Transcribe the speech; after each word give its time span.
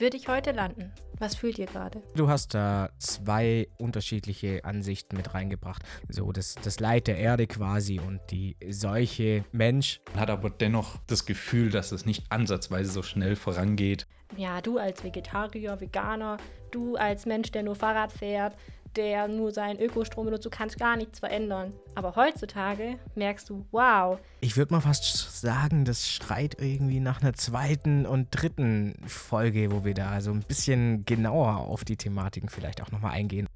würde 0.00 0.16
ich 0.16 0.28
heute 0.28 0.52
landen? 0.52 0.92
Was 1.18 1.34
fühlt 1.34 1.58
ihr 1.58 1.66
gerade? 1.66 2.02
Du 2.14 2.28
hast 2.28 2.54
da 2.54 2.88
zwei 2.98 3.68
unterschiedliche 3.78 4.64
Ansichten 4.64 5.16
mit 5.16 5.34
reingebracht. 5.34 5.82
So 6.08 6.32
das, 6.32 6.54
das 6.54 6.80
Leid 6.80 7.06
der 7.06 7.18
Erde 7.18 7.46
quasi 7.46 8.00
und 8.00 8.20
die 8.30 8.56
Seuche 8.70 9.44
Mensch. 9.52 10.00
Man 10.12 10.20
hat 10.20 10.30
aber 10.30 10.48
dennoch 10.48 10.96
das 11.06 11.26
Gefühl, 11.26 11.70
dass 11.70 11.92
es 11.92 12.06
nicht 12.06 12.24
ansatzweise 12.30 12.90
so 12.90 13.02
schnell 13.02 13.36
vorangeht. 13.36 14.06
Ja, 14.36 14.62
du 14.62 14.78
als 14.78 15.04
Vegetarier, 15.04 15.78
Veganer, 15.80 16.38
du 16.70 16.96
als 16.96 17.26
Mensch, 17.26 17.50
der 17.50 17.64
nur 17.64 17.74
Fahrrad 17.74 18.12
fährt, 18.12 18.56
der 18.96 19.28
nur 19.28 19.52
seinen 19.52 19.80
Ökostrom 19.80 20.26
benutzt, 20.26 20.44
du 20.44 20.50
kannst 20.50 20.78
gar 20.78 20.96
nichts 20.96 21.20
verändern. 21.20 21.72
Aber 21.94 22.16
heutzutage 22.16 22.98
merkst 23.14 23.48
du, 23.48 23.66
wow. 23.70 24.18
Ich 24.40 24.56
würde 24.56 24.74
mal 24.74 24.80
fast 24.80 25.40
sagen, 25.40 25.84
das 25.84 26.08
schreit 26.08 26.56
irgendwie 26.60 27.00
nach 27.00 27.22
einer 27.22 27.34
zweiten 27.34 28.06
und 28.06 28.28
dritten 28.30 28.96
Folge, 29.06 29.70
wo 29.70 29.84
wir 29.84 29.94
da 29.94 30.20
so 30.20 30.32
ein 30.32 30.40
bisschen 30.40 31.04
genauer 31.04 31.58
auf 31.58 31.84
die 31.84 31.96
Thematiken 31.96 32.48
vielleicht 32.48 32.82
auch 32.82 32.90
nochmal 32.90 33.12
eingehen. 33.12 33.46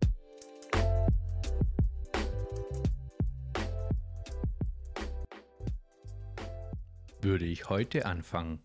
Würde 7.20 7.46
ich 7.46 7.70
heute 7.70 8.04
anfangen? 8.04 8.60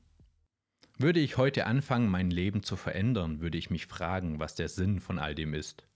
Würde 0.97 1.21
ich 1.21 1.37
heute 1.37 1.65
anfangen, 1.65 2.09
mein 2.09 2.29
Leben 2.29 2.61
zu 2.61 2.75
verändern, 2.75 3.39
würde 3.39 3.57
ich 3.57 3.69
mich 3.69 3.85
fragen, 3.85 4.39
was 4.39 4.55
der 4.55 4.67
Sinn 4.67 4.99
von 4.99 5.17
all 5.17 5.33
dem 5.33 5.53
ist. 5.53 5.88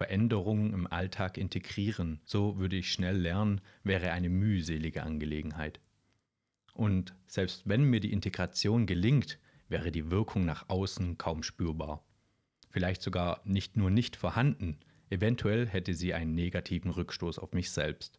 Veränderungen 0.00 0.72
im 0.72 0.86
Alltag 0.86 1.36
integrieren, 1.36 2.22
so 2.24 2.56
würde 2.56 2.76
ich 2.76 2.90
schnell 2.90 3.18
lernen, 3.18 3.60
wäre 3.84 4.12
eine 4.12 4.30
mühselige 4.30 5.02
Angelegenheit. 5.02 5.78
Und 6.72 7.14
selbst 7.26 7.68
wenn 7.68 7.84
mir 7.84 8.00
die 8.00 8.14
Integration 8.14 8.86
gelingt, 8.86 9.38
wäre 9.68 9.92
die 9.92 10.10
Wirkung 10.10 10.46
nach 10.46 10.70
außen 10.70 11.18
kaum 11.18 11.42
spürbar. 11.42 12.02
Vielleicht 12.70 13.02
sogar 13.02 13.42
nicht 13.44 13.76
nur 13.76 13.90
nicht 13.90 14.16
vorhanden, 14.16 14.78
eventuell 15.10 15.66
hätte 15.66 15.92
sie 15.92 16.14
einen 16.14 16.34
negativen 16.34 16.92
Rückstoß 16.92 17.38
auf 17.38 17.52
mich 17.52 17.70
selbst. 17.70 18.18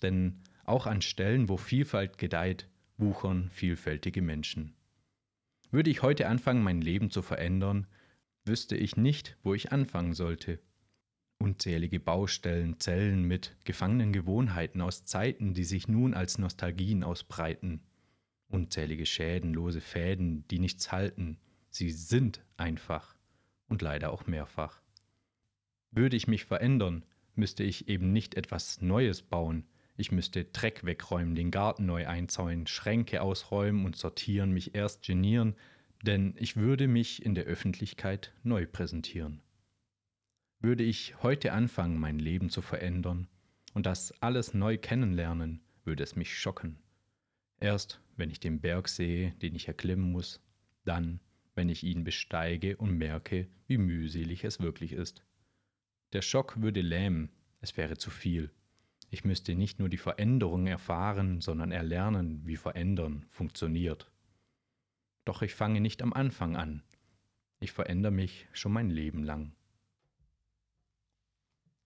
Denn 0.00 0.40
auch 0.64 0.86
an 0.86 1.02
Stellen, 1.02 1.50
wo 1.50 1.58
Vielfalt 1.58 2.16
gedeiht, 2.16 2.66
wuchern 2.96 3.50
vielfältige 3.50 4.22
Menschen. 4.22 4.74
Würde 5.70 5.90
ich 5.90 6.00
heute 6.00 6.28
anfangen, 6.28 6.62
mein 6.62 6.80
Leben 6.80 7.10
zu 7.10 7.20
verändern, 7.20 7.86
wüsste 8.46 8.74
ich 8.74 8.96
nicht, 8.96 9.36
wo 9.42 9.52
ich 9.52 9.70
anfangen 9.70 10.14
sollte 10.14 10.60
Unzählige 11.40 12.00
Baustellen, 12.00 12.80
Zellen 12.80 13.22
mit 13.22 13.56
gefangenen 13.64 14.12
Gewohnheiten 14.12 14.80
aus 14.80 15.04
Zeiten, 15.04 15.54
die 15.54 15.64
sich 15.64 15.86
nun 15.86 16.14
als 16.14 16.38
Nostalgien 16.38 17.04
ausbreiten. 17.04 17.80
Unzählige 18.48 19.06
Schäden, 19.06 19.54
lose 19.54 19.80
Fäden, 19.80 20.46
die 20.48 20.58
nichts 20.58 20.90
halten. 20.90 21.38
Sie 21.70 21.90
sind 21.90 22.44
einfach 22.56 23.16
und 23.68 23.82
leider 23.82 24.12
auch 24.12 24.26
mehrfach. 24.26 24.82
Würde 25.92 26.16
ich 26.16 26.26
mich 26.26 26.44
verändern, 26.44 27.04
müsste 27.36 27.62
ich 27.62 27.88
eben 27.88 28.12
nicht 28.12 28.34
etwas 28.34 28.80
Neues 28.80 29.22
bauen. 29.22 29.64
Ich 29.96 30.10
müsste 30.10 30.44
Dreck 30.44 30.84
wegräumen, 30.84 31.34
den 31.34 31.50
Garten 31.50 31.86
neu 31.86 32.06
einzäunen, 32.06 32.66
Schränke 32.66 33.22
ausräumen 33.22 33.84
und 33.84 33.96
sortieren, 33.96 34.52
mich 34.52 34.74
erst 34.74 35.04
genieren, 35.04 35.54
denn 36.02 36.34
ich 36.36 36.56
würde 36.56 36.88
mich 36.88 37.24
in 37.24 37.34
der 37.34 37.44
Öffentlichkeit 37.44 38.32
neu 38.42 38.66
präsentieren. 38.66 39.40
Würde 40.60 40.82
ich 40.82 41.14
heute 41.22 41.52
anfangen, 41.52 42.00
mein 42.00 42.18
Leben 42.18 42.50
zu 42.50 42.62
verändern 42.62 43.28
und 43.74 43.86
das 43.86 44.12
alles 44.20 44.54
neu 44.54 44.76
kennenlernen, 44.76 45.60
würde 45.84 46.02
es 46.02 46.16
mich 46.16 46.36
schocken. 46.36 46.78
Erst 47.60 48.00
wenn 48.16 48.30
ich 48.30 48.40
den 48.40 48.60
Berg 48.60 48.88
sehe, 48.88 49.32
den 49.40 49.54
ich 49.54 49.68
erklimmen 49.68 50.10
muss, 50.10 50.40
dann, 50.84 51.20
wenn 51.54 51.68
ich 51.68 51.84
ihn 51.84 52.02
besteige 52.02 52.76
und 52.76 52.98
merke, 52.98 53.46
wie 53.68 53.78
mühselig 53.78 54.42
es 54.42 54.58
wirklich 54.58 54.92
ist. 54.92 55.24
Der 56.12 56.22
Schock 56.22 56.60
würde 56.60 56.80
lähmen, 56.80 57.30
es 57.60 57.76
wäre 57.76 57.96
zu 57.96 58.10
viel. 58.10 58.50
Ich 59.10 59.24
müsste 59.24 59.54
nicht 59.54 59.78
nur 59.78 59.88
die 59.88 59.96
Veränderung 59.96 60.66
erfahren, 60.66 61.40
sondern 61.40 61.70
erlernen, 61.70 62.42
wie 62.44 62.56
Verändern 62.56 63.26
funktioniert. 63.30 64.10
Doch 65.24 65.42
ich 65.42 65.54
fange 65.54 65.80
nicht 65.80 66.02
am 66.02 66.12
Anfang 66.12 66.56
an. 66.56 66.82
Ich 67.60 67.70
verändere 67.70 68.12
mich 68.12 68.48
schon 68.52 68.72
mein 68.72 68.90
Leben 68.90 69.22
lang. 69.22 69.52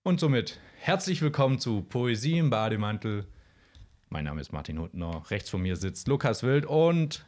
Und 0.05 0.19
somit 0.19 0.59
herzlich 0.81 1.21
willkommen 1.21 1.59
zu 1.59 1.81
Poesie 1.81 2.37
im 2.37 2.49
Bademantel. 2.49 3.25
Mein 4.09 4.25
Name 4.25 4.41
ist 4.41 4.51
Martin 4.51 4.77
Huttner. 4.77 5.23
Rechts 5.31 5.49
von 5.49 5.61
mir 5.61 5.77
sitzt 5.77 6.09
Lukas 6.09 6.43
Wild 6.43 6.65
und 6.65 7.25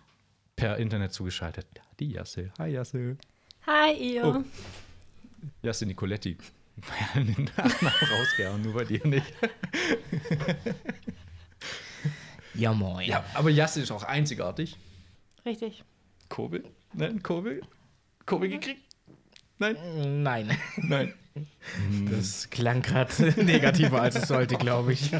per 0.57 0.75
Internet 0.75 1.13
zugeschaltet 1.13 1.65
die 2.01 2.09
Jasse. 2.11 2.51
Hi 2.59 2.71
Jasse. 2.71 3.15
Hi 3.65 3.93
ihr. 3.93 4.25
Oh. 4.25 4.43
Jasse 5.61 5.85
Nicoletti. 5.85 6.37
den 7.15 7.49
Namen 7.57 7.93
rausgehauen, 8.11 8.61
nur 8.61 8.73
bei 8.73 8.83
dir 8.83 9.07
nicht. 9.07 9.33
ja, 12.55 12.73
moin. 12.73 13.07
Ja, 13.07 13.23
aber 13.35 13.51
Jasse 13.51 13.83
ist 13.83 13.91
auch 13.91 14.03
einzigartig. 14.03 14.75
Richtig. 15.45 15.85
Kurbel? 16.27 16.65
Nein, 16.91 17.23
Kurbel? 17.23 17.61
Kurbel 18.25 18.49
gekriegt? 18.49 18.81
Nein? 19.59 19.77
Nein. 20.23 20.57
Nein. 20.75 21.13
Das 22.09 22.49
klang 22.49 22.81
gerade 22.83 23.43
negativer, 23.43 24.01
als 24.01 24.15
es 24.15 24.27
sollte, 24.27 24.55
glaube 24.55 24.93
ich. 24.93 25.11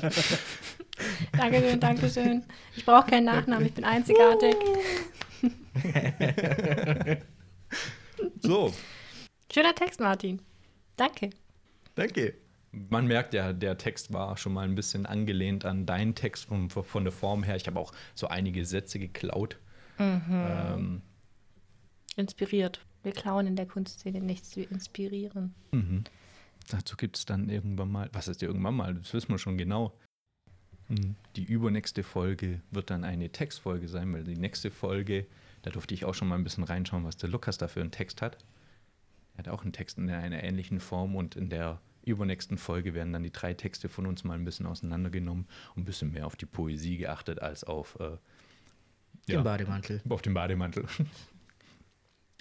Dankeschön, 1.38 1.80
Dankeschön. 1.80 2.44
Ich 2.76 2.86
brauche 2.86 3.10
keinen 3.10 3.26
Nachnamen, 3.26 3.66
ich 3.66 3.74
bin 3.74 3.84
einzigartig. 3.84 4.56
so. 8.42 8.74
Schöner 9.52 9.76
Text, 9.76 10.00
Martin. 10.00 10.42
Danke. 10.96 11.32
Danke. 11.96 12.36
Man 12.72 13.08
merkt 13.08 13.34
ja, 13.34 13.54
der 13.54 13.78
Text 13.78 14.12
war 14.12 14.36
schon 14.38 14.54
mal 14.54 14.68
ein 14.68 14.76
bisschen 14.76 15.06
angelehnt 15.06 15.66
an 15.66 15.86
deinen 15.86 16.14
Text 16.14 16.46
von, 16.46 16.70
von 16.70 17.04
der 17.04 17.14
Form 17.14 17.44
her. 17.44 17.56
Ich 17.56 17.68
habe 17.68 17.80
auch 17.80 17.94
so 18.14 18.28
einige 18.28 18.66
Sätze 18.66 19.00
geklaut. 19.00 19.58
Mhm. 19.98 20.24
Ähm, 20.30 21.02
Inspiriert. 22.18 22.82
Wir 23.06 23.14
klauen 23.14 23.46
in 23.46 23.56
der 23.56 23.68
Kunstszene 23.68 24.20
nichts, 24.20 24.56
wir 24.56 24.70
inspirieren. 24.72 25.54
Mhm. 25.72 26.04
Dazu 26.70 26.98
gibt 26.98 27.18
es 27.18 27.26
dann 27.26 27.50
irgendwann 27.50 27.92
mal, 27.92 28.10
was 28.14 28.28
ist 28.28 28.42
irgendwann 28.42 28.76
mal, 28.76 28.96
das 28.96 29.14
wissen 29.14 29.30
wir 29.30 29.38
schon 29.38 29.58
genau. 29.58 29.94
Mhm. 30.90 31.16
Die 31.36 31.44
übernächste 31.44 32.02
Folge 32.02 32.62
wird 32.72 32.90
dann 32.90 33.04
eine 33.04 33.30
Textfolge 33.30 33.88
sein, 33.88 34.12
weil 34.12 34.24
die 34.24 34.36
nächste 34.36 34.72
Folge, 34.72 35.28
da 35.62 35.70
durfte 35.70 35.94
ich 35.94 36.06
auch 36.06 36.16
schon 36.16 36.28
mal 36.28 36.36
ein 36.36 36.44
bisschen 36.44 36.64
reinschauen, 36.64 37.04
was 37.04 37.16
der 37.18 37.30
Lukas 37.30 37.60
da 37.60 37.68
für 37.68 37.82
einen 37.82 37.92
Text 37.92 38.24
hat. 38.24 38.44
Er 39.36 39.40
hat 39.40 39.50
auch 39.50 39.62
einen 39.62 39.74
Text 39.74 40.00
in 40.00 40.10
einer 40.10 40.44
ähnlichen 40.44 40.80
Form 40.80 41.16
und 41.16 41.36
in 41.36 41.50
der 41.50 41.80
übernächsten 42.06 42.58
Folge 42.58 42.96
werden 42.96 43.14
dann 43.14 43.24
die 43.24 43.32
drei 43.32 43.54
Texte 43.54 43.88
von 43.88 44.08
uns 44.08 44.24
mal 44.24 44.34
ein 44.34 44.46
bisschen 44.46 44.66
auseinandergenommen 44.66 45.48
und 45.76 45.84
ein 45.84 45.86
bisschen 45.86 46.12
mehr 46.12 46.26
auf 46.26 46.36
die 46.36 46.46
Poesie 46.46 46.98
geachtet 46.98 47.40
als 47.40 47.64
auf 47.64 48.00
äh, 48.00 48.18
den 49.28 49.36
ja, 49.36 49.42
Bademantel. 49.42 50.02
Auf 50.10 50.22
den 50.22 50.34
Bademantel. 50.34 50.86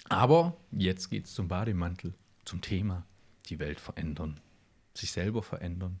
Aber 0.09 0.57
jetzt 0.71 1.09
geht 1.09 1.25
es 1.25 1.33
zum 1.33 1.47
Bademantel, 1.47 2.13
zum 2.43 2.61
Thema 2.61 3.05
die 3.49 3.59
Welt 3.59 3.79
verändern, 3.79 4.39
sich 4.93 5.11
selber 5.11 5.41
verändern. 5.43 5.99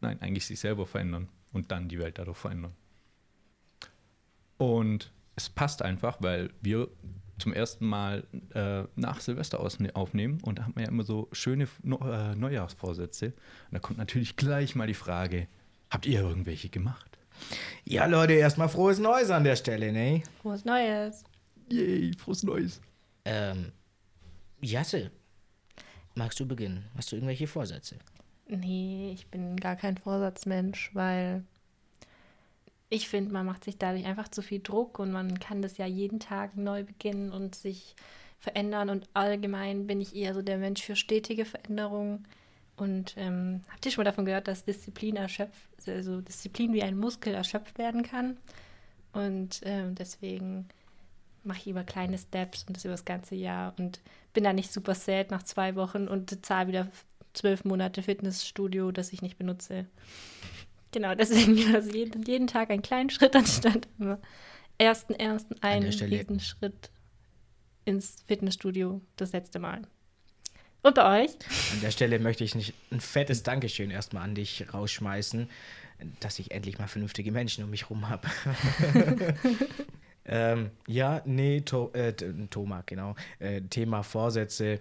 Nein, 0.00 0.20
eigentlich 0.20 0.46
sich 0.46 0.60
selber 0.60 0.86
verändern 0.86 1.28
und 1.52 1.70
dann 1.70 1.88
die 1.88 1.98
Welt 1.98 2.18
dadurch 2.18 2.38
verändern. 2.38 2.74
Und 4.58 5.12
es 5.36 5.48
passt 5.48 5.82
einfach, 5.82 6.18
weil 6.20 6.50
wir 6.60 6.88
zum 7.38 7.52
ersten 7.52 7.86
Mal 7.86 8.24
äh, 8.54 8.84
nach 8.94 9.20
Silvester 9.20 9.58
aufnehmen 9.60 10.40
und 10.42 10.58
da 10.58 10.64
haben 10.64 10.76
wir 10.76 10.84
ja 10.84 10.88
immer 10.88 11.02
so 11.02 11.28
schöne 11.32 11.64
äh, 11.64 12.34
Neujahrsvorsätze. 12.36 13.26
Und 13.26 13.34
da 13.72 13.78
kommt 13.80 13.98
natürlich 13.98 14.36
gleich 14.36 14.76
mal 14.76 14.86
die 14.86 14.94
Frage: 14.94 15.48
Habt 15.90 16.06
ihr 16.06 16.20
irgendwelche 16.20 16.68
gemacht? 16.68 17.18
Ja, 17.84 18.06
Leute, 18.06 18.34
erstmal 18.34 18.68
frohes 18.68 19.00
Neues 19.00 19.30
an 19.30 19.42
der 19.42 19.56
Stelle, 19.56 19.92
ne? 19.92 20.22
Frohes 20.40 20.64
Neues. 20.64 21.24
Yay, 21.68 22.12
frohes 22.16 22.44
Neues. 22.44 22.80
Ähm, 23.24 23.72
Jasse, 24.60 25.10
magst 26.14 26.40
du 26.40 26.46
beginnen? 26.46 26.84
Hast 26.96 27.12
du 27.12 27.16
irgendwelche 27.16 27.46
Vorsätze? 27.46 27.96
Nee, 28.48 29.12
ich 29.14 29.28
bin 29.28 29.56
gar 29.56 29.76
kein 29.76 29.96
Vorsatzmensch, 29.96 30.90
weil 30.94 31.44
ich 32.90 33.08
finde, 33.08 33.32
man 33.32 33.46
macht 33.46 33.64
sich 33.64 33.78
dadurch 33.78 34.04
einfach 34.04 34.28
zu 34.28 34.42
viel 34.42 34.60
Druck 34.60 34.98
und 34.98 35.12
man 35.12 35.40
kann 35.40 35.62
das 35.62 35.78
ja 35.78 35.86
jeden 35.86 36.20
Tag 36.20 36.56
neu 36.56 36.84
beginnen 36.84 37.32
und 37.32 37.54
sich 37.54 37.96
verändern. 38.38 38.90
Und 38.90 39.08
allgemein 39.14 39.86
bin 39.86 40.00
ich 40.00 40.14
eher 40.14 40.34
so 40.34 40.42
der 40.42 40.58
Mensch 40.58 40.82
für 40.82 40.96
stetige 40.96 41.44
Veränderungen. 41.44 42.26
Und 42.76 43.14
ähm, 43.16 43.62
habt 43.70 43.86
ihr 43.86 43.92
schon 43.92 44.04
mal 44.04 44.10
davon 44.10 44.24
gehört, 44.24 44.48
dass 44.48 44.64
Disziplin 44.64 45.16
erschöpft, 45.16 45.70
also 45.86 46.20
Disziplin 46.20 46.72
wie 46.72 46.82
ein 46.82 46.98
Muskel 46.98 47.32
erschöpft 47.32 47.78
werden 47.78 48.02
kann? 48.02 48.36
Und 49.12 49.60
ähm, 49.64 49.94
deswegen 49.94 50.68
mache 51.44 51.58
ich 51.58 51.66
über 51.68 51.84
kleine 51.84 52.18
Steps 52.18 52.64
und 52.64 52.76
das 52.76 52.84
über 52.84 52.94
das 52.94 53.04
ganze 53.04 53.34
Jahr 53.34 53.74
und 53.78 54.00
bin 54.32 54.44
da 54.44 54.52
nicht 54.52 54.72
super 54.72 54.94
sad 54.94 55.30
nach 55.30 55.42
zwei 55.42 55.74
Wochen 55.74 56.08
und 56.08 56.44
zahle 56.44 56.68
wieder 56.68 56.88
zwölf 57.32 57.64
Monate 57.64 58.02
Fitnessstudio, 58.02 58.92
das 58.92 59.12
ich 59.12 59.22
nicht 59.22 59.38
benutze. 59.38 59.86
Genau, 60.92 61.14
deswegen 61.14 61.56
also 61.74 61.90
jeden, 61.90 62.22
jeden 62.22 62.46
Tag 62.46 62.70
einen 62.70 62.82
kleinen 62.82 63.10
Schritt 63.10 63.34
anstatt 63.34 63.88
immer 63.98 64.18
ersten, 64.78 65.14
ersten 65.14 65.54
einen 65.62 65.88
riesen 65.88 66.40
Schritt. 66.40 66.90
ins 67.84 68.22
Fitnessstudio 68.26 69.00
das 69.16 69.32
letzte 69.32 69.58
Mal. 69.58 69.82
Und 70.82 70.96
bei 70.96 71.24
euch? 71.24 71.30
An 71.72 71.80
der 71.80 71.92
Stelle 71.92 72.18
möchte 72.18 72.42
ich 72.42 72.56
nicht 72.56 72.74
ein 72.90 73.00
fettes 73.00 73.44
Dankeschön 73.44 73.90
erstmal 73.90 74.24
an 74.24 74.34
dich 74.34 74.74
rausschmeißen, 74.74 75.48
dass 76.18 76.40
ich 76.40 76.50
endlich 76.50 76.78
mal 76.78 76.88
vernünftige 76.88 77.30
Menschen 77.30 77.62
um 77.62 77.70
mich 77.70 77.88
rum 77.88 78.08
habe. 78.08 78.28
ähm, 80.24 80.70
ja, 80.86 81.22
nee, 81.24 81.60
to 81.60 81.90
äh, 81.92 82.12
Thomas, 82.12 82.84
genau. 82.86 83.14
Äh, 83.38 83.62
Thema 83.62 84.02
Vorsätze 84.02 84.80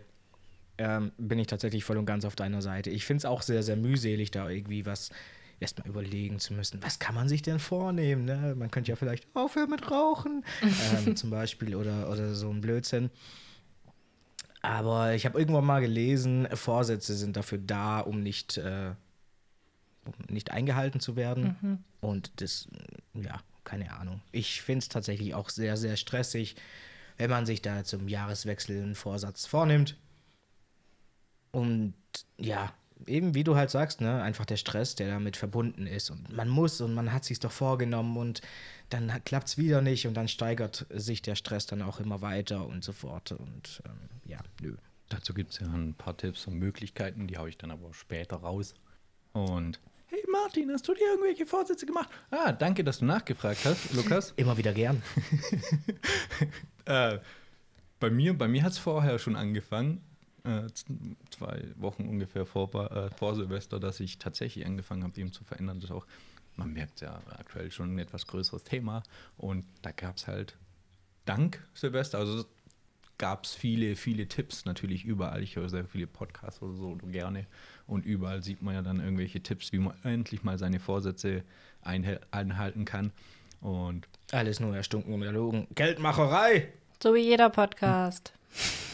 ähm, 0.77 1.11
bin 1.17 1.39
ich 1.39 1.47
tatsächlich 1.47 1.83
voll 1.83 1.97
und 1.97 2.05
ganz 2.05 2.25
auf 2.25 2.35
deiner 2.35 2.61
Seite. 2.61 2.89
Ich 2.89 3.05
finde 3.05 3.19
es 3.19 3.25
auch 3.25 3.41
sehr, 3.41 3.63
sehr 3.63 3.75
mühselig, 3.75 4.31
da 4.31 4.49
irgendwie 4.49 4.85
was 4.85 5.09
erstmal 5.59 5.87
überlegen 5.87 6.39
zu 6.39 6.53
müssen, 6.53 6.81
was 6.81 6.97
kann 6.99 7.13
man 7.13 7.29
sich 7.29 7.43
denn 7.43 7.59
vornehmen? 7.59 8.25
Ne? 8.25 8.55
Man 8.57 8.71
könnte 8.71 8.89
ja 8.89 8.95
vielleicht 8.95 9.27
aufhören 9.35 9.69
mit 9.69 9.89
Rauchen, 9.91 10.43
ähm, 10.61 11.15
zum 11.15 11.29
Beispiel, 11.29 11.75
oder, 11.75 12.09
oder 12.09 12.33
so 12.33 12.49
ein 12.49 12.61
Blödsinn. 12.61 13.11
Aber 14.63 15.13
ich 15.13 15.25
habe 15.25 15.39
irgendwann 15.39 15.65
mal 15.65 15.81
gelesen, 15.81 16.47
Vorsätze 16.53 17.15
sind 17.15 17.37
dafür 17.37 17.59
da, 17.59 17.99
um 17.99 18.21
nicht, 18.21 18.57
äh, 18.57 18.93
um 20.05 20.13
nicht 20.29 20.51
eingehalten 20.51 20.99
zu 20.99 21.15
werden. 21.15 21.57
Mhm. 21.61 21.77
Und 21.99 22.41
das, 22.41 22.67
ja, 23.13 23.39
keine 23.71 23.93
Ahnung. 23.93 24.21
Ich 24.33 24.61
finde 24.61 24.79
es 24.79 24.89
tatsächlich 24.89 25.33
auch 25.33 25.49
sehr, 25.49 25.77
sehr 25.77 25.95
stressig, 25.95 26.57
wenn 27.17 27.29
man 27.29 27.45
sich 27.45 27.61
da 27.61 27.85
zum 27.85 28.09
Jahreswechsel 28.09 28.81
einen 28.81 28.95
Vorsatz 28.95 29.45
vornimmt. 29.45 29.95
Und 31.51 31.93
ja, 32.37 32.73
eben 33.07 33.33
wie 33.33 33.45
du 33.45 33.55
halt 33.55 33.69
sagst, 33.69 34.01
ne, 34.01 34.21
einfach 34.21 34.45
der 34.45 34.57
Stress, 34.57 34.95
der 34.95 35.09
damit 35.09 35.37
verbunden 35.37 35.87
ist. 35.87 36.09
Und 36.09 36.35
man 36.35 36.49
muss 36.49 36.81
und 36.81 36.93
man 36.93 37.13
hat 37.13 37.23
sich 37.23 37.39
doch 37.39 37.51
vorgenommen 37.51 38.17
und 38.17 38.41
dann 38.89 39.09
klappt 39.23 39.47
es 39.47 39.57
wieder 39.57 39.81
nicht 39.81 40.05
und 40.05 40.15
dann 40.15 40.27
steigert 40.27 40.85
sich 40.89 41.21
der 41.21 41.35
Stress 41.35 41.65
dann 41.65 41.81
auch 41.81 42.01
immer 42.01 42.21
weiter 42.21 42.67
und 42.67 42.83
so 42.83 42.91
fort. 42.91 43.31
Und 43.31 43.81
ähm, 43.85 44.09
ja, 44.25 44.39
nö. 44.61 44.75
Dazu 45.07 45.33
gibt 45.33 45.51
es 45.51 45.59
ja 45.59 45.67
ein 45.67 45.93
paar 45.93 46.17
Tipps 46.17 46.45
und 46.47 46.55
Möglichkeiten, 46.55 47.27
die 47.27 47.37
haue 47.37 47.47
ich 47.47 47.57
dann 47.57 47.71
aber 47.71 47.93
später 47.93 48.35
raus. 48.37 48.73
Und 49.31 49.79
Martin, 50.31 50.71
hast 50.71 50.87
du 50.87 50.93
dir 50.93 51.03
irgendwelche 51.11 51.45
Vorsätze 51.45 51.85
gemacht? 51.85 52.09
Ah, 52.29 52.51
danke, 52.51 52.83
dass 52.83 52.99
du 52.99 53.05
nachgefragt 53.05 53.65
hast, 53.65 53.93
Lukas. 53.93 54.33
Immer 54.35 54.57
wieder 54.57 54.73
gern. 54.73 55.01
äh, 56.85 57.19
bei 57.99 58.09
mir, 58.09 58.37
bei 58.37 58.47
mir 58.47 58.63
hat 58.63 58.71
es 58.71 58.77
vorher 58.77 59.19
schon 59.19 59.35
angefangen, 59.35 60.03
äh, 60.43 60.67
zwei 61.29 61.63
Wochen 61.75 62.07
ungefähr 62.07 62.45
vor, 62.45 62.73
äh, 62.91 63.09
vor 63.11 63.35
Silvester, 63.35 63.79
dass 63.79 63.99
ich 63.99 64.17
tatsächlich 64.17 64.65
angefangen 64.65 65.03
habe, 65.03 65.19
ihm 65.19 65.31
zu 65.31 65.43
verändern. 65.43 65.79
Das 65.79 65.89
ist 65.89 65.95
auch 65.95 66.07
man 66.55 66.73
merkt 66.73 67.01
ja 67.01 67.21
aktuell 67.37 67.71
schon 67.71 67.95
ein 67.95 67.99
etwas 67.99 68.27
größeres 68.27 68.63
Thema. 68.63 69.03
Und 69.37 69.65
da 69.81 69.91
gab 69.91 70.17
es 70.17 70.27
halt 70.27 70.57
dank 71.25 71.65
Silvester, 71.73 72.19
also 72.19 72.45
gab 73.17 73.45
es 73.45 73.53
viele, 73.53 73.95
viele 73.95 74.27
Tipps 74.27 74.65
natürlich 74.65 75.05
überall. 75.05 75.43
Ich 75.43 75.55
höre 75.55 75.69
sehr 75.69 75.85
viele 75.85 76.07
Podcasts 76.07 76.61
oder 76.61 76.75
so 76.75 76.95
gerne. 76.95 77.45
Und 77.91 78.05
überall 78.05 78.41
sieht 78.41 78.61
man 78.61 78.73
ja 78.73 78.81
dann 78.81 79.01
irgendwelche 79.01 79.43
Tipps, 79.43 79.73
wie 79.73 79.79
man 79.79 79.93
endlich 80.03 80.43
mal 80.43 80.57
seine 80.57 80.79
Vorsätze 80.79 81.43
einhalten 81.81 82.85
kann. 82.85 83.11
Und 83.59 84.07
alles 84.31 84.61
nur 84.61 84.73
erstunken 84.73 85.13
und 85.13 85.21
erlogen. 85.23 85.67
Geldmacherei! 85.75 86.69
So 87.03 87.13
wie 87.13 87.19
jeder 87.19 87.49
Podcast. 87.49 88.31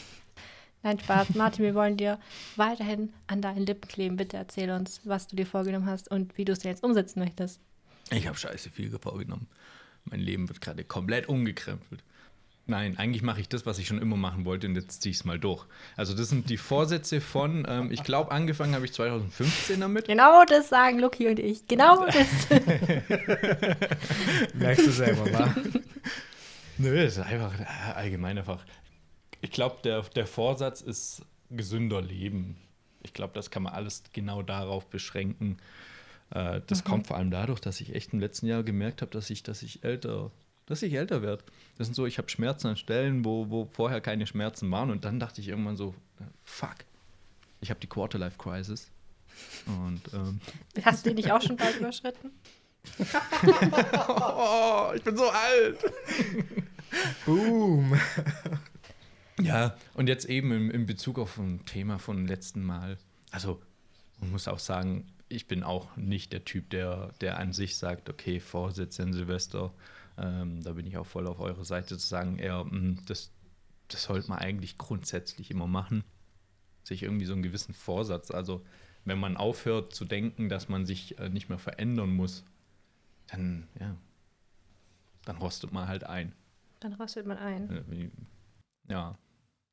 Nein, 0.83 0.99
Spaß. 0.99 1.35
Martin, 1.35 1.63
wir 1.63 1.75
wollen 1.75 1.95
dir 1.95 2.17
weiterhin 2.55 3.13
an 3.27 3.44
deinen 3.44 3.67
Lippen 3.67 3.88
kleben. 3.88 4.17
Bitte 4.17 4.35
erzähl 4.35 4.71
uns, 4.71 5.01
was 5.03 5.27
du 5.27 5.35
dir 5.35 5.45
vorgenommen 5.45 5.85
hast 5.85 6.09
und 6.09 6.35
wie 6.35 6.45
du 6.45 6.53
es 6.53 6.63
jetzt 6.63 6.83
umsetzen 6.83 7.19
möchtest. 7.19 7.61
Ich 8.09 8.25
habe 8.25 8.35
scheiße 8.35 8.71
viel 8.71 8.89
vorgenommen. 8.97 9.47
Mein 10.05 10.21
Leben 10.21 10.49
wird 10.49 10.59
gerade 10.59 10.83
komplett 10.83 11.29
umgekrempelt. 11.29 12.03
Nein, 12.68 12.98
eigentlich 12.98 13.24
mache 13.24 13.40
ich 13.42 13.50
das, 13.50 13.66
was 13.66 13.80
ich 13.80 13.88
schon 13.88 14.02
immer 14.02 14.18
machen 14.18 14.44
wollte 14.46 14.68
und 14.68 14.75
jetzt 14.75 15.02
ziehe 15.02 15.12
ich 15.12 15.18
es 15.18 15.25
mal 15.25 15.40
durch. 15.40 15.66
Also 15.96 16.14
das 16.14 16.30
sind 16.30 16.50
die 16.50 16.58
Vorsätze 16.58 17.22
von, 17.22 17.66
ähm, 17.68 17.92
ich 17.92 18.04
glaube, 18.04 18.31
angefangen 18.31 18.75
habe 18.75 18.86
ich 18.86 18.94
2015 18.94 19.80
damit. 19.80 20.08
Genau 20.08 20.44
das 20.46 20.69
sagen 20.69 21.00
Lucky 21.00 21.28
und 21.28 21.40
ich. 21.40 21.66
Genau 21.68 22.06
das. 22.06 22.50
Merkst 24.54 24.86
du 24.86 24.92
selber, 24.92 25.31
wa? 25.31 25.56
Nö, 26.78 27.04
das 27.04 27.18
ist 27.18 27.24
einfach 27.24 27.60
äh, 27.60 27.94
allgemein 27.96 28.38
einfach 28.38 28.64
ich 29.42 29.52
glaube, 29.52 29.78
der, 29.84 30.02
der 30.02 30.28
Vorsatz 30.28 30.81
ist 30.81 31.22
gesünder 31.50 32.02
Leben. 32.02 32.58
Ich 33.04 33.14
glaube, 33.14 33.34
das 33.34 33.52
kann 33.52 33.64
man 33.64 33.74
alles 33.74 34.04
genau 34.14 34.42
darauf 34.42 34.88
beschränken. 34.88 35.58
Äh, 36.31 36.62
das 36.68 36.84
mhm. 36.84 36.90
kommt 36.90 37.08
vor 37.08 37.18
allem 37.18 37.31
dadurch, 37.31 37.60
dass 37.60 37.80
ich 37.81 37.96
echt 37.96 38.14
im 38.14 38.19
letzten 38.19 38.48
Jahr 38.48 38.64
gemerkt 38.64 39.02
habe, 39.02 39.12
dass 39.12 39.30
ich, 39.30 39.44
dass 39.44 39.64
ich 39.64 39.84
älter, 39.84 40.31
dass 40.68 40.84
ich 40.84 40.94
älter 40.94 41.24
werde. 41.24 41.44
Das 41.78 41.88
sind 41.88 41.96
so, 41.96 42.06
ich 42.06 42.19
habe 42.19 42.30
Schmerzen 42.30 42.68
an 42.68 42.78
Stellen, 42.78 43.25
wo, 43.25 43.50
wo 43.50 43.66
vorher 43.66 44.02
keine 44.02 44.28
Schmerzen 44.28 44.69
waren. 44.69 44.92
Und 44.92 45.06
dann 45.06 45.19
dachte 45.19 45.42
ich 45.42 45.48
irgendwann 45.48 45.78
so, 45.78 45.96
fuck, 46.44 46.75
ich 47.62 47.72
habe 47.72 47.80
die 47.80 47.88
Quarterlife 47.88 48.38
Crisis. 48.38 48.92
Und 49.66 50.02
ähm, 50.14 50.40
hast 50.84 51.06
du 51.06 51.10
die 51.10 51.16
nicht 51.16 51.31
auch 51.31 51.42
schon 51.42 51.58
bald 51.58 51.80
überschritten? 51.80 52.31
oh, 54.08 54.92
ich 54.96 55.04
bin 55.04 55.18
so 55.18 55.30
alt. 55.30 55.78
Boom. 57.25 58.00
Ja, 59.42 59.75
und 59.94 60.08
jetzt 60.08 60.25
eben 60.25 60.52
in, 60.52 60.72
in 60.72 60.86
Bezug 60.86 61.19
auf 61.19 61.38
ein 61.38 61.66
Thema 61.66 62.00
von 62.00 62.28
letzten 62.28 62.64
Mal. 62.64 62.98
Also, 63.31 63.62
man 64.19 64.31
muss 64.31 64.48
auch 64.48 64.60
sagen, 64.60 65.06
ich 65.30 65.48
bin 65.48 65.64
auch 65.64 65.96
nicht 65.98 66.34
der 66.34 66.46
Typ, 66.46 66.69
der, 66.69 67.14
der 67.22 67.38
an 67.38 67.54
sich 67.54 67.78
sagt, 67.78 68.10
okay, 68.10 68.40
Vorsätze 68.40 69.04
in 69.04 69.14
Silvester, 69.14 69.74
ähm, 70.18 70.62
da 70.64 70.74
bin 70.74 70.86
ich 70.86 70.98
auch 70.98 71.06
voll 71.06 71.28
auf 71.28 71.40
eurer 71.40 71.66
Seite 71.66 71.98
zu 71.98 72.08
sagen, 72.08 72.40
eher, 72.40 72.64
mh, 72.64 72.72
hm, 72.72 73.00
das, 73.06 73.31
das 73.88 74.04
sollte 74.04 74.30
man 74.30 74.40
eigentlich 74.40 74.78
grundsätzlich 74.78 75.52
immer 75.52 75.68
machen. 75.68 76.04
Sich 76.84 77.04
irgendwie 77.04 77.25
so 77.25 77.34
einen 77.34 77.44
gewissen 77.44 77.74
Vorsatz. 77.74 78.31
Also, 78.31 78.66
wenn 79.06 79.19
man 79.19 79.38
aufhört 79.38 79.94
zu 79.94 80.06
denken, 80.06 80.50
dass 80.50 80.69
man 80.69 80.86
sich 80.86 81.19
äh, 81.19 81.30
nicht 81.30 81.50
mehr 81.50 81.60
verändern 81.60 82.16
muss, 82.16 82.44
dann, 83.28 83.68
ja, 83.80 83.96
dann 85.25 85.38
rostet 85.38 85.72
man 85.72 85.88
halt 85.88 86.04
ein. 86.04 86.34
Dann 86.80 86.94
rostet 86.94 87.25
man 87.25 87.38
ein. 87.38 88.16
Ja, 88.90 89.18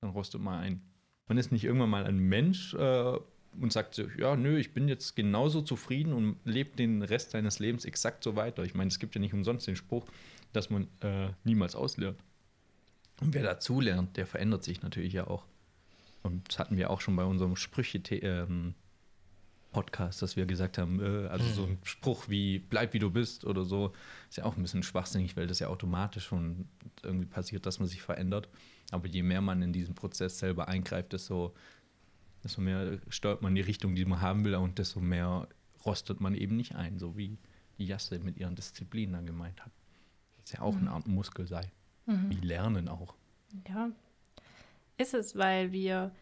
dann 0.01 0.11
rostet 0.11 0.41
man 0.41 0.59
ein. 0.59 0.83
Man 1.27 1.39
ist 1.39 1.53
nicht 1.53 1.65
irgendwann 1.65 1.91
mal 1.91 2.05
ein 2.05 2.19
Mensch 2.19 2.75
äh, 2.75 3.19
und 3.61 3.73
sagt 3.73 3.95
so, 3.95 4.05
ja, 4.19 4.37
nö, 4.37 4.59
ich 4.59 4.75
bin 4.75 4.89
jetzt 4.89 5.15
genauso 5.17 5.63
zufrieden 5.63 6.13
und 6.13 6.37
lebe 6.45 6.77
den 6.77 7.03
Rest 7.03 7.31
seines 7.31 7.59
Lebens 7.59 7.85
exakt 7.85 8.25
so 8.25 8.37
weiter. 8.37 8.65
Ich 8.65 8.75
meine, 8.75 8.89
es 8.89 8.99
gibt 8.99 9.15
ja 9.15 9.21
nicht 9.21 9.35
umsonst 9.35 9.67
den 9.67 9.77
Spruch, 9.77 10.07
dass 10.55 10.71
man 10.71 10.89
äh, 11.01 11.31
niemals 11.45 11.75
auslernt. 11.75 12.19
Und 13.21 13.35
wer 13.35 13.43
dazu 13.43 13.81
lernt, 13.81 14.17
der 14.17 14.27
verändert 14.27 14.65
sich 14.65 14.83
natürlich 14.83 15.13
ja 15.13 15.27
auch. 15.27 15.45
Und 16.23 16.49
das 16.49 16.59
hatten 16.59 16.77
wir 16.77 16.91
auch 16.91 17.01
schon 17.01 17.17
bei 17.17 17.25
unserem 17.25 17.57
Sprüche 17.57 17.99
ähm, 18.17 18.75
dass 19.73 20.37
wir 20.37 20.47
gesagt 20.47 20.79
haben, 20.79 21.01
äh, 21.01 21.27
also 21.27 21.45
so 21.51 21.65
ein 21.65 21.79
Spruch 21.83 22.29
wie 22.29 22.61
bleib 22.61 22.95
wie 22.95 23.01
du 23.01 23.11
bist 23.11 23.45
oder 23.45 23.65
so, 23.65 23.93
ist 24.29 24.37
ja 24.37 24.45
auch 24.45 24.57
ein 24.57 24.63
bisschen 24.63 24.85
schwachsinnig, 24.85 25.37
weil 25.37 25.49
das 25.49 25.59
ja 25.59 25.67
automatisch 25.67 26.27
schon 26.27 26.69
irgendwie 27.03 27.27
passiert, 27.27 27.67
dass 27.67 27.81
man 27.81 27.89
sich 27.89 28.01
verändert. 28.01 28.49
Aber 28.93 29.09
je 29.09 29.23
mehr 29.23 29.41
man 29.41 29.63
in 29.63 29.73
diesen 29.73 29.97
Prozess 29.97 30.39
selber 30.39 30.69
eingreift, 30.69 31.13
desto, 31.13 31.55
desto 32.45 32.61
mehr 32.61 33.01
steuert 33.09 33.43
man 33.43 33.55
die 33.57 33.63
Richtung, 33.63 33.97
die 33.97 34.05
man 34.05 34.21
haben 34.21 34.45
will 34.45 34.55
und 34.55 34.79
desto 34.79 35.01
mehr 35.01 35.49
rostet 35.85 36.21
man 36.21 36.35
eben 36.35 36.57
nicht 36.57 36.77
ein, 36.77 36.99
so 37.01 37.17
wie 37.17 37.39
die 37.79 37.87
Jasse 37.87 38.21
mit 38.21 38.39
ihren 38.39 38.55
Disziplinen 38.55 39.15
dann 39.15 39.27
gemeint 39.27 39.61
hat. 39.65 39.73
Das 40.45 40.53
ja 40.53 40.61
auch 40.61 40.75
mhm. 40.75 40.83
eine 40.83 40.91
Art 40.93 41.07
Muskel 41.07 41.47
sei. 41.47 41.71
Mhm. 42.07 42.31
Wie 42.31 42.47
Lernen 42.47 42.89
auch. 42.89 43.15
Ja. 43.69 43.91
Ist 44.97 45.15
es, 45.15 45.37
weil 45.37 45.73
wir 45.73 46.13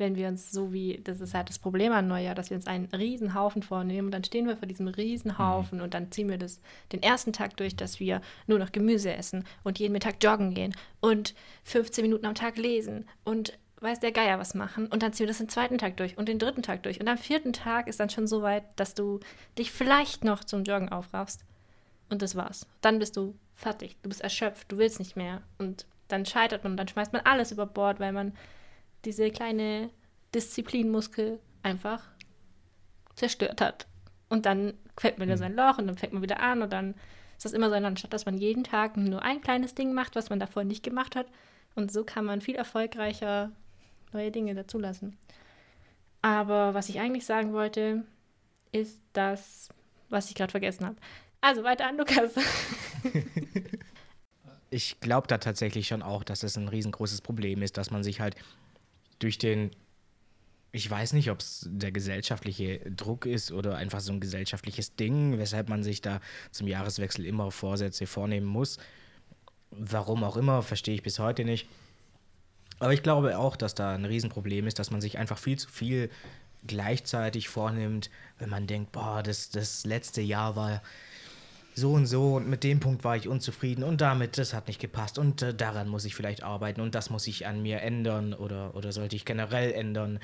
wenn 0.00 0.16
wir 0.16 0.28
uns 0.28 0.50
so 0.50 0.72
wie, 0.72 0.98
das 1.04 1.20
ist 1.20 1.34
halt 1.34 1.50
das 1.50 1.58
Problem 1.58 1.92
an 1.92 2.08
Neujahr, 2.08 2.34
dass 2.34 2.50
wir 2.50 2.56
uns 2.56 2.66
einen 2.66 2.86
Riesenhaufen 2.86 3.62
vornehmen 3.62 4.06
und 4.06 4.12
dann 4.12 4.24
stehen 4.24 4.48
wir 4.48 4.56
vor 4.56 4.66
diesem 4.66 4.88
Riesenhaufen 4.88 5.78
mhm. 5.78 5.84
und 5.84 5.94
dann 5.94 6.10
ziehen 6.10 6.28
wir 6.28 6.38
das 6.38 6.60
den 6.90 7.02
ersten 7.02 7.32
Tag 7.32 7.56
durch, 7.58 7.76
dass 7.76 8.00
wir 8.00 8.22
nur 8.46 8.58
noch 8.58 8.72
Gemüse 8.72 9.12
essen 9.12 9.44
und 9.62 9.78
jeden 9.78 9.92
Mittag 9.92 10.16
joggen 10.24 10.54
gehen 10.54 10.74
und 11.00 11.34
15 11.64 12.02
Minuten 12.02 12.26
am 12.26 12.34
Tag 12.34 12.56
lesen 12.56 13.06
und 13.24 13.58
weiß 13.80 14.00
der 14.00 14.12
Geier 14.12 14.38
was 14.38 14.54
machen 14.54 14.86
und 14.86 15.02
dann 15.02 15.12
ziehen 15.12 15.24
wir 15.24 15.28
das 15.28 15.38
den 15.38 15.48
zweiten 15.48 15.78
Tag 15.78 15.98
durch 15.98 16.16
und 16.16 16.28
den 16.28 16.38
dritten 16.38 16.62
Tag 16.62 16.82
durch 16.82 16.98
und 17.00 17.06
am 17.06 17.18
vierten 17.18 17.52
Tag 17.52 17.86
ist 17.86 18.00
dann 18.00 18.10
schon 18.10 18.26
so 18.26 18.42
weit, 18.42 18.64
dass 18.76 18.94
du 18.94 19.20
dich 19.58 19.70
vielleicht 19.70 20.24
noch 20.24 20.44
zum 20.44 20.64
Joggen 20.64 20.88
aufraffst 20.88 21.44
und 22.08 22.22
das 22.22 22.34
war's. 22.36 22.66
Dann 22.80 22.98
bist 22.98 23.18
du 23.18 23.34
fertig, 23.60 23.96
du 24.02 24.08
bist 24.08 24.22
erschöpft, 24.22 24.72
du 24.72 24.78
willst 24.78 24.98
nicht 24.98 25.16
mehr 25.16 25.42
und 25.58 25.86
dann 26.08 26.26
scheitert 26.26 26.64
man 26.64 26.72
und 26.72 26.76
dann 26.76 26.88
schmeißt 26.88 27.12
man 27.12 27.22
alles 27.22 27.52
über 27.52 27.66
Bord, 27.66 28.00
weil 28.00 28.12
man 28.12 28.34
diese 29.04 29.30
kleine 29.30 29.90
Disziplinmuskel 30.34 31.38
einfach 31.62 32.02
zerstört 33.14 33.60
hat. 33.60 33.86
Und 34.28 34.46
dann 34.46 34.74
fällt 34.96 35.18
man 35.18 35.28
wieder 35.28 35.36
mhm. 35.36 35.40
sein 35.40 35.56
Loch 35.56 35.78
und 35.78 35.86
dann 35.86 35.98
fängt 35.98 36.12
man 36.12 36.22
wieder 36.22 36.40
an 36.40 36.62
und 36.62 36.72
dann 36.72 36.94
ist 37.36 37.44
das 37.44 37.52
immer 37.52 37.68
so, 37.68 37.74
anstatt 37.74 38.12
dass 38.12 38.26
man 38.26 38.38
jeden 38.38 38.64
Tag 38.64 38.96
nur 38.96 39.22
ein 39.22 39.40
kleines 39.40 39.74
Ding 39.74 39.92
macht, 39.92 40.16
was 40.16 40.30
man 40.30 40.40
davor 40.40 40.64
nicht 40.64 40.82
gemacht 40.82 41.16
hat. 41.16 41.26
Und 41.74 41.92
so 41.92 42.04
kann 42.04 42.24
man 42.24 42.40
viel 42.40 42.56
erfolgreicher 42.56 43.52
neue 44.12 44.30
Dinge 44.30 44.54
dazulassen. 44.54 45.16
Aber 46.22 46.74
was 46.74 46.88
ich 46.88 47.00
eigentlich 47.00 47.24
sagen 47.24 47.52
wollte, 47.52 48.04
ist 48.72 49.00
das, 49.12 49.68
was 50.08 50.28
ich 50.28 50.34
gerade 50.34 50.50
vergessen 50.50 50.86
habe. 50.86 50.96
Also 51.40 51.64
weiter 51.64 51.86
an 51.86 51.96
Lukas. 51.96 52.32
ich 54.70 55.00
glaube 55.00 55.26
da 55.26 55.38
tatsächlich 55.38 55.88
schon 55.88 56.02
auch, 56.02 56.22
dass 56.22 56.40
das 56.40 56.56
ein 56.56 56.68
riesengroßes 56.68 57.22
Problem 57.22 57.62
ist, 57.62 57.76
dass 57.76 57.90
man 57.90 58.02
sich 58.02 58.20
halt 58.20 58.36
durch 59.18 59.38
den, 59.38 59.70
ich 60.72 60.90
weiß 60.90 61.12
nicht, 61.14 61.30
ob 61.30 61.40
es 61.40 61.66
der 61.70 61.92
gesellschaftliche 61.92 62.78
Druck 62.90 63.26
ist 63.26 63.52
oder 63.52 63.76
einfach 63.76 64.00
so 64.00 64.12
ein 64.12 64.20
gesellschaftliches 64.20 64.96
Ding, 64.96 65.38
weshalb 65.38 65.68
man 65.68 65.82
sich 65.82 66.00
da 66.00 66.20
zum 66.50 66.68
Jahreswechsel 66.68 67.24
immer 67.26 67.50
Vorsätze 67.50 68.06
vornehmen 68.06 68.46
muss. 68.46 68.78
Warum 69.70 70.24
auch 70.24 70.36
immer, 70.36 70.62
verstehe 70.62 70.94
ich 70.94 71.02
bis 71.02 71.18
heute 71.18 71.44
nicht. 71.44 71.68
Aber 72.78 72.92
ich 72.92 73.02
glaube 73.02 73.38
auch, 73.38 73.56
dass 73.56 73.74
da 73.74 73.94
ein 73.94 74.04
Riesenproblem 74.04 74.66
ist, 74.66 74.78
dass 74.78 74.90
man 74.90 75.00
sich 75.00 75.18
einfach 75.18 75.38
viel 75.38 75.58
zu 75.58 75.68
viel 75.68 76.10
gleichzeitig 76.66 77.48
vornimmt, 77.48 78.10
wenn 78.38 78.50
man 78.50 78.66
denkt, 78.66 78.92
boah, 78.92 79.22
das, 79.22 79.50
das 79.50 79.84
letzte 79.84 80.20
Jahr 80.20 80.56
war 80.56 80.82
so 81.74 81.92
und 81.92 82.06
so 82.06 82.36
und 82.36 82.48
mit 82.48 82.64
dem 82.64 82.80
Punkt 82.80 83.04
war 83.04 83.16
ich 83.16 83.28
unzufrieden 83.28 83.84
und 83.84 84.00
damit, 84.00 84.38
das 84.38 84.54
hat 84.54 84.68
nicht 84.68 84.80
gepasst 84.80 85.18
und 85.18 85.42
äh, 85.42 85.54
daran 85.54 85.88
muss 85.88 86.04
ich 86.04 86.14
vielleicht 86.14 86.42
arbeiten 86.42 86.80
und 86.80 86.94
das 86.94 87.10
muss 87.10 87.26
ich 87.26 87.46
an 87.46 87.62
mir 87.62 87.80
ändern 87.80 88.34
oder, 88.34 88.74
oder 88.74 88.92
sollte 88.92 89.16
ich 89.16 89.24
generell 89.24 89.72
ändern. 89.72 90.18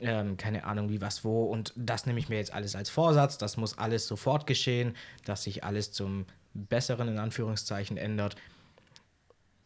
Ähm, 0.00 0.36
keine 0.36 0.64
Ahnung 0.64 0.88
wie 0.88 1.00
was 1.00 1.24
wo 1.24 1.44
und 1.44 1.72
das 1.76 2.06
nehme 2.06 2.18
ich 2.18 2.28
mir 2.28 2.36
jetzt 2.36 2.52
alles 2.52 2.74
als 2.74 2.90
Vorsatz, 2.90 3.38
das 3.38 3.56
muss 3.56 3.78
alles 3.78 4.08
sofort 4.08 4.48
geschehen, 4.48 4.96
dass 5.24 5.44
sich 5.44 5.62
alles 5.62 5.92
zum 5.92 6.26
Besseren 6.54 7.08
in 7.08 7.18
Anführungszeichen 7.18 7.96
ändert 7.96 8.36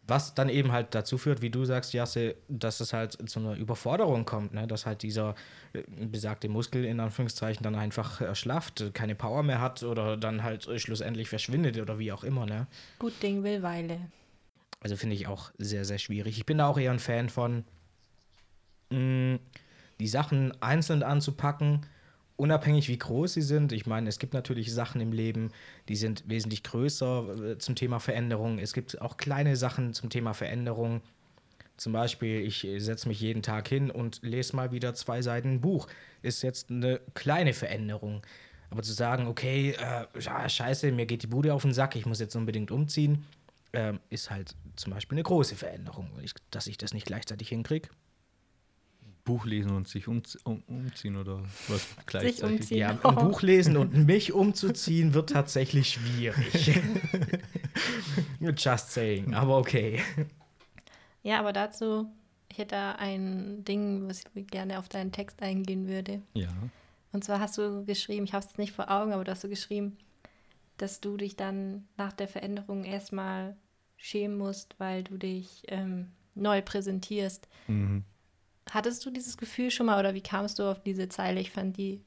was 0.07 0.35
dann 0.35 0.49
eben 0.49 0.73
halt 0.73 0.95
dazu 0.95 1.19
führt, 1.19 1.43
wie 1.43 1.51
du 1.51 1.65
sagst, 1.65 1.93
Jasse, 1.93 2.37
dass 2.49 2.81
es 2.81 2.93
halt 2.93 3.19
zu 3.29 3.41
einer 3.41 3.55
Überforderung 3.55 4.25
kommt, 4.25 4.55
ne? 4.55 4.67
dass 4.67 4.87
halt 4.87 5.03
dieser 5.03 5.35
äh, 5.73 5.83
besagte 6.07 6.49
Muskel 6.49 6.85
in 6.85 7.01
Anführungszeichen 7.01 7.63
dann 7.63 7.75
einfach 7.75 8.21
erschlafft, 8.21 8.95
keine 8.95 9.15
Power 9.15 9.43
mehr 9.43 9.61
hat 9.61 9.83
oder 9.83 10.17
dann 10.17 10.43
halt 10.43 10.69
schlussendlich 10.81 11.29
verschwindet 11.29 11.79
oder 11.79 11.99
wie 11.99 12.13
auch 12.13 12.25
immer. 12.25 12.47
Ne? 12.47 12.67
Gut 12.99 13.21
Ding 13.23 13.43
will 13.43 13.63
Weile. 13.63 13.99
Also 14.81 14.97
finde 14.97 15.17
ich 15.17 15.27
auch 15.27 15.51
sehr, 15.59 15.85
sehr 15.85 15.99
schwierig. 15.99 16.39
Ich 16.39 16.47
bin 16.47 16.59
da 16.59 16.67
auch 16.69 16.79
eher 16.79 16.93
ein 16.93 16.99
Fan 16.99 17.29
von, 17.29 17.65
mh, 18.91 18.99
mm, 18.99 19.39
die 19.99 20.09
Sachen 20.09 20.53
einzeln 20.63 21.03
anzupacken 21.03 21.87
unabhängig 22.37 22.89
wie 22.89 22.99
groß 22.99 23.35
sie 23.35 23.43
sind, 23.43 23.73
ich 23.73 23.87
meine, 23.87 24.09
es 24.09 24.19
gibt 24.19 24.35
natürlich 24.35 24.73
Sachen 24.73 25.01
im 25.01 25.13
Leben, 25.13 25.51
die 25.89 25.97
sind 25.97 26.29
wesentlich 26.29 26.63
größer 26.63 27.53
äh, 27.53 27.59
zum 27.59 27.75
Thema 27.75 27.99
Veränderung. 27.99 28.59
Es 28.59 28.73
gibt 28.73 29.01
auch 29.01 29.17
kleine 29.17 29.57
Sachen 29.57 29.95
zum 29.95 30.11
Thema 30.11 30.35
Veränderung. 30.35 31.01
Zum 31.77 31.93
Beispiel, 31.93 32.41
ich 32.41 32.67
setze 32.79 33.09
mich 33.09 33.21
jeden 33.21 33.43
Tag 33.43 33.69
hin 33.69 33.91
und 33.91 34.21
lese 34.23 34.57
mal 34.57 34.73
wieder 34.73 34.95
zwei 34.95 35.21
Seiten 35.21 35.55
ein 35.55 35.61
Buch. 35.61 35.89
Ist 36.23 36.43
jetzt 36.43 36.71
eine 36.71 37.01
kleine 37.15 37.53
Veränderung. 37.53 38.23
Aber 38.71 38.83
zu 38.83 38.93
sagen, 38.93 39.27
okay, 39.27 39.73
äh, 39.73 40.49
scheiße, 40.49 40.91
mir 40.93 41.07
geht 41.07 41.23
die 41.23 41.29
Bude 41.29 41.55
auf 41.55 41.63
den 41.63 41.73
Sack, 41.73 41.97
ich 41.97 42.07
muss 42.07 42.19
jetzt 42.19 42.35
unbedingt 42.35 42.71
umziehen, 42.71 43.25
äh, 43.73 43.95
ist 44.11 44.31
halt 44.31 44.55
zum 44.77 44.93
Beispiel 44.93 45.17
eine 45.17 45.23
große 45.23 45.55
Veränderung. 45.55 46.11
dass 46.51 46.67
ich 46.67 46.79
das 46.79 46.93
nicht 46.93 47.07
gleichzeitig 47.07 47.49
hinkriege, 47.49 47.89
Buch 49.27 49.45
lesen 49.45 49.73
und 49.73 49.87
sich 49.89 50.09
um, 50.09 50.23
um, 50.45 50.63
umziehen 50.67 51.17
oder 51.17 51.43
was 51.69 51.87
gleichzeitig? 52.07 52.37
Sich 52.37 52.45
umziehen. 52.45 52.79
Ja, 52.79 52.91
ein 52.91 53.15
Buch 53.17 53.43
lesen 53.43 53.77
und 53.77 53.93
mich 54.07 54.33
umzuziehen 54.33 55.13
wird 55.13 55.31
tatsächlich 55.31 55.91
schwierig. 55.91 56.81
Just 58.41 58.93
saying, 58.93 59.35
aber 59.35 59.59
okay. 59.59 60.01
Ja, 61.23 61.41
aber 61.41 61.53
dazu, 61.53 62.09
ich 62.51 62.57
hätte 62.57 62.77
da 62.77 62.93
ein 62.93 63.65
Ding, 63.65 64.09
was 64.09 64.23
ich 64.35 64.47
gerne 64.47 64.79
auf 64.79 64.89
deinen 64.89 65.13
Text 65.13 65.43
eingehen 65.43 65.89
würde. 65.89 66.23
Ja. 66.33 66.49
Und 67.13 67.25
zwar 67.25 67.41
hast 67.41 67.59
du 67.59 67.85
geschrieben, 67.85 68.25
ich 68.25 68.33
habe 68.33 68.47
es 68.47 68.57
nicht 68.57 68.73
vor 68.73 68.91
Augen, 68.91 69.13
aber 69.13 69.25
du 69.25 69.33
hast 69.33 69.45
du 69.45 69.49
geschrieben, 69.49 69.99
dass 70.77 71.01
du 71.01 71.17
dich 71.17 71.37
dann 71.37 71.87
nach 71.97 72.13
der 72.13 72.29
Veränderung 72.29 72.85
erstmal 72.85 73.57
schämen 73.97 74.39
musst, 74.39 74.79
weil 74.79 75.03
du 75.03 75.19
dich 75.19 75.65
ähm, 75.69 76.13
neu 76.35 76.63
präsentierst. 76.63 77.49
Mhm. 77.67 78.05
Hattest 78.71 79.05
du 79.07 79.11
dieses 79.11 79.37
Gefühl 79.37 79.71
schon 79.71 79.87
mal 79.87 79.99
oder 79.99 80.15
wie 80.15 80.23
kamst 80.23 80.59
du 80.59 80.65
auf 80.65 80.83
diese 80.83 81.09
Zeile? 81.09 81.41
Ich 81.41 81.51
fand 81.51 81.77
die 81.77 82.01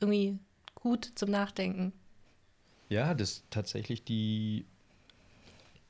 irgendwie 0.00 0.38
gut 0.74 1.12
zum 1.14 1.30
Nachdenken. 1.30 1.92
Ja, 2.88 3.14
das 3.14 3.42
tatsächlich 3.50 4.04
die, 4.04 4.64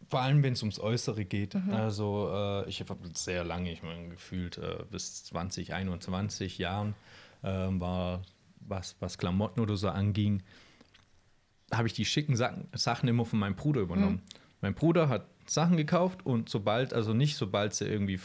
vor 0.08 0.22
allem 0.22 0.42
wenn 0.42 0.54
es 0.54 0.62
ums 0.62 0.80
Äußere 0.80 1.24
geht. 1.24 1.54
Mhm. 1.54 1.72
Also 1.72 2.30
äh, 2.32 2.68
ich 2.68 2.80
habe 2.80 2.96
sehr 3.14 3.44
lange, 3.44 3.70
ich 3.70 3.82
meine, 3.82 4.08
gefühlt 4.08 4.58
äh, 4.58 4.84
bis 4.90 5.24
20, 5.24 5.74
21 5.74 6.58
Jahren 6.58 6.94
äh, 7.42 7.48
war, 7.48 8.22
was, 8.60 8.96
was 9.00 9.18
Klamotten 9.18 9.60
oder 9.60 9.76
so 9.76 9.88
anging, 9.88 10.42
habe 11.72 11.88
ich 11.88 11.94
die 11.94 12.04
schicken 12.04 12.36
Sachen 12.36 13.08
immer 13.08 13.24
von 13.24 13.38
meinem 13.38 13.56
Bruder 13.56 13.80
übernommen. 13.80 14.22
Mhm. 14.24 14.40
Mein 14.60 14.74
Bruder 14.74 15.08
hat 15.08 15.26
Sachen 15.46 15.76
gekauft 15.76 16.24
und 16.24 16.48
sobald, 16.48 16.94
also 16.94 17.12
nicht 17.12 17.36
sobald 17.36 17.74
sie 17.74 17.86
irgendwie 17.86 18.18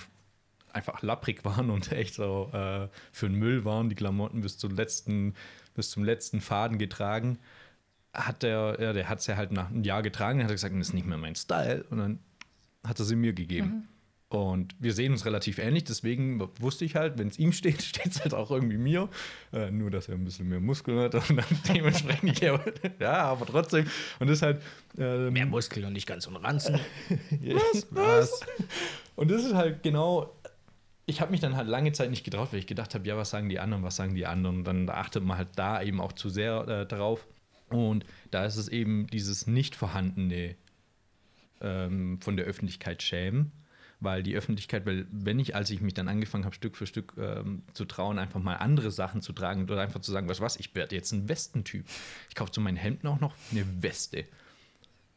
einfach 0.73 1.01
lapprig 1.01 1.43
waren 1.45 1.69
und 1.69 1.91
echt 1.91 2.15
so 2.15 2.49
äh, 2.53 2.87
für 3.11 3.27
den 3.27 3.37
Müll 3.37 3.65
waren, 3.65 3.89
die 3.89 3.95
Klamotten 3.95 4.41
bis 4.41 4.57
zum 4.57 4.75
letzten, 4.75 5.35
bis 5.75 5.91
zum 5.91 6.03
letzten 6.03 6.41
Faden 6.41 6.77
getragen, 6.77 7.39
hat 8.13 8.43
der, 8.43 8.77
ja, 8.79 8.93
der 8.93 9.09
hat 9.09 9.19
es 9.19 9.27
ja 9.27 9.37
halt 9.37 9.51
nach 9.51 9.69
einem 9.69 9.83
Jahr 9.83 10.01
getragen, 10.01 10.41
hat 10.43 10.49
er 10.49 10.55
gesagt, 10.55 10.75
das 10.75 10.89
ist 10.89 10.93
nicht 10.93 11.07
mehr 11.07 11.17
mein 11.17 11.35
Style 11.35 11.85
und 11.89 11.97
dann 11.97 12.19
hat 12.85 12.99
er 12.99 13.05
sie 13.05 13.15
mir 13.15 13.33
gegeben. 13.33 13.67
Mhm. 13.67 13.87
Und 14.31 14.75
wir 14.79 14.93
sehen 14.93 15.11
uns 15.11 15.25
relativ 15.25 15.57
ähnlich, 15.57 15.83
deswegen 15.83 16.39
wusste 16.61 16.85
ich 16.85 16.95
halt, 16.95 17.17
wenn 17.17 17.27
es 17.27 17.37
ihm 17.37 17.51
steht, 17.51 17.81
steht 17.81 18.07
es 18.07 18.21
halt 18.21 18.33
auch 18.33 18.49
irgendwie 18.49 18.77
mir. 18.77 19.09
Äh, 19.51 19.71
nur, 19.71 19.91
dass 19.91 20.07
er 20.07 20.15
ein 20.15 20.23
bisschen 20.23 20.47
mehr 20.47 20.61
Muskeln 20.61 20.97
hat 20.99 21.15
und 21.15 21.35
dann 21.35 21.45
dementsprechend, 21.67 22.39
ja, 22.39 23.23
aber 23.23 23.45
trotzdem. 23.45 23.85
Und 24.19 24.27
das 24.27 24.37
ist 24.37 24.41
halt. 24.41 24.61
Ähm, 24.97 25.33
mehr 25.33 25.45
Muskeln 25.45 25.85
und 25.85 25.93
nicht 25.93 26.07
ganz 26.07 26.23
so 26.23 26.29
ein 26.29 26.37
Ranzen. 26.37 26.79
was? 27.41 27.87
was? 27.91 28.39
Und 29.17 29.29
das 29.29 29.43
ist 29.43 29.53
halt 29.53 29.83
genau 29.83 30.33
ich 31.11 31.19
habe 31.19 31.31
mich 31.31 31.41
dann 31.41 31.57
halt 31.57 31.67
lange 31.67 31.91
Zeit 31.91 32.09
nicht 32.09 32.23
getraut, 32.23 32.53
weil 32.53 32.59
ich 32.59 32.67
gedacht 32.67 32.95
habe, 32.95 33.05
ja, 33.05 33.17
was 33.17 33.29
sagen 33.29 33.49
die 33.49 33.59
anderen, 33.59 33.83
was 33.83 33.97
sagen 33.97 34.15
die 34.15 34.25
anderen? 34.25 34.59
Und 34.59 34.63
dann 34.63 34.89
achtet 34.89 35.23
man 35.23 35.37
halt 35.37 35.49
da 35.57 35.81
eben 35.81 35.99
auch 35.99 36.13
zu 36.13 36.29
sehr 36.29 36.67
äh, 36.67 36.85
drauf. 36.85 37.27
Und 37.69 38.05
da 38.31 38.45
ist 38.45 38.55
es 38.55 38.69
eben 38.69 39.07
dieses 39.07 39.45
nicht 39.45 39.75
vorhandene 39.75 40.55
ähm, 41.59 42.19
von 42.21 42.37
der 42.37 42.45
Öffentlichkeit 42.45 43.03
schämen, 43.03 43.51
weil 43.99 44.23
die 44.23 44.35
Öffentlichkeit, 44.35 44.85
weil 44.85 45.05
wenn 45.11 45.37
ich, 45.37 45.53
als 45.53 45.69
ich 45.69 45.81
mich 45.81 45.93
dann 45.93 46.07
angefangen 46.07 46.45
habe, 46.45 46.55
Stück 46.55 46.77
für 46.77 46.87
Stück 46.87 47.13
ähm, 47.17 47.63
zu 47.73 47.83
trauen, 47.83 48.17
einfach 48.17 48.39
mal 48.39 48.55
andere 48.55 48.89
Sachen 48.89 49.21
zu 49.21 49.33
tragen 49.33 49.63
oder 49.63 49.81
einfach 49.81 49.99
zu 49.99 50.13
sagen, 50.13 50.29
was 50.29 50.39
was, 50.39 50.55
ich 50.55 50.73
werde 50.75 50.95
jetzt 50.95 51.11
ein 51.11 51.27
Westentyp. 51.27 51.85
Ich 52.29 52.35
kaufe 52.35 52.51
zu 52.51 52.61
meinen 52.61 52.77
Hemden 52.77 53.07
auch 53.07 53.19
noch 53.19 53.35
eine 53.51 53.65
Weste. 53.83 54.23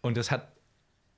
Und 0.02 0.16
das 0.16 0.32
hat 0.32 0.53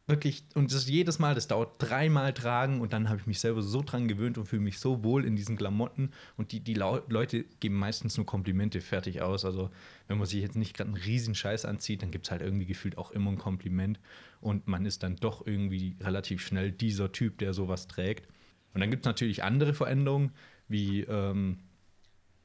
wirklich, 0.06 0.44
und 0.54 0.72
das 0.72 0.88
jedes 0.88 1.18
Mal, 1.18 1.34
das 1.34 1.48
dauert 1.48 1.74
dreimal 1.78 2.32
tragen 2.32 2.80
und 2.80 2.92
dann 2.92 3.08
habe 3.08 3.20
ich 3.20 3.26
mich 3.26 3.40
selber 3.40 3.62
so 3.62 3.82
dran 3.82 4.06
gewöhnt 4.06 4.38
und 4.38 4.46
fühle 4.46 4.62
mich 4.62 4.78
so 4.78 5.02
wohl 5.02 5.24
in 5.24 5.34
diesen 5.34 5.56
Klamotten 5.56 6.12
und 6.36 6.52
die, 6.52 6.60
die 6.60 6.74
Leute 6.74 7.44
geben 7.60 7.76
meistens 7.76 8.16
nur 8.16 8.24
Komplimente 8.24 8.80
fertig 8.80 9.22
aus. 9.22 9.44
Also 9.44 9.70
wenn 10.06 10.18
man 10.18 10.26
sich 10.26 10.40
jetzt 10.40 10.56
nicht 10.56 10.76
gerade 10.76 10.90
einen 10.90 11.02
riesen 11.02 11.34
Scheiß 11.34 11.64
anzieht, 11.64 12.02
dann 12.02 12.12
gibt 12.12 12.26
es 12.26 12.30
halt 12.30 12.42
irgendwie 12.42 12.66
gefühlt 12.66 12.98
auch 12.98 13.10
immer 13.10 13.32
ein 13.32 13.38
Kompliment 13.38 13.98
und 14.40 14.68
man 14.68 14.86
ist 14.86 15.02
dann 15.02 15.16
doch 15.16 15.44
irgendwie 15.44 15.96
relativ 16.00 16.40
schnell 16.40 16.70
dieser 16.70 17.10
Typ, 17.10 17.38
der 17.38 17.52
sowas 17.52 17.88
trägt. 17.88 18.28
Und 18.74 18.80
dann 18.80 18.90
gibt 18.90 19.04
es 19.04 19.06
natürlich 19.06 19.42
andere 19.42 19.74
Veränderungen, 19.74 20.32
wie 20.68 21.00
ähm, 21.02 21.58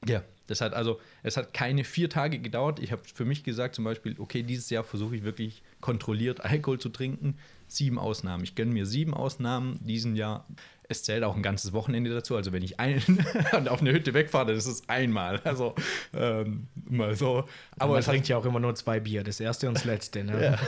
ja, 0.08 0.24
das 0.52 0.60
hat 0.60 0.74
also, 0.74 1.00
es 1.24 1.38
hat 1.38 1.54
keine 1.54 1.86
vier 1.86 2.10
Tage 2.10 2.38
gedauert. 2.38 2.80
Ich 2.80 2.92
habe 2.92 3.02
für 3.06 3.24
mich 3.24 3.46
gesagt, 3.46 3.74
zum 3.74 3.86
Beispiel, 3.86 4.18
okay, 4.20 4.44
dieses 4.44 4.70
Jahr 4.70 4.84
versuche 4.84 5.16
ich 5.16 5.24
wirklich 5.24 5.64
kontrolliert 5.80 6.42
Alkohol 6.42 6.78
zu 6.78 6.90
trinken. 6.90 7.38
Sieben 7.68 7.98
Ausnahmen. 7.98 8.44
Ich 8.44 8.54
gönne 8.54 8.74
mir 8.74 8.86
sieben 8.86 9.14
Ausnahmen 9.14 9.80
diesen 9.82 10.18
Jahr. 10.18 10.46
Es 10.90 11.04
zählt 11.04 11.24
auch 11.24 11.38
ein 11.38 11.42
ganzes 11.42 11.72
Wochenende 11.72 12.14
dazu. 12.14 12.36
Also 12.36 12.52
wenn 12.52 12.64
ich 12.64 12.82
ein, 12.82 13.02
auf 13.70 13.80
eine 13.80 13.94
Hütte 13.94 14.14
wegfahre, 14.14 14.54
das 14.54 14.66
ist 14.66 14.90
einmal. 14.90 15.40
Also 15.46 15.74
ähm, 16.14 16.68
mal 16.90 17.16
so. 17.16 17.46
Aber 17.80 17.94
man 17.94 18.04
trinkt 18.04 18.28
ja 18.28 18.36
auch 18.36 18.46
immer 18.46 18.60
nur 18.60 18.76
zwei 18.76 19.00
Bier, 19.00 19.24
das 19.24 19.40
erste 19.40 19.70
und 19.70 19.76
das 19.76 19.86
letzte. 19.86 20.26
Ne? 20.26 20.44
Ja. 20.44 20.60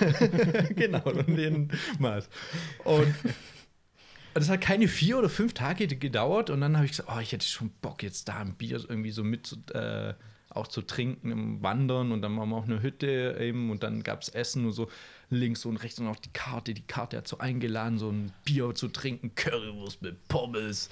genau, 0.70 1.04
und 1.04 1.28
den 1.28 1.72
Maß. 2.00 2.30
Und 2.86 3.14
das 4.34 4.50
hat 4.50 4.62
keine 4.62 4.88
vier 4.88 5.18
oder 5.18 5.30
fünf 5.30 5.54
Tage 5.54 5.88
gedauert 5.88 6.50
und 6.50 6.62
dann 6.62 6.76
habe 6.76 6.86
ich 6.86 6.92
gesagt, 6.92 7.10
oh, 7.14 7.20
ich 7.20 7.32
hätte 7.32 7.46
schon 7.46 7.72
Bock, 7.82 8.04
jetzt 8.04 8.28
da 8.28 8.40
ein 8.40 8.56
Bier 8.56 8.84
irgendwie 8.88 9.12
so 9.12 9.24
mit 9.24 9.46
zu, 9.46 9.58
äh, 9.74 10.14
auch 10.50 10.68
zu 10.68 10.82
trinken 10.82 11.32
im 11.32 11.64
Wandern 11.64 12.12
und 12.12 12.22
dann 12.22 12.38
waren 12.38 12.50
wir 12.50 12.58
auch 12.58 12.66
eine 12.66 12.82
Hütte 12.82 13.38
eben 13.40 13.72
und 13.72 13.84
dann 13.84 14.04
gab 14.04 14.22
es 14.22 14.30
Essen 14.30 14.66
und 14.66 14.72
so 14.72 14.90
links 15.30 15.66
und 15.66 15.78
rechts 15.78 16.00
und 16.00 16.08
auch 16.08 16.20
die 16.20 16.32
Karte. 16.32 16.74
Die 16.74 16.86
Karte 16.86 17.18
hat 17.18 17.28
so 17.28 17.40
eingeladen, 17.40 17.98
so 17.98 18.10
ein 18.10 18.32
Bier 18.46 18.74
zu 18.76 18.88
trinken, 18.88 19.34
Currywurst 19.36 20.02
mit 20.02 20.28
Pommes, 20.28 20.90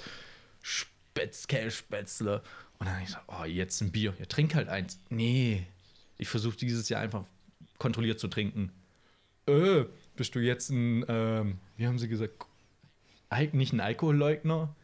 Spätz, 0.62 1.46
Kässpätzle. 1.46 2.42
Und 2.78 2.86
dann 2.86 2.94
habe 2.94 3.02
ich 3.02 3.08
gesagt, 3.08 3.28
oh, 3.28 3.44
jetzt 3.44 3.80
ein 3.80 3.92
Bier. 3.92 4.14
Ja, 4.18 4.26
trink 4.26 4.54
halt 4.54 4.68
eins. 4.68 4.98
Nee, 5.08 5.66
ich 6.18 6.28
versuche 6.28 6.56
dieses 6.56 6.88
Jahr 6.88 7.00
einfach 7.00 7.24
kontrolliert 7.78 8.18
zu 8.18 8.28
trinken. 8.28 8.72
Äh, 9.46 9.84
bist 10.16 10.34
du 10.34 10.40
jetzt 10.40 10.70
ein, 10.70 11.04
ähm, 11.08 11.58
wie 11.76 11.86
haben 11.86 11.98
sie 11.98 12.08
gesagt, 12.08 12.46
nicht 13.52 13.72
ein 13.72 13.80
Alkoholleugner. 13.80 14.74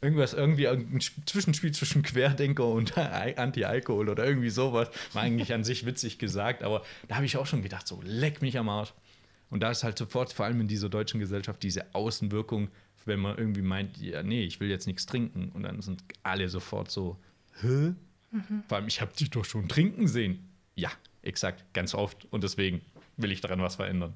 Irgendwas, 0.00 0.34
irgendwie 0.34 0.66
ein 0.66 1.00
Zwischenspiel 1.26 1.72
zwischen 1.72 2.02
Querdenker 2.02 2.66
und 2.66 2.98
Anti-Alkohol 2.98 4.08
oder 4.08 4.26
irgendwie 4.26 4.50
sowas. 4.50 4.90
War 5.12 5.22
eigentlich 5.22 5.52
an 5.52 5.62
sich 5.62 5.86
witzig 5.86 6.18
gesagt, 6.18 6.64
aber 6.64 6.82
da 7.06 7.14
habe 7.14 7.24
ich 7.24 7.36
auch 7.36 7.46
schon 7.46 7.62
gedacht, 7.62 7.86
so 7.86 8.00
leck 8.02 8.42
mich 8.42 8.58
am 8.58 8.68
Arsch. 8.68 8.92
Und 9.48 9.60
da 9.60 9.70
ist 9.70 9.84
halt 9.84 9.96
sofort, 9.98 10.32
vor 10.32 10.46
allem 10.46 10.60
in 10.60 10.66
dieser 10.66 10.88
deutschen 10.88 11.20
Gesellschaft, 11.20 11.62
diese 11.62 11.94
Außenwirkung, 11.94 12.68
wenn 13.04 13.20
man 13.20 13.38
irgendwie 13.38 13.62
meint, 13.62 13.96
ja, 13.98 14.22
nee, 14.22 14.42
ich 14.42 14.58
will 14.58 14.70
jetzt 14.70 14.86
nichts 14.86 15.06
trinken. 15.06 15.50
Und 15.52 15.62
dann 15.62 15.80
sind 15.82 16.02
alle 16.22 16.48
sofort 16.48 16.90
so, 16.90 17.16
hä? 17.60 17.94
Mhm. 18.30 18.64
Vor 18.66 18.78
allem, 18.78 18.88
ich 18.88 19.00
habe 19.00 19.12
dich 19.14 19.30
doch 19.30 19.44
schon 19.44 19.68
trinken 19.68 20.08
sehen. 20.08 20.48
Ja, 20.74 20.90
exakt, 21.20 21.62
ganz 21.74 21.94
oft. 21.94 22.26
Und 22.30 22.42
deswegen 22.42 22.80
will 23.18 23.30
ich 23.30 23.40
daran 23.40 23.60
was 23.60 23.76
verändern. 23.76 24.14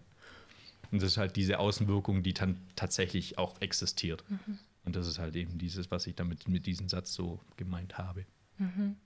Und 0.91 1.03
das 1.03 1.13
ist 1.13 1.17
halt 1.17 1.37
diese 1.37 1.59
Außenwirkung, 1.59 2.23
die 2.23 2.35
dann 2.35 2.59
tatsächlich 2.77 3.39
auch 3.39 3.61
existiert. 3.61 4.25
Mhm. 4.29 4.59
Und 4.85 4.97
das 4.97 5.07
ist 5.09 5.19
halt 5.19 5.35
eben 5.35 5.59
dieses, 5.59 5.91
was 5.91 6.07
ich 6.07 6.15
damit 6.15 6.49
mit 6.49 6.67
diesem 6.67 6.89
Satz 6.89 7.13
so 7.13 7.41
gemeint 7.57 7.99
habe. 7.99 8.25
Mhm. 8.59 8.97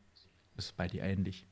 Das 0.57 0.67
ist 0.67 0.77
bei 0.77 0.89
dir 0.89 1.03
ähnlich. 1.03 1.47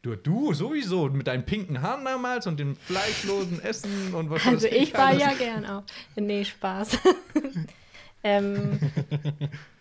Du, 0.00 0.16
du 0.16 0.52
sowieso 0.52 1.08
mit 1.10 1.28
deinen 1.28 1.44
pinken 1.44 1.80
Haaren 1.80 2.04
damals 2.04 2.46
und 2.48 2.58
dem 2.58 2.74
fleischlosen 2.74 3.62
Essen 3.62 4.12
und 4.14 4.30
was 4.30 4.44
Also 4.44 4.66
ich 4.66 4.92
war 4.94 5.14
ja 5.14 5.32
gern 5.34 5.64
auch. 5.64 5.84
Nee, 6.16 6.44
Spaß. 6.44 6.98
ähm, 8.24 8.80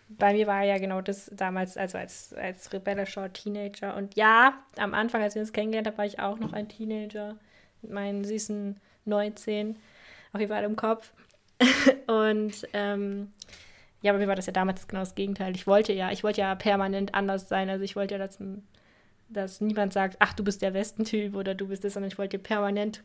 bei 0.09 0.33
mir 0.33 0.45
war 0.45 0.63
ja 0.63 0.77
genau 0.77 1.01
das 1.01 1.31
damals, 1.33 1.75
also 1.75 1.97
als, 1.97 2.33
als 2.33 2.71
rebellischer 2.71 3.33
Teenager. 3.33 3.95
Und 3.95 4.15
ja, 4.15 4.61
am 4.77 4.93
Anfang, 4.93 5.23
als 5.23 5.33
wir 5.33 5.41
uns 5.41 5.53
kennengelernt 5.53 5.87
haben, 5.87 5.97
war 5.97 6.05
ich 6.05 6.19
auch 6.19 6.37
noch 6.37 6.53
ein 6.53 6.69
Teenager 6.69 7.37
mit 7.81 7.91
meinen 7.91 8.23
süßen 8.23 8.79
19 9.05 9.75
auf 10.33 10.39
jeden 10.39 10.51
Fall 10.51 10.63
im 10.63 10.75
Kopf. 10.75 11.11
und 12.07 12.67
ähm, 12.73 13.31
ja, 14.01 14.13
bei 14.13 14.19
mir 14.19 14.27
war 14.27 14.35
das 14.35 14.47
ja 14.47 14.53
damals 14.53 14.87
genau 14.87 15.01
das 15.01 15.15
Gegenteil. 15.15 15.55
Ich 15.55 15.67
wollte 15.67 15.93
ja, 15.93 16.11
ich 16.11 16.23
wollte 16.23 16.41
ja 16.41 16.55
permanent 16.55 17.13
anders 17.13 17.47
sein. 17.47 17.69
Also 17.69 17.83
ich 17.83 17.95
wollte 17.95 18.15
ja, 18.15 18.17
dass, 18.17 18.39
dass 19.29 19.61
niemand 19.61 19.93
sagt, 19.93 20.17
ach, 20.19 20.33
du 20.33 20.43
bist 20.43 20.61
der 20.61 20.73
Westentyp 20.73 21.35
oder 21.35 21.53
du 21.53 21.67
bist 21.67 21.83
das, 21.83 21.93
sondern 21.93 22.11
ich 22.11 22.17
wollte 22.17 22.39
permanent 22.39 23.03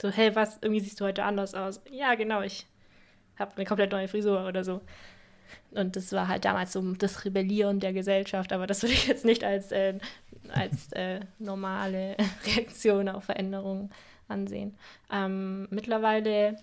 so, 0.00 0.10
hey, 0.10 0.34
was, 0.36 0.58
irgendwie 0.60 0.80
siehst 0.80 1.00
du 1.00 1.04
heute 1.04 1.24
anders 1.24 1.54
aus. 1.54 1.80
Ja, 1.90 2.14
genau, 2.14 2.42
ich 2.42 2.66
habe 3.38 3.56
eine 3.56 3.64
komplett 3.64 3.90
neue 3.90 4.08
Frisur 4.08 4.46
oder 4.46 4.62
so. 4.64 4.80
Und 5.70 5.96
das 5.96 6.12
war 6.12 6.28
halt 6.28 6.44
damals 6.44 6.72
so 6.72 6.82
das 6.94 7.24
Rebellieren 7.24 7.80
der 7.80 7.92
Gesellschaft, 7.92 8.52
aber 8.52 8.66
das 8.66 8.82
würde 8.82 8.92
ich 8.92 9.06
jetzt 9.06 9.24
nicht 9.24 9.44
als, 9.44 9.72
äh, 9.72 9.98
als 10.50 10.92
äh, 10.92 11.20
normale 11.38 12.16
Reaktion 12.46 13.08
auf 13.08 13.24
Veränderungen 13.24 13.90
ansehen. 14.28 14.76
Ähm, 15.10 15.68
mittlerweile 15.70 16.56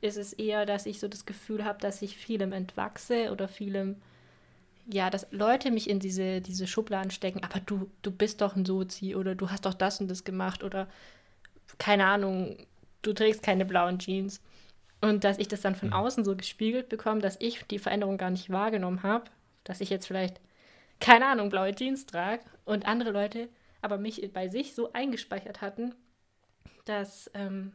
ist 0.00 0.16
es 0.16 0.32
eher, 0.32 0.66
dass 0.66 0.86
ich 0.86 0.98
so 0.98 1.08
das 1.08 1.26
Gefühl 1.26 1.64
habe, 1.64 1.78
dass 1.80 2.02
ich 2.02 2.16
vielem 2.16 2.52
entwachse 2.52 3.30
oder 3.32 3.48
vielem, 3.48 3.96
ja, 4.86 5.10
dass 5.10 5.26
Leute 5.30 5.70
mich 5.70 5.88
in 5.88 6.00
diese, 6.00 6.40
diese 6.40 6.66
Schubladen 6.66 7.10
stecken, 7.10 7.42
aber 7.44 7.60
du, 7.60 7.90
du 8.02 8.10
bist 8.10 8.40
doch 8.40 8.56
ein 8.56 8.64
Sozi 8.64 9.14
oder 9.14 9.34
du 9.34 9.50
hast 9.50 9.66
doch 9.66 9.74
das 9.74 10.00
und 10.00 10.08
das 10.08 10.24
gemacht 10.24 10.62
oder 10.62 10.88
keine 11.78 12.06
Ahnung, 12.06 12.56
du 13.02 13.12
trägst 13.12 13.42
keine 13.42 13.64
blauen 13.64 13.98
Jeans. 13.98 14.40
Und 15.02 15.24
dass 15.24 15.38
ich 15.38 15.48
das 15.48 15.62
dann 15.62 15.74
von 15.74 15.88
mhm. 15.88 15.94
außen 15.94 16.24
so 16.24 16.36
gespiegelt 16.36 16.90
bekomme, 16.90 17.22
dass 17.22 17.36
ich 17.40 17.62
die 17.64 17.78
Veränderung 17.78 18.18
gar 18.18 18.30
nicht 18.30 18.50
wahrgenommen 18.50 19.02
habe, 19.02 19.24
dass 19.64 19.80
ich 19.80 19.88
jetzt 19.88 20.06
vielleicht, 20.06 20.40
keine 20.98 21.26
Ahnung, 21.26 21.48
blaue 21.48 21.74
Jeans 21.74 22.04
trage 22.04 22.42
und 22.66 22.86
andere 22.86 23.10
Leute 23.10 23.48
aber 23.82 23.98
mich 23.98 24.30
bei 24.32 24.48
sich 24.48 24.74
so 24.74 24.92
eingespeichert 24.92 25.60
hatten, 25.60 25.94
dass 26.84 27.30
ähm, 27.34 27.72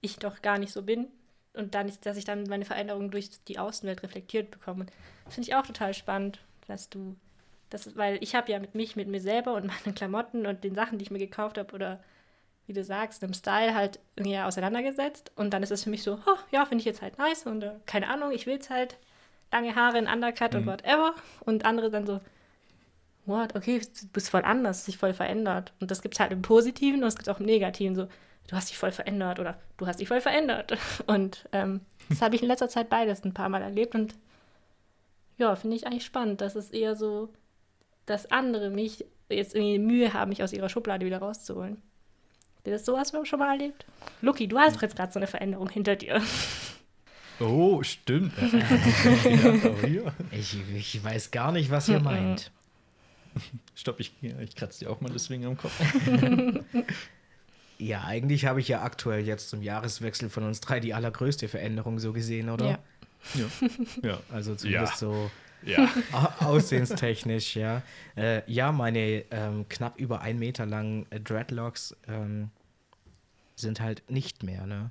ich 0.00 0.18
doch 0.18 0.42
gar 0.42 0.58
nicht 0.58 0.72
so 0.72 0.82
bin 0.82 1.08
und 1.54 1.74
dann 1.74 1.92
dass 2.02 2.16
ich 2.16 2.24
dann 2.24 2.44
meine 2.44 2.64
Veränderung 2.64 3.10
durch 3.10 3.30
die 3.48 3.58
Außenwelt 3.58 4.02
reflektiert 4.02 4.50
bekomme. 4.50 4.86
Das 5.24 5.34
finde 5.34 5.48
ich 5.48 5.54
auch 5.54 5.66
total 5.66 5.94
spannend, 5.94 6.40
dass 6.66 6.88
du 6.88 7.16
das, 7.70 7.96
weil 7.96 8.18
ich 8.22 8.34
habe 8.34 8.50
ja 8.50 8.58
mit 8.58 8.74
mich, 8.74 8.96
mit 8.96 9.08
mir 9.08 9.20
selber 9.20 9.54
und 9.54 9.66
meinen 9.84 9.94
Klamotten 9.94 10.46
und 10.46 10.64
den 10.64 10.74
Sachen, 10.74 10.98
die 10.98 11.04
ich 11.04 11.10
mir 11.10 11.18
gekauft 11.18 11.58
habe 11.58 11.74
oder 11.74 12.02
wie 12.66 12.72
du 12.72 12.84
sagst, 12.84 13.24
einem 13.24 13.34
Style 13.34 13.74
halt 13.74 13.98
irgendwie 14.14 14.38
auseinandergesetzt 14.38 15.32
und 15.34 15.52
dann 15.52 15.62
ist 15.62 15.72
es 15.72 15.84
für 15.84 15.90
mich 15.90 16.02
so, 16.02 16.20
oh, 16.24 16.38
ja, 16.52 16.64
finde 16.66 16.82
ich 16.82 16.86
jetzt 16.86 17.02
halt 17.02 17.18
nice 17.18 17.44
und 17.46 17.62
äh, 17.62 17.72
keine 17.86 18.08
Ahnung, 18.08 18.30
ich 18.30 18.46
will 18.46 18.58
es 18.58 18.70
halt, 18.70 18.96
lange 19.50 19.74
Haare, 19.74 19.98
in 19.98 20.06
Undercut 20.06 20.52
mhm. 20.52 20.60
und 20.60 20.66
whatever 20.66 21.14
und 21.40 21.64
andere 21.64 21.90
dann 21.90 22.06
so, 22.06 22.20
what, 23.26 23.54
okay, 23.54 23.80
du 23.80 24.08
bist 24.08 24.30
voll 24.30 24.42
anders, 24.42 24.84
sich 24.84 24.98
voll 24.98 25.12
verändert 25.12 25.72
und 25.80 25.90
das 25.90 26.02
gibt 26.02 26.14
es 26.14 26.20
halt 26.20 26.32
im 26.32 26.42
Positiven 26.42 27.02
und 27.02 27.08
es 27.08 27.16
gibt 27.16 27.28
auch 27.28 27.40
im 27.40 27.46
Negativen 27.46 27.94
so, 27.94 28.08
du 28.48 28.56
hast 28.56 28.70
dich 28.70 28.78
voll 28.78 28.92
verändert 28.92 29.38
oder 29.38 29.58
du 29.76 29.86
hast 29.86 30.00
dich 30.00 30.08
voll 30.08 30.20
verändert. 30.20 30.76
Und 31.06 31.48
ähm, 31.52 31.82
das 32.08 32.20
habe 32.20 32.34
ich 32.34 32.42
in 32.42 32.48
letzter 32.48 32.68
Zeit 32.68 32.90
beides 32.90 33.24
ein 33.24 33.34
paar 33.34 33.48
Mal 33.48 33.62
erlebt 33.62 33.94
und 33.94 34.16
ja, 35.38 35.54
finde 35.54 35.76
ich 35.76 35.86
eigentlich 35.86 36.04
spannend, 36.04 36.40
dass 36.40 36.56
es 36.56 36.70
eher 36.70 36.96
so, 36.96 37.28
dass 38.04 38.30
andere 38.30 38.70
mich 38.70 39.06
jetzt 39.28 39.54
irgendwie 39.54 39.78
Mühe 39.78 40.12
haben, 40.12 40.30
mich 40.30 40.42
aus 40.42 40.52
ihrer 40.52 40.68
Schublade 40.68 41.06
wieder 41.06 41.18
rauszuholen. 41.18 41.80
Das 42.64 42.84
sowas 42.84 43.12
schon 43.24 43.38
mal 43.38 43.52
erlebt? 43.52 43.86
Lucky, 44.20 44.46
du 44.46 44.58
hast 44.58 44.82
jetzt 44.82 44.96
gerade 44.96 45.12
so 45.12 45.18
eine 45.18 45.26
Veränderung 45.26 45.68
hinter 45.70 45.96
dir. 45.96 46.20
Oh, 47.40 47.82
stimmt. 47.82 48.34
ich, 50.30 50.58
ich 50.76 51.02
weiß 51.02 51.30
gar 51.30 51.52
nicht, 51.52 51.70
was 51.70 51.88
ihr 51.88 52.00
meint. 52.00 52.50
Stopp, 53.74 54.00
ich, 54.00 54.12
ich 54.22 54.54
kratze 54.54 54.84
dir 54.84 54.90
auch 54.90 55.00
mal 55.00 55.10
deswegen 55.12 55.46
am 55.46 55.56
Kopf. 55.56 55.72
Ja, 57.80 58.04
eigentlich 58.04 58.44
habe 58.44 58.60
ich 58.60 58.68
ja 58.68 58.82
aktuell 58.82 59.26
jetzt 59.26 59.48
zum 59.48 59.62
Jahreswechsel 59.62 60.28
von 60.28 60.42
uns 60.44 60.60
drei 60.60 60.80
die 60.80 60.92
allergrößte 60.92 61.48
Veränderung 61.48 61.98
so 61.98 62.12
gesehen, 62.12 62.50
oder? 62.50 62.66
Ja. 62.66 62.78
Ja. 63.34 63.46
ja. 64.10 64.20
Also 64.30 64.54
zumindest 64.54 64.92
ja. 64.92 64.98
so 64.98 65.30
ja. 65.64 65.90
aussehenstechnisch, 66.40 67.56
ja. 67.56 67.82
Äh, 68.16 68.42
ja, 68.50 68.70
meine 68.72 69.24
ähm, 69.30 69.66
knapp 69.70 69.98
über 69.98 70.20
ein 70.20 70.38
Meter 70.38 70.66
langen 70.66 71.06
Dreadlocks 71.24 71.96
ähm, 72.06 72.50
sind 73.56 73.80
halt 73.80 74.02
nicht 74.10 74.42
mehr, 74.42 74.66
ne? 74.66 74.90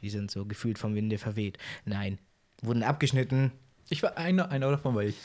Die 0.00 0.10
sind 0.10 0.30
so 0.30 0.44
gefühlt 0.44 0.78
vom 0.78 0.94
Winde 0.94 1.18
verweht. 1.18 1.58
Nein, 1.84 2.18
wurden 2.62 2.84
abgeschnitten. 2.84 3.50
Ich 3.88 4.02
war 4.02 4.16
einer, 4.16 4.50
einer 4.50 4.70
davon 4.70 4.94
war 4.94 5.02
ich. 5.02 5.16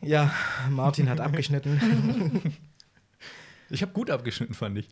Ja, 0.00 0.34
Martin 0.70 1.08
hat 1.08 1.20
abgeschnitten. 1.20 2.42
ich 3.70 3.82
habe 3.82 3.92
gut 3.92 4.10
abgeschnitten, 4.10 4.54
fand 4.54 4.78
ich. 4.78 4.88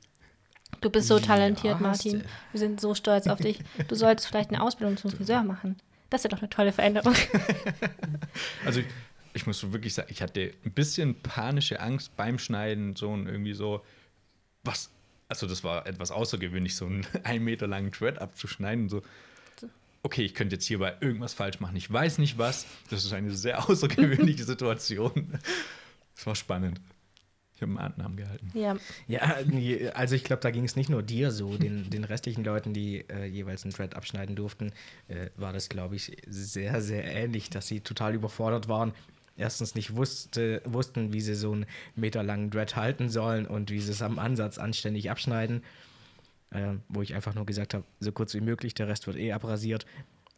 Du 0.81 0.91
bist 0.91 1.09
so 1.09 1.19
talentiert, 1.19 1.75
ja, 1.75 1.81
Martin. 1.81 2.25
Wir 2.51 2.59
sind 2.59 2.81
so 2.81 2.95
stolz 2.95 3.27
auf 3.27 3.39
dich. 3.39 3.61
Du 3.89 3.95
solltest 3.95 4.29
vielleicht 4.29 4.51
eine 4.51 4.63
Ausbildung 4.63 4.97
zum 4.97 5.11
Friseur 5.11 5.45
machen. 5.45 5.77
Das 6.11 6.21
ist 6.21 6.25
ja 6.25 6.31
doch 6.31 6.43
eine 6.43 6.51
tolle 6.51 6.73
Veränderung. 6.73 7.15
Also 8.65 8.81
ich, 8.81 8.87
ich 9.35 9.47
muss 9.47 9.73
wirklich 9.73 9.95
sagen, 9.95 10.09
ich 10.11 10.23
hatte 10.23 10.53
ein 10.65 10.73
bisschen 10.73 11.21
panische 11.21 11.81
Angst 11.81 12.17
beim 12.17 12.39
Schneiden, 12.39 12.97
so 12.97 13.11
und 13.11 13.27
irgendwie 13.27 13.53
so, 13.53 13.85
was, 14.65 14.91
also 15.29 15.47
das 15.47 15.65
war 15.65 15.87
etwas 15.87 16.11
außergewöhnlich, 16.11 16.77
so 16.77 16.87
einen 16.87 17.07
ein 17.25 17.45
Meter 17.45 17.67
langen 17.67 17.93
Thread 17.93 18.19
abzuschneiden. 18.19 18.89
So, 18.89 19.03
okay, 20.03 20.25
ich 20.25 20.35
könnte 20.35 20.57
jetzt 20.57 20.67
hierbei 20.67 20.97
irgendwas 21.01 21.35
falsch 21.35 21.61
machen. 21.61 21.77
Ich 21.77 21.91
weiß 21.91 22.19
nicht 22.19 22.39
was. 22.39 22.67
Das 22.91 23.05
ist 23.05 23.13
eine 23.13 23.31
sehr 23.33 23.69
außergewöhnliche 23.69 24.45
Situation. 24.45 25.39
Es 26.17 26.27
war 26.27 26.35
spannend. 26.35 26.81
Ich 27.55 27.63
habe 27.63 27.79
einen 27.79 27.79
Atemnamen 27.79 28.17
gehalten. 28.17 28.51
Ja. 28.55 28.77
Ja, 29.07 29.37
also 29.95 30.17
ich 30.17 30.25
glaube, 30.25 30.43
da 30.43 30.51
ging 30.51 30.65
es 30.65 30.75
nicht 30.75 30.91
nur 30.91 31.03
dir 31.03 31.31
so, 31.31 31.57
den, 31.57 31.91
den 31.91 32.03
restlichen 32.03 32.43
Leuten, 32.43 32.75
die 32.75 33.09
äh, 33.09 33.27
jeweils 33.27 33.63
einen 33.63 33.73
Thread 33.73 33.95
abschneiden 33.95 34.35
durften, 34.35 34.73
äh, 35.07 35.31
war 35.37 35.53
das, 35.53 35.69
glaube 35.69 35.95
ich, 35.95 36.17
sehr, 36.27 36.83
sehr 36.83 37.05
ähnlich, 37.05 37.51
dass 37.51 37.69
sie 37.69 37.81
total 37.81 38.15
überfordert 38.15 38.69
waren. 38.69 38.93
Erstens 39.37 39.77
nicht 39.77 39.95
wusste, 39.95 40.61
wussten, 40.65 41.13
wie 41.13 41.21
sie 41.21 41.37
so 41.37 41.53
einen 41.53 41.67
meterlangen 41.95 42.51
Dread 42.51 42.75
halten 42.75 43.09
sollen 43.09 43.47
und 43.47 43.71
wie 43.71 43.81
sie 43.81 43.93
es 43.93 44.03
am 44.03 44.19
Ansatz 44.19 44.59
anständig 44.59 45.11
abschneiden. 45.11 45.63
Äh, 46.53 46.75
wo 46.89 47.01
ich 47.01 47.15
einfach 47.15 47.35
nur 47.35 47.47
gesagt 47.47 47.73
habe, 47.73 47.85
so 48.01 48.13
kurz 48.13 48.35
wie 48.35 48.41
möglich, 48.41 48.75
der 48.75 48.89
Rest 48.89 49.07
wird 49.07 49.17
eh 49.17 49.33
abrasiert. 49.33 49.87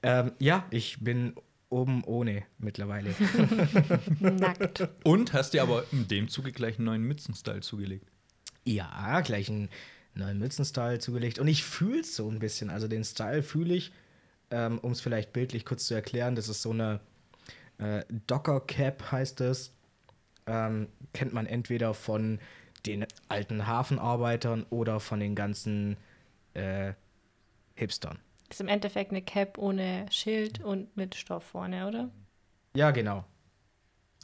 Ähm, 0.03 0.33
ja, 0.39 0.65
ich 0.71 0.99
bin 1.01 1.35
oben 1.71 2.05
ohne 2.05 2.45
mittlerweile. 2.59 3.15
Nackt. 4.21 4.89
Und 5.03 5.33
hast 5.33 5.55
dir 5.55 5.63
aber 5.63 5.85
in 5.91 6.07
dem 6.07 6.29
Zuge 6.29 6.53
gleich 6.53 6.79
einen 6.79 6.85
neuen 6.85 7.03
Mützenstyle 7.03 7.61
zugelegt. 7.61 8.07
Ja, 8.65 9.21
gleich 9.23 9.49
einen 9.49 9.69
neuen 10.15 10.39
Mützenstyle 10.39 11.01
zugelegt. 11.01 11.41
Und 11.41 11.49
ich 11.49 11.65
fühle 11.65 12.01
es 12.01 12.15
so 12.15 12.31
ein 12.31 12.39
bisschen. 12.39 12.71
Also 12.71 12.87
den 12.87 13.03
Style 13.03 13.43
fühle 13.43 13.75
ich, 13.75 13.93
ähm, 14.51 14.79
um 14.79 14.93
es 14.93 15.01
vielleicht 15.01 15.33
bildlich 15.33 15.65
kurz 15.65 15.87
zu 15.87 15.95
erklären. 15.95 16.37
Das 16.37 16.49
ist 16.49 16.63
so 16.63 16.71
eine 16.71 17.01
äh, 17.79 18.05
Docker 18.29 18.61
Cap, 18.61 19.11
heißt 19.11 19.41
es. 19.41 19.73
Ähm, 20.47 20.89
kennt 21.13 21.33
man 21.33 21.47
entweder 21.47 21.95
von 21.95 22.39
den 22.87 23.07
alten 23.29 23.67
Hafenarbeitern 23.67 24.67
oder 24.71 25.01
von 25.01 25.21
den 25.21 25.35
ganzen 25.35 25.97
äh, 26.55 26.93
Hipstern. 27.75 28.19
Ist 28.51 28.61
im 28.61 28.69
Endeffekt 28.69 29.11
eine 29.11 29.23
Cap 29.23 29.59
ohne 29.59 30.07
Schild 30.11 30.63
und 30.63 30.97
mit 30.97 31.15
Stoff 31.15 31.45
vorne, 31.45 31.89
oder? 31.89 32.11
Ja, 32.77 32.91
genau. 32.91 33.25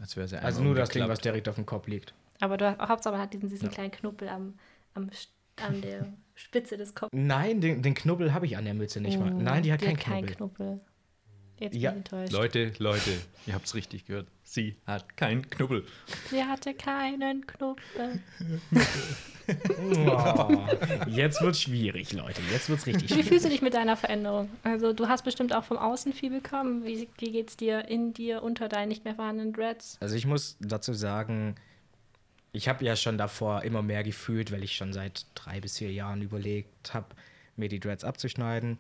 Als 0.01 0.17
wäre 0.17 0.29
sie 0.29 0.43
Also 0.43 0.63
nur 0.63 0.75
das 0.75 0.91
Ding, 0.91 1.07
was 1.09 1.21
direkt 1.21 1.49
auf 1.49 1.57
dem 1.57 1.67
Kopf 1.67 1.87
liegt. 1.87 2.15
Aber 2.41 2.57
du, 2.57 2.79
Hauptsache 2.79 3.13
man 3.13 3.23
hat 3.23 3.33
diesen, 3.33 3.49
diesen 3.49 3.67
ja. 3.67 3.73
kleinen 3.73 3.91
Knubbel 3.91 4.29
am, 4.29 4.59
am, 4.95 5.11
an 5.57 5.81
der 5.83 6.13
Spitze 6.35 6.77
des 6.77 6.95
Kopfes. 6.95 7.19
Nein, 7.19 7.61
den, 7.61 7.83
den 7.83 7.95
Knubbel 7.95 8.33
habe 8.33 8.47
ich 8.47 8.57
an 8.57 8.65
der 8.65 8.75
Mütze 8.75 9.01
nicht 9.01 9.19
oh, 9.19 9.21
mal. 9.21 9.31
Nein, 9.31 9.63
die 9.63 9.73
hat 9.73 9.81
keinen 9.81 9.97
Knubbel. 9.97 10.27
Kein 10.27 10.37
Knubbel. 10.37 10.81
Jetzt 11.59 11.73
bin 11.73 11.81
Ja, 11.83 11.91
ich 11.91 11.97
enttäuscht. 11.97 12.33
Leute, 12.33 12.73
Leute, 12.79 13.11
ihr 13.47 13.55
habt's 13.55 13.75
richtig 13.75 14.07
gehört. 14.07 14.27
Sie 14.51 14.75
hat 14.85 15.17
keinen 15.17 15.49
Knubbel. 15.49 15.85
Sie 16.29 16.43
hatte 16.43 16.75
keinen 16.75 17.47
Knubbel. 17.47 18.21
Oh, 19.97 20.61
jetzt 21.09 21.43
wird 21.43 21.57
schwierig, 21.57 22.13
Leute. 22.13 22.41
Jetzt 22.53 22.69
wird's 22.69 22.87
richtig 22.87 23.05
Wie 23.11 23.15
schwierig. 23.15 23.29
fühlst 23.29 23.45
du 23.47 23.49
dich 23.49 23.63
mit 23.63 23.75
deiner 23.75 23.97
Veränderung? 23.97 24.49
Also 24.63 24.93
du 24.93 25.09
hast 25.09 25.23
bestimmt 25.25 25.53
auch 25.53 25.65
vom 25.65 25.77
Außen 25.77 26.13
viel 26.13 26.31
bekommen. 26.31 26.85
Wie, 26.85 27.09
wie 27.19 27.33
geht's 27.33 27.57
dir 27.57 27.89
in 27.89 28.13
dir 28.13 28.45
unter 28.45 28.69
deinen 28.69 28.91
nicht 28.91 29.05
mehr 29.05 29.17
vorhandenen 29.17 29.53
Dreads? 29.53 29.97
Also 29.99 30.15
ich 30.15 30.25
muss 30.25 30.57
dazu 30.61 30.93
sagen, 30.93 31.57
ich 32.53 32.69
habe 32.69 32.85
ja 32.85 32.95
schon 32.95 33.19
davor 33.19 33.63
immer 33.65 33.83
mehr 33.83 34.05
gefühlt, 34.05 34.53
weil 34.53 34.63
ich 34.63 34.77
schon 34.77 34.93
seit 34.93 35.27
drei 35.35 35.61
bis 35.61 35.79
vier 35.79 35.91
Jahren 35.91 36.23
überlegt 36.23 36.95
habe, 36.95 37.07
mir 37.57 37.69
die 37.69 37.81
Dreads 37.81 38.05
abzuschneiden. 38.05 38.79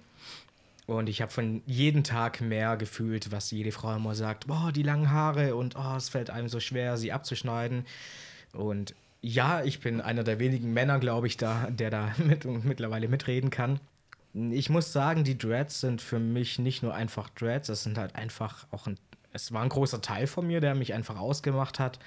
Und 0.90 1.08
ich 1.08 1.22
habe 1.22 1.30
von 1.30 1.62
jedem 1.66 2.02
Tag 2.02 2.40
mehr 2.40 2.76
gefühlt, 2.76 3.30
was 3.30 3.52
jede 3.52 3.70
Frau 3.70 3.94
immer 3.94 4.16
sagt, 4.16 4.48
boah, 4.48 4.72
die 4.72 4.82
langen 4.82 5.12
Haare 5.12 5.54
und 5.54 5.76
oh, 5.76 5.96
es 5.96 6.08
fällt 6.08 6.30
einem 6.30 6.48
so 6.48 6.58
schwer, 6.58 6.96
sie 6.96 7.12
abzuschneiden. 7.12 7.84
Und 8.52 8.96
ja, 9.22 9.62
ich 9.62 9.78
bin 9.78 10.00
einer 10.00 10.24
der 10.24 10.40
wenigen 10.40 10.72
Männer, 10.72 10.98
glaube 10.98 11.28
ich, 11.28 11.36
da, 11.36 11.68
der 11.70 11.90
da 11.90 12.12
mit, 12.18 12.44
mittlerweile 12.44 13.06
mitreden 13.06 13.50
kann. 13.50 13.78
Ich 14.34 14.68
muss 14.68 14.92
sagen, 14.92 15.22
die 15.22 15.38
Dreads 15.38 15.80
sind 15.80 16.02
für 16.02 16.18
mich 16.18 16.58
nicht 16.58 16.82
nur 16.82 16.92
einfach 16.92 17.30
Dreads, 17.30 17.68
es 17.68 17.84
sind 17.84 17.96
halt 17.96 18.16
einfach 18.16 18.66
auch 18.72 18.88
ein, 18.88 18.98
es 19.32 19.52
war 19.52 19.62
ein 19.62 19.68
großer 19.68 20.02
Teil 20.02 20.26
von 20.26 20.44
mir, 20.44 20.60
der 20.60 20.74
mich 20.74 20.92
einfach 20.92 21.20
ausgemacht 21.20 21.78
hat, 21.78 22.00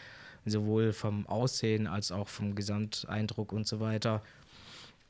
sowohl 0.46 0.92
vom 0.92 1.26
Aussehen 1.28 1.88
als 1.88 2.12
auch 2.12 2.28
vom 2.28 2.54
Gesamteindruck 2.54 3.54
und 3.54 3.66
so 3.66 3.80
weiter. 3.80 4.22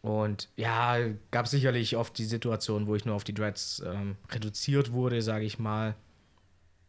Und 0.03 0.49
ja, 0.57 0.97
gab 1.31 1.47
sicherlich 1.47 1.95
oft 1.95 2.17
die 2.17 2.25
Situation, 2.25 2.87
wo 2.87 2.95
ich 2.95 3.05
nur 3.05 3.15
auf 3.15 3.23
die 3.23 3.33
Dreads 3.33 3.81
ähm, 3.85 4.17
reduziert 4.29 4.91
wurde, 4.91 5.21
sage 5.21 5.45
ich 5.45 5.59
mal. 5.59 5.95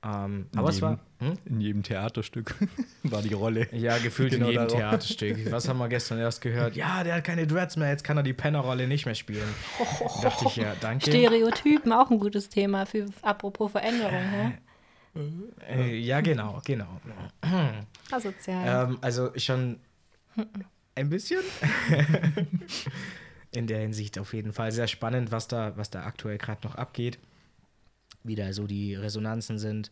Ähm, 0.02 0.48
aber 0.56 0.70
es 0.70 0.82
war 0.82 0.98
hm? 1.20 1.38
In 1.44 1.60
jedem 1.60 1.82
Theaterstück 1.84 2.56
war 3.04 3.22
die 3.22 3.32
Rolle. 3.32 3.68
ja 3.72 3.98
gefühlt 3.98 4.32
Genau 4.32 4.46
in 4.46 4.50
jedem 4.50 4.66
darauf. 4.66 4.80
Theaterstück. 4.80 5.52
Was 5.52 5.68
haben 5.68 5.78
wir 5.78 5.88
gestern 5.88 6.18
erst 6.18 6.40
gehört? 6.40 6.74
Ja, 6.74 7.04
der 7.04 7.14
hat 7.14 7.24
keine 7.24 7.46
Dreads 7.46 7.76
mehr, 7.76 7.88
jetzt 7.88 8.02
kann 8.02 8.16
er 8.16 8.24
die 8.24 8.32
Pennerrolle 8.32 8.88
nicht 8.88 9.06
mehr 9.06 9.14
spielen. 9.14 9.48
Dachte 10.20 10.46
ich 10.48 10.56
ja, 10.56 10.74
danke. 10.80 11.08
Stereotypen, 11.08 11.92
auch 11.92 12.10
ein 12.10 12.18
gutes 12.18 12.48
Thema 12.48 12.84
für 12.84 13.06
apropos 13.22 13.70
Veränderung. 13.70 14.12
Hä? 14.12 14.58
Äh, 15.68 15.96
ja, 15.98 16.20
genau, 16.20 16.60
genau. 16.64 17.00
Asozial. 18.10 18.88
Ähm, 18.90 18.98
also 19.00 19.30
schon 19.36 19.78
ein 20.94 21.08
bisschen. 21.08 21.42
In 23.52 23.66
der 23.66 23.80
Hinsicht 23.80 24.18
auf 24.18 24.34
jeden 24.34 24.52
Fall 24.52 24.72
sehr 24.72 24.88
spannend, 24.88 25.30
was 25.30 25.48
da, 25.48 25.76
was 25.76 25.90
da 25.90 26.04
aktuell 26.04 26.38
gerade 26.38 26.66
noch 26.66 26.74
abgeht. 26.74 27.18
Wie 28.22 28.34
da 28.34 28.52
so 28.52 28.66
die 28.66 28.94
Resonanzen 28.94 29.58
sind 29.58 29.90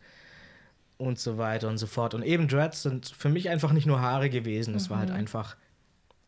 und 0.97 1.19
so 1.19 1.37
weiter 1.37 1.69
und 1.69 1.77
so 1.77 1.87
fort. 1.87 2.13
Und 2.13 2.23
eben 2.23 2.47
Dreads 2.47 2.83
sind 2.83 3.07
für 3.07 3.29
mich 3.29 3.49
einfach 3.49 3.71
nicht 3.71 3.85
nur 3.85 4.01
Haare 4.01 4.29
gewesen. 4.29 4.75
Es 4.75 4.89
war 4.89 4.99
halt 4.99 5.11
einfach 5.11 5.55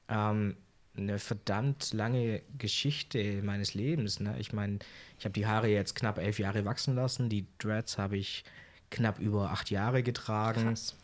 ähm, 0.08 0.56
eine 0.98 1.20
verdammt 1.20 1.94
lange 1.94 2.42
Geschichte 2.58 3.42
meines 3.44 3.74
Lebens. 3.74 4.20
Ne? 4.20 4.36
Ich 4.40 4.54
meine, 4.54 4.80
ich 5.20 5.26
habe 5.26 5.34
die 5.34 5.46
Haare 5.46 5.68
jetzt 5.68 5.96
knapp 5.96 6.18
elf 6.18 6.40
Jahre 6.40 6.66
wachsen 6.66 6.96
lassen. 6.96 7.30
Die 7.30 7.46
Dreads 7.60 7.98
habe 7.98 8.18
ich 8.18 8.44
knapp 8.92 9.20
über 9.20 9.52
acht 9.52 9.70
Jahre 9.70 10.04
getragen. 10.04 10.64
Krass. 10.64 10.96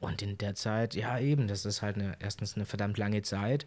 Und 0.00 0.22
in 0.22 0.38
der 0.38 0.54
Zeit, 0.54 0.94
ja 0.94 1.18
eben, 1.18 1.48
das 1.48 1.64
ist 1.64 1.82
halt 1.82 1.96
eine, 1.96 2.16
erstens 2.20 2.56
eine 2.56 2.66
verdammt 2.66 2.98
lange 2.98 3.22
Zeit. 3.22 3.66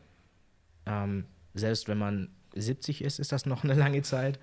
Ähm, 0.86 1.26
selbst 1.54 1.88
wenn 1.88 1.98
man 1.98 2.30
70 2.56 3.02
ist, 3.02 3.20
ist 3.20 3.32
das 3.32 3.46
noch 3.46 3.64
eine 3.64 3.74
lange 3.74 4.02
Zeit, 4.02 4.40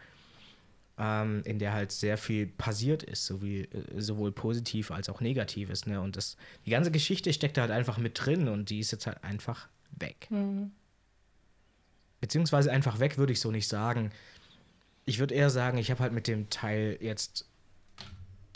ähm, 0.98 1.42
in 1.44 1.58
der 1.58 1.72
halt 1.72 1.92
sehr 1.92 2.18
viel 2.18 2.46
passiert 2.46 3.02
ist, 3.02 3.26
sowie, 3.26 3.62
äh, 3.62 4.00
sowohl 4.00 4.32
positiv 4.32 4.90
als 4.90 5.08
auch 5.08 5.20
negatives. 5.20 5.86
Ne? 5.86 6.00
Und 6.00 6.16
das, 6.16 6.36
die 6.66 6.70
ganze 6.70 6.90
Geschichte 6.90 7.32
steckt 7.32 7.56
da 7.56 7.62
halt 7.62 7.70
einfach 7.70 7.98
mit 7.98 8.24
drin 8.24 8.48
und 8.48 8.70
die 8.70 8.80
ist 8.80 8.90
jetzt 8.90 9.06
halt 9.06 9.22
einfach 9.22 9.68
weg. 9.92 10.26
Mhm. 10.30 10.72
Beziehungsweise 12.20 12.72
einfach 12.72 12.98
weg 12.98 13.16
würde 13.16 13.32
ich 13.32 13.40
so 13.40 13.50
nicht 13.50 13.68
sagen. 13.68 14.10
Ich 15.04 15.20
würde 15.20 15.34
eher 15.34 15.50
sagen, 15.50 15.78
ich 15.78 15.90
habe 15.90 16.00
halt 16.00 16.12
mit 16.12 16.26
dem 16.26 16.50
Teil 16.50 16.98
jetzt 17.00 17.46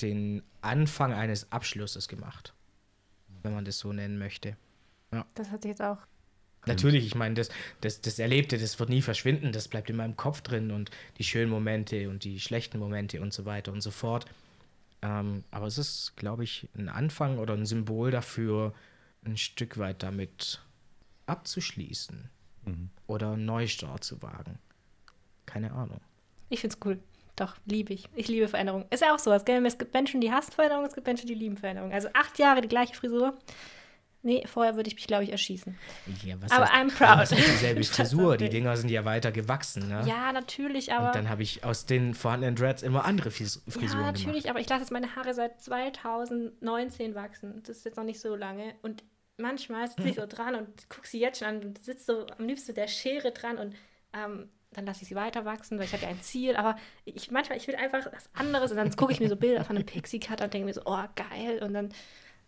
den 0.01 0.43
Anfang 0.61 1.13
eines 1.13 1.53
Abschlusses 1.53 2.09
gemacht, 2.09 2.55
wenn 3.43 3.55
man 3.55 3.65
das 3.65 3.79
so 3.79 3.93
nennen 3.93 4.19
möchte. 4.19 4.57
Das 5.35 5.51
hat 5.51 5.63
sich 5.63 5.71
jetzt 5.71 5.83
auch. 5.83 5.99
Natürlich, 6.65 7.05
ich 7.07 7.15
meine, 7.17 7.35
das, 7.35 7.49
das, 7.81 8.01
das 8.01 8.19
Erlebte, 8.19 8.57
das 8.57 8.79
wird 8.79 8.89
nie 8.89 9.03
verschwinden, 9.03 9.51
das 9.53 9.67
bleibt 9.69 9.91
in 9.91 9.97
meinem 9.97 10.17
Kopf 10.17 10.43
drin 10.43 10.71
und 10.71 10.91
die 11.19 11.25
schönen 11.25 11.51
Momente 11.51 12.09
und 12.09 12.23
die 12.25 12.39
schlechten 12.39 12.79
Momente 12.79 13.21
und 13.21 13.33
so 13.33 13.45
weiter 13.45 13.73
und 13.73 13.81
so 13.81 13.91
fort. 13.91 14.27
Ähm, 15.03 15.43
aber 15.51 15.67
es 15.67 15.77
ist, 15.77 16.13
glaube 16.17 16.45
ich, 16.45 16.69
ein 16.77 16.89
Anfang 16.89 17.39
oder 17.39 17.55
ein 17.55 17.67
Symbol 17.67 18.13
dafür, 18.13 18.73
ein 19.25 19.37
Stück 19.37 19.77
weit 19.79 20.03
damit 20.03 20.61
abzuschließen 21.27 22.31
Mhm. 22.65 22.91
oder 23.09 23.33
einen 23.33 23.45
Neustart 23.45 24.05
zu 24.05 24.23
wagen. 24.23 24.59
Keine 25.47 25.73
Ahnung. 25.73 26.01
Ich 26.49 26.61
find's 26.61 26.79
cool. 26.85 27.01
Doch, 27.37 27.57
liebe 27.65 27.93
ich. 27.95 28.09
Ich 28.15 28.29
liebe 28.29 28.47
Veränderung. 28.49 28.85
Ist 28.91 29.01
ja 29.03 29.15
auch 29.15 29.19
sowas, 29.19 29.45
gell? 29.45 29.65
Es 29.65 29.79
gibt 29.79 29.95
Menschen, 29.95 30.21
die 30.21 30.31
hassen 30.33 30.53
Veränderung, 30.53 30.85
es 30.85 30.95
gibt 30.95 31.07
Menschen, 31.07 31.27
die 31.27 31.35
lieben 31.35 31.57
Veränderung. 31.57 31.93
Also 31.93 32.09
acht 32.13 32.39
Jahre 32.39 32.61
die 32.61 32.69
gleiche 32.69 32.95
Frisur. 32.95 33.37
Nee, 34.25 34.45
vorher 34.47 34.77
würde 34.77 34.87
ich 34.87 34.95
mich, 34.95 35.09
glaube 35.09 35.25
ich, 35.25 35.33
erschießen. 35.33 35.77
Ja, 36.25 36.37
Aber 36.51 36.67
heißt- 36.67 36.71
I'm 36.73 36.95
proud. 36.97 37.23
Das 37.23 37.33
ist 37.33 37.45
dieselbe 37.49 37.83
Frisur. 37.85 38.37
Die. 38.37 38.49
Dinger 38.51 38.77
sind 38.77 38.89
ja 38.91 39.05
weiter 39.05 39.33
gewachsen. 39.33 39.89
Ne? 39.89 40.05
Ja, 40.07 40.31
natürlich, 40.31 40.93
aber. 40.93 41.07
Und 41.09 41.15
dann 41.17 41.29
habe 41.29 41.43
ich 41.43 41.65
aus 41.65 41.87
den 41.87 42.15
vorhandenen 42.15 42.55
Dreads 42.55 42.83
immer 42.83 43.05
andere 43.05 43.31
Fris 43.33 43.63
Frisuren 43.67 44.05
ja, 44.05 44.13
natürlich, 44.13 44.43
gemacht. 44.45 44.51
aber 44.51 44.61
ich 44.61 44.69
lasse 44.69 44.83
jetzt 44.83 44.93
meine 44.93 45.17
Haare 45.17 45.35
seit 45.35 45.61
2019 45.61 47.15
wachsen. 47.15 47.63
Das 47.67 47.79
ist 47.79 47.85
jetzt 47.85 47.97
noch 47.97 48.05
nicht 48.05 48.21
so 48.21 48.37
lange. 48.37 48.75
Und 48.83 49.03
manchmal 49.39 49.89
sitze 49.89 50.09
ich 50.09 50.15
so 50.17 50.27
dran 50.29 50.55
und 50.55 50.89
gucke 50.89 51.09
sie 51.09 51.19
jetzt 51.19 51.39
schon 51.41 51.49
an 51.49 51.61
und 51.63 51.83
sitze 51.83 52.05
so 52.05 52.27
am 52.39 52.47
liebsten 52.47 52.69
mit 52.71 52.77
der 52.77 52.89
Schere 52.89 53.33
dran 53.33 53.59
und 53.59 53.75
ähm, 54.13 54.49
dann 54.75 54.87
lasse 54.87 55.03
ich 55.03 55.09
sie 55.09 55.15
weiter 55.15 55.45
wachsen, 55.45 55.79
weil 55.79 55.85
ich 55.87 55.93
habe 55.93 56.03
ja 56.03 56.09
ein 56.09 56.21
Ziel. 56.21 56.57
Aber 56.57 56.77
ich 57.05 57.31
manchmal, 57.31 57.59
ich 57.59 57.67
will 57.69 57.77
einfach 57.77 58.07
was 58.13 58.29
anderes 58.35 58.71
und 58.71 58.77
dann 58.79 58.91
gucke 58.97 59.13
ich 59.13 59.21
mir 59.21 59.29
so 59.29 59.37
Bilder 59.37 59.65
von 59.65 59.77
einem 59.77 59.87
Pixie-Cutter 59.87 60.45
und 60.45 60.55
denke 60.55 60.67
mir 60.67 60.75
so, 60.75 60.83
oh, 60.85 61.05
geil. 61.15 61.61
Und 61.63 61.75
dann 61.75 61.91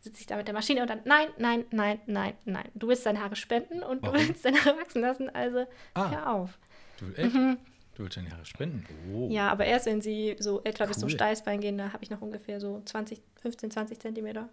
sitze 0.01 0.21
ich 0.21 0.27
da 0.27 0.37
mit 0.37 0.47
der 0.47 0.55
Maschine 0.55 0.83
und 0.83 0.91
dann, 0.91 1.01
nein, 1.05 1.29
nein, 1.39 1.65
nein, 1.71 1.99
nein, 2.07 2.35
nein. 2.45 2.69
Du 2.75 2.89
willst 2.89 3.07
deine 3.07 3.21
Haare 3.23 3.37
spenden 3.37 3.83
und 3.83 4.03
Warum? 4.03 4.19
du 4.19 4.29
willst 4.29 4.45
deine 4.45 4.63
Haare 4.65 4.79
wachsen 4.79 5.01
lassen, 5.03 5.31
also 5.31 5.67
Ah. 5.95 6.11
hör 6.11 6.31
auf. 6.33 6.59
Du, 6.99 7.07
echt? 7.15 7.35
Du 7.35 8.03
willst 8.03 8.17
deine 8.17 8.31
Haare 8.33 8.45
spenden? 8.45 8.85
Oh. 9.13 9.27
Mhm. 9.27 9.31
Ja, 9.31 9.49
aber 9.49 9.65
erst 9.67 9.87
wenn 9.87 10.01
sie 10.03 10.37
so 10.39 10.63
etwa 10.65 10.85
bis 10.87 10.99
zum 10.99 11.09
Cool. 11.09 11.15
Steißbein 11.15 11.61
gehen, 11.61 11.79
da 11.79 11.93
habe 11.93 12.03
ich 12.05 12.11
noch 12.11 12.21
ungefähr 12.21 12.61
so 12.61 12.83
20, 12.85 13.23
15, 13.41 13.71
20 13.71 13.99
Zentimeter. 14.01 14.49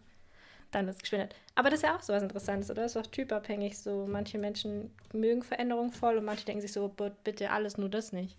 Dann 0.72 0.88
ist 0.88 0.96
es 0.98 1.02
geschwindet. 1.02 1.36
Aber 1.56 1.70
das 1.70 1.80
ist 1.80 1.84
ja 1.84 1.96
auch 1.98 2.02
so 2.02 2.14
was 2.14 2.24
Interessantes, 2.24 2.72
oder? 2.72 2.84
Das 2.84 2.96
ist 2.96 2.98
auch 2.98 3.12
typabhängig. 3.12 3.78
So, 3.78 4.08
manche 4.10 4.38
Menschen 4.38 4.90
mögen 5.14 5.44
Veränderungen 5.44 5.92
voll 5.92 6.18
und 6.18 6.26
manche 6.26 6.46
denken 6.46 6.62
sich 6.62 6.72
so, 6.72 6.88
"But 6.88 7.24
bitte 7.26 7.50
alles, 7.52 7.78
nur 7.78 7.90
das 7.90 8.14
nicht. 8.14 8.38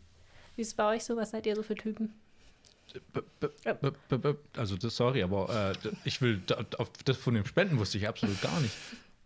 Wie 0.57 0.63
ist 0.63 0.69
es 0.69 0.75
bei 0.75 0.95
euch 0.95 1.05
so? 1.05 1.17
Was 1.17 1.31
seid 1.31 1.47
ihr 1.47 1.55
so 1.57 1.63
für 1.63 1.75
Typen? 1.75 2.15
B- 3.13 4.35
Also, 4.57 4.77
das, 4.77 4.97
sorry, 4.97 5.23
aber 5.23 5.73
äh, 5.85 5.89
ich 6.05 6.21
will, 6.21 6.43
das 7.05 7.17
von 7.17 7.35
dem 7.35 7.45
Spenden 7.47 7.79
wusste 7.79 7.99
ich 7.99 8.07
absolut 8.09 8.41
gar 8.43 8.61
nicht. 8.61 8.75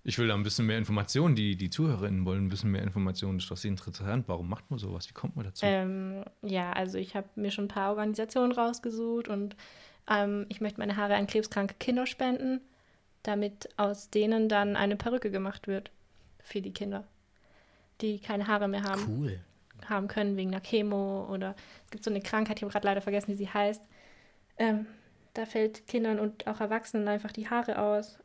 Ich 0.05 0.19
will 0.19 0.29
da 0.29 0.35
ein 0.35 0.45
bisschen 0.45 0.66
mehr 0.66 0.79
Informationen. 0.79 1.35
Die, 1.35 1.57
die 1.57 1.69
ZuhörerInnen 1.69 2.25
wollen 2.25 2.47
ein 2.47 2.49
bisschen 2.49 2.71
mehr 2.71 2.83
Informationen. 2.83 3.38
Das 3.38 3.45
ist 3.47 3.51
doch 3.51 3.57
sehr 3.57 3.71
interessant. 3.73 4.29
Warum 4.29 4.49
macht 4.49 4.71
man 4.71 4.79
sowas? 4.79 5.09
Wie 5.09 5.14
kommt 5.14 5.35
man 5.35 5.47
dazu? 5.47 5.66
Ähm, 5.66 6.25
ja, 6.42 6.73
also 6.73 6.97
ich 6.99 7.16
habe 7.16 7.29
mir 7.35 7.51
schon 7.51 7.64
ein 7.64 7.69
paar 7.69 7.90
Organisationen 7.90 8.53
rausgesucht 8.53 9.27
und 9.27 9.57
ähm, 10.09 10.47
ich 10.49 10.61
möchte 10.61 10.79
meine 10.79 10.95
Haare 10.97 11.16
an 11.16 11.27
krebskranke 11.27 11.75
Kinder 11.81 12.07
spenden, 12.07 12.61
damit 13.27 13.69
aus 13.77 14.11
denen 14.11 14.49
dann 14.49 14.77
eine 14.77 14.97
Perücke 14.97 15.31
gemacht 15.31 15.67
wird 15.67 15.91
für 16.43 16.61
die 16.61 16.73
Kinder, 16.73 17.05
die 18.01 18.19
keine 18.19 18.47
Haare 18.47 18.69
mehr 18.69 18.83
haben. 18.83 19.05
Cool. 19.09 19.41
haben 19.89 20.09
können 20.09 20.37
wegen 20.37 20.51
einer 20.51 20.61
Chemo 20.61 21.29
oder 21.31 21.55
es 21.85 21.91
gibt 21.91 22.05
so 22.05 22.11
eine 22.11 22.21
Krankheit, 22.21 22.59
ich 22.59 22.62
habe 22.62 22.73
gerade 22.73 22.87
leider 22.87 23.01
vergessen, 23.01 23.29
wie 23.29 23.37
sie 23.37 23.49
heißt. 23.49 23.83
Ähm, 24.59 24.87
da 25.35 25.45
fällt 25.45 25.87
Kindern 25.87 26.19
und 26.19 26.47
auch 26.47 26.61
Erwachsenen 26.61 27.07
einfach 27.09 27.31
die 27.31 27.49
Haare 27.49 27.79
aus. 27.79 28.19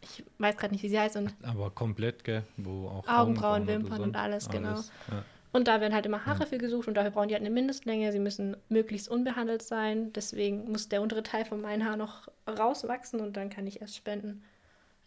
Ich 0.00 0.24
weiß 0.38 0.56
gerade 0.56 0.72
nicht, 0.72 0.82
wie 0.82 0.88
sie 0.88 0.98
heißt. 0.98 1.16
Und, 1.16 1.34
aber 1.42 1.70
komplett, 1.70 2.24
gell? 2.24 2.44
Wo 2.56 2.88
auch 2.88 3.06
Augenbrauen, 3.06 3.64
oder 3.64 3.74
Wimpern 3.74 3.98
so. 3.98 4.02
und 4.04 4.16
alles, 4.16 4.48
genau. 4.48 4.76
Ja. 5.10 5.24
Und 5.56 5.68
da 5.68 5.80
werden 5.80 5.94
halt 5.94 6.06
immer 6.06 6.26
Haare 6.26 6.46
für 6.46 6.58
gesucht 6.58 6.86
und 6.86 6.94
dafür 6.94 7.10
brauchen 7.10 7.28
die 7.28 7.34
halt 7.34 7.42
eine 7.42 7.52
Mindestlänge. 7.52 8.12
Sie 8.12 8.18
müssen 8.18 8.56
möglichst 8.68 9.08
unbehandelt 9.08 9.62
sein. 9.62 10.12
Deswegen 10.12 10.70
muss 10.70 10.88
der 10.88 11.02
untere 11.02 11.22
Teil 11.22 11.44
von 11.44 11.60
meinem 11.60 11.84
Haar 11.84 11.96
noch 11.96 12.28
rauswachsen 12.46 13.20
und 13.20 13.36
dann 13.36 13.50
kann 13.50 13.66
ich 13.66 13.80
erst 13.80 13.96
spenden. 13.96 14.44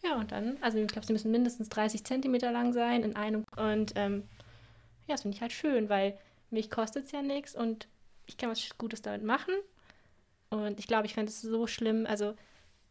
Ja, 0.04 0.16
und 0.16 0.32
dann, 0.32 0.58
also 0.62 0.78
ich 0.78 0.88
glaube, 0.88 1.06
sie 1.06 1.14
müssen 1.14 1.32
mindestens 1.32 1.70
30 1.70 2.04
Zentimeter 2.04 2.52
lang 2.52 2.74
sein 2.74 3.04
in 3.04 3.16
einem. 3.16 3.46
Und 3.58 3.94
ähm, 3.96 4.24
ja, 5.08 5.14
das 5.14 5.22
finde 5.22 5.36
ich 5.36 5.42
halt 5.42 5.52
schön, 5.52 5.90
weil 5.90 6.18
mich 6.50 6.70
kostet 6.72 7.06
es 7.06 7.12
ja 7.12 7.22
nichts 7.22 7.56
und 7.56 7.88
ich 8.26 8.38
kann 8.38 8.50
was 8.50 8.78
Gutes 8.78 9.02
damit 9.02 9.24
machen. 9.24 9.54
Und 10.50 10.80
ich 10.80 10.88
glaube, 10.88 11.06
ich 11.06 11.14
fände 11.14 11.30
es 11.30 11.42
so 11.42 11.68
schlimm, 11.68 12.06
also 12.08 12.34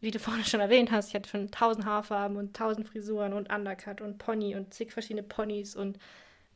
wie 0.01 0.11
du 0.11 0.19
vorhin 0.19 0.45
schon 0.45 0.61
erwähnt 0.61 0.91
hast, 0.91 1.09
ich 1.09 1.15
hatte 1.15 1.29
schon 1.29 1.51
tausend 1.51 1.85
Haarfarben 1.85 2.37
und 2.37 2.55
tausend 2.55 2.87
Frisuren 2.87 3.33
und 3.33 3.51
Undercut 3.51 4.01
und 4.01 4.17
Pony 4.17 4.55
und 4.55 4.73
zig 4.73 4.93
verschiedene 4.93 5.23
Ponys 5.23 5.75
und 5.75 5.97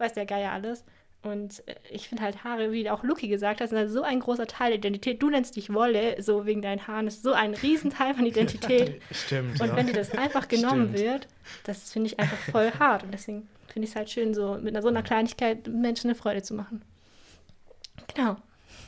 weiß 0.03 0.13
der 0.13 0.25
Geier 0.25 0.51
alles. 0.51 0.83
Und 1.23 1.65
äh, 1.67 1.75
ich 1.89 2.09
finde 2.09 2.23
halt 2.23 2.43
Haare, 2.43 2.71
wie 2.71 2.89
auch 2.89 3.03
Luki 3.03 3.27
gesagt 3.29 3.61
hat, 3.61 3.69
sind 3.69 3.77
halt 3.77 3.89
so 3.89 4.03
ein 4.03 4.19
großer 4.19 4.45
Teil 4.45 4.71
der 4.71 4.79
Identität. 4.79 5.21
Du 5.23 5.29
nennst 5.29 5.55
dich 5.55 5.73
Wolle, 5.73 6.21
so 6.21 6.45
wegen 6.45 6.61
deinen 6.61 6.85
Haaren, 6.85 7.07
ist 7.07 7.23
so 7.23 7.31
ein 7.31 7.53
Riesenteil 7.53 8.13
von 8.13 8.25
Identität. 8.25 9.01
Stimmt. 9.11 9.61
Und 9.61 9.69
ja. 9.69 9.75
wenn 9.75 9.87
dir 9.87 9.93
das 9.93 10.11
einfach 10.11 10.47
genommen 10.47 10.89
Stimmt. 10.89 10.99
wird, 10.99 11.27
das 11.63 11.91
finde 11.91 12.07
ich 12.07 12.19
einfach 12.19 12.37
voll 12.37 12.71
hart. 12.77 13.03
Und 13.03 13.11
deswegen 13.13 13.47
finde 13.67 13.85
ich 13.85 13.91
es 13.91 13.95
halt 13.95 14.09
schön, 14.09 14.33
so 14.33 14.55
mit 14.55 14.69
einer, 14.69 14.81
so 14.81 14.89
einer 14.89 15.01
Kleinigkeit 15.01 15.67
Menschen 15.67 16.09
eine 16.09 16.15
Freude 16.15 16.43
zu 16.43 16.53
machen. 16.53 16.83
Genau. 18.13 18.35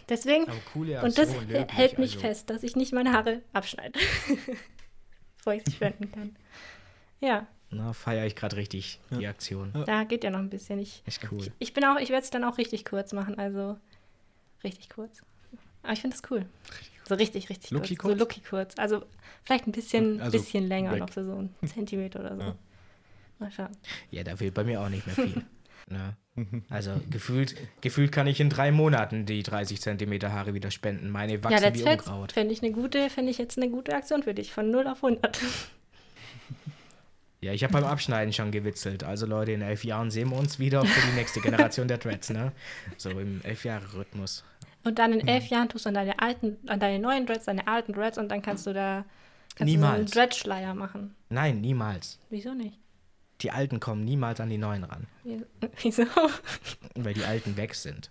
Deswegen, 0.10 0.46
coole 0.74 1.02
und 1.02 1.18
das 1.18 1.34
wirklich, 1.34 1.66
hält 1.74 1.98
mich 1.98 2.16
also. 2.16 2.28
fest, 2.28 2.50
dass 2.50 2.62
ich 2.62 2.76
nicht 2.76 2.94
meine 2.94 3.12
Haare 3.12 3.42
abschneide. 3.54 3.98
Bevor 5.38 5.54
ich 5.54 5.64
sie 5.66 5.72
spenden 5.72 6.12
kann. 6.12 6.36
Ja, 7.22 7.48
Na, 7.76 7.94
feiere 7.94 8.26
ich 8.26 8.36
gerade 8.36 8.56
richtig, 8.56 9.00
die 9.12 9.28
Aktion. 9.28 9.72
da 9.86 10.04
geht 10.06 10.24
ja 10.24 10.30
noch 10.30 10.40
ein 10.40 10.50
bisschen. 10.50 10.80
Ich, 10.80 11.04
Echt 11.06 11.28
cool. 11.32 11.52
ich 11.60 11.74
bin 11.74 11.84
auch, 11.86 11.98
ich 12.00 12.10
werde 12.10 12.24
es 12.24 12.30
dann 12.30 12.44
auch 12.44 12.58
richtig 12.58 12.86
kurz 12.86 13.12
machen, 13.14 13.38
also 13.38 13.78
richtig 14.64 14.90
kurz. 14.90 15.22
Aber 15.84 15.94
ich 15.94 16.02
finde 16.02 16.16
es 16.16 16.24
cool. 16.32 16.46
So 17.08 17.16
richtig, 17.16 17.50
richtig 17.50 17.70
Lucky 17.72 17.96
kurz. 17.96 18.02
kurz? 18.02 18.14
So 18.14 18.20
Lucky 18.20 18.42
kurz. 18.42 18.80
Also 18.80 19.04
vielleicht 19.44 19.68
ein 19.68 19.72
bisschen, 19.72 20.20
Also 20.22 20.38
bisschen 20.40 20.68
länger 20.68 20.94
weg. 20.94 21.00
noch, 21.00 21.10
für 21.12 21.24
so 21.24 21.34
einen 21.34 21.54
Zentimeter 21.66 22.22
oder 22.22 22.36
so. 22.36 22.42
Ja. 22.42 22.56
Mal 23.38 23.52
schauen. 23.52 23.78
Ja, 24.10 24.24
da 24.24 24.36
fehlt 24.36 24.54
bei 24.54 24.64
mir 24.64 24.82
auch 24.82 24.90
nicht 24.90 25.06
mehr 25.06 25.16
viel. 25.16 25.44
ne? 25.90 26.16
Also 26.70 27.00
gefühlt, 27.12 27.56
gefühlt 27.82 28.12
kann 28.12 28.26
ich 28.28 28.40
in 28.40 28.50
drei 28.50 28.72
Monaten 28.72 29.26
die 29.26 29.44
30 29.44 29.80
Zentimeter 29.80 30.34
Haare 30.34 30.54
wieder 30.54 30.72
spenden. 30.72 31.10
Meine 31.10 31.34
Ja, 31.34 31.44
wachsen 31.44 31.62
that's 31.62 31.80
wie. 31.80 31.88
Unkraut. 31.90 32.32
Fände 32.32 32.54
ich 32.54 32.64
eine 32.64 32.72
gute, 32.72 33.10
finde 33.12 33.32
ich 33.32 33.38
jetzt 33.38 33.58
eine 33.58 33.70
gute 33.70 33.94
Aktion 33.94 34.24
für 34.24 34.34
dich. 34.34 34.52
Von 34.52 34.72
0 34.72 34.88
auf 34.88 35.04
100. 35.04 35.40
Ja, 37.42 37.52
ich 37.54 37.64
habe 37.64 37.74
beim 37.74 37.84
Abschneiden 37.84 38.34
schon 38.34 38.52
gewitzelt. 38.52 39.04
Also 39.04 39.26
Leute, 39.26 39.52
in 39.52 39.62
elf 39.62 39.84
Jahren 39.84 40.10
sehen 40.10 40.30
wir 40.32 40.38
uns 40.38 40.58
wieder 40.58 40.84
für 40.86 41.08
die 41.08 41.14
nächste 41.16 41.42
Generation 41.42 41.88
der 41.88 41.98
Dreads, 41.98 42.30
ne? 42.32 42.52
So 42.98 43.10
im 43.12 43.42
Elf-Jahre-Rhythmus. 43.44 44.44
Und 44.84 44.98
dann 45.00 45.14
in 45.14 45.20
Mhm. 45.22 45.28
elf 45.28 45.48
Jahren 45.48 45.70
tust 45.70 45.86
du 45.86 45.90
an 45.90 45.96
deine 45.96 46.20
alten, 46.20 46.58
an 46.68 46.80
deine 46.80 47.00
neuen 47.00 47.26
Dreads, 47.26 47.46
deine 47.46 47.68
alten 47.68 47.94
Dreads 47.94 48.18
und 48.18 48.30
dann 48.30 48.42
kannst 48.42 48.66
du 48.66 48.74
da 48.74 49.04
kannst 49.56 49.60
du 49.60 49.64
einen 49.64 49.72
Niemals. 49.72 50.12
Dreadschleier 50.12 50.74
machen. 50.74 51.16
Nein, 51.30 51.62
niemals. 51.62 52.20
Wieso 52.30 52.54
nicht? 52.54 52.80
Die 53.42 53.52
Alten 53.52 53.80
kommen 53.80 54.06
niemals 54.06 54.40
an 54.40 54.50
die 54.50 54.58
Neuen 54.58 54.84
ran, 54.86 55.08
Wie- 55.24 55.44
Wieso? 55.82 56.04
weil 56.96 57.14
die 57.14 57.26
Alten 57.26 57.58
weg 57.58 57.76
sind. 57.76 58.10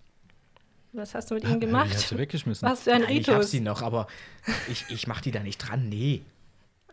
Was 0.92 1.14
hast 1.14 1.30
du 1.30 1.34
mit 1.34 1.42
Die 1.44 1.48
ihnen 1.48 1.54
hast 1.56 1.60
gemacht? 1.90 2.10
du 2.12 2.18
weggeschmissen. 2.18 2.68
Was 2.68 2.82
für 2.82 2.92
ein 2.92 3.00
Nein, 3.02 3.16
ich 3.16 3.28
hab 3.28 3.36
Ritus. 3.36 3.50
sie 3.50 3.60
noch, 3.60 3.82
aber 3.82 4.06
ich, 4.68 4.84
ich 4.90 5.06
mach 5.08 5.20
die 5.22 5.32
da 5.32 5.40
nicht 5.40 5.58
dran. 5.58 5.88
Nee. 5.88 6.22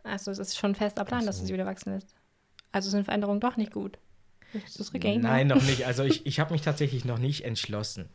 Also 0.03 0.31
es 0.31 0.39
ist 0.39 0.57
schon 0.57 0.73
fester 0.73 1.05
Plan, 1.05 1.25
dass 1.25 1.39
du 1.39 1.45
sie 1.45 1.53
wieder 1.53 1.65
wachsen 1.67 1.93
lässt. 1.93 2.15
Also 2.71 2.89
sind 2.89 3.03
Veränderungen 3.05 3.39
doch 3.39 3.57
nicht 3.57 3.71
gut. 3.71 3.97
Möchtest 4.53 4.79
du 4.79 4.83
es 4.83 4.93
rückgängig 4.93 5.21
Nein, 5.23 5.47
noch 5.47 5.61
nicht. 5.63 5.85
Also 5.85 6.03
ich, 6.03 6.25
ich 6.25 6.39
habe 6.39 6.53
mich 6.53 6.61
tatsächlich 6.61 7.05
noch 7.05 7.17
nicht 7.19 7.43
entschlossen, 7.45 8.09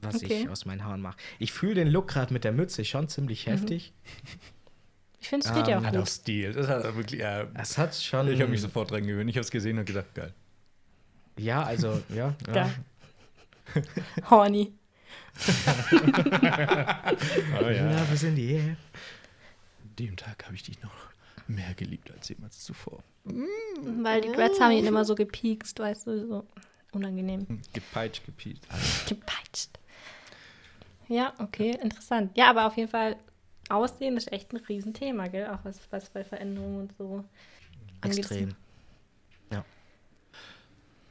was 0.00 0.16
Okay. 0.16 0.42
ich 0.42 0.48
aus 0.48 0.64
meinen 0.66 0.84
Haaren 0.84 1.00
mache. 1.00 1.16
Ich 1.38 1.52
fühle 1.52 1.74
den 1.74 1.88
Look 1.88 2.08
gerade 2.08 2.32
mit 2.32 2.44
der 2.44 2.52
Mütze 2.52 2.84
schon 2.84 3.08
ziemlich 3.08 3.46
heftig. 3.46 3.92
Ich 5.20 5.28
finde, 5.28 5.46
es 5.46 5.52
steht 5.52 5.68
ja 5.68 5.76
Ähm, 5.76 5.82
auch 5.82 5.86
Hat 5.86 5.94
auch 5.96 6.00
gut. 6.00 6.08
Stil. 6.10 6.52
Das 6.52 6.68
hat 6.68 6.84
er 6.84 6.96
wirklich. 6.96 7.20
Äh, 7.20 7.46
Es 7.54 7.78
hat 7.78 7.94
schon. 7.94 8.28
ich 8.28 8.40
habe 8.40 8.50
mich 8.50 8.60
sofort 8.60 8.90
dran 8.90 9.06
gewöhnt. 9.06 9.30
Ich 9.30 9.36
habe 9.36 9.44
es 9.44 9.50
gesehen 9.50 9.78
und 9.78 9.84
gedacht, 9.84 10.12
geil. 10.14 10.34
Ja, 11.38 11.62
also, 11.62 12.02
ja. 12.14 12.34
ja. 12.48 12.52
Geil. 12.52 12.74
Horny. 14.30 14.72
Oh 17.60 17.68
Love 17.68 18.12
is 18.14 18.22
in 18.24 18.36
the 18.36 18.52
air. 18.52 18.76
An 19.82 19.96
dem 19.98 20.16
Tag 20.16 20.44
habe 20.44 20.54
ich 20.54 20.62
dich 20.62 20.82
noch 20.82 20.90
mehr 21.48 21.74
geliebt 21.74 22.10
als 22.10 22.28
jemals 22.28 22.60
zuvor. 22.64 23.02
Weil 23.24 24.20
die 24.20 24.32
Dreads 24.32 24.60
haben 24.60 24.72
ihn 24.72 24.86
immer 24.86 25.04
so 25.04 25.14
gepiekst, 25.14 25.78
weißt 25.78 26.06
du, 26.06 26.26
so 26.26 26.46
unangenehm. 26.92 27.46
Hm, 27.48 27.62
Gepeitscht, 27.72 28.24
gepiekt. 28.24 28.66
Gepeitscht. 29.08 29.70
Ja, 31.08 31.32
okay, 31.38 31.78
interessant. 31.82 32.36
Ja, 32.36 32.50
aber 32.50 32.66
auf 32.66 32.76
jeden 32.76 32.90
Fall, 32.90 33.16
Aussehen 33.68 34.16
ist 34.16 34.32
echt 34.32 34.52
ein 34.52 34.58
Riesenthema, 34.58 35.28
gell? 35.28 35.48
Auch 35.48 35.64
was, 35.64 35.80
was 35.90 36.10
bei 36.10 36.24
Veränderungen 36.24 36.80
und 36.80 36.96
so 36.96 37.24
angeht. 38.00 38.18
Extrem. 38.18 38.54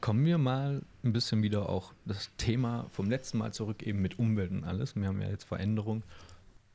Kommen 0.02 0.26
wir 0.26 0.36
mal 0.36 0.82
ein 1.04 1.12
bisschen 1.12 1.44
wieder 1.44 1.68
auch 1.68 1.92
das 2.06 2.28
Thema 2.36 2.86
vom 2.90 3.08
letzten 3.08 3.38
Mal 3.38 3.52
zurück, 3.52 3.84
eben 3.84 4.02
mit 4.02 4.18
Umwelt 4.18 4.50
und 4.50 4.64
alles. 4.64 4.96
Wir 4.96 5.06
haben 5.06 5.22
ja 5.22 5.28
jetzt 5.28 5.44
Veränderung. 5.44 6.02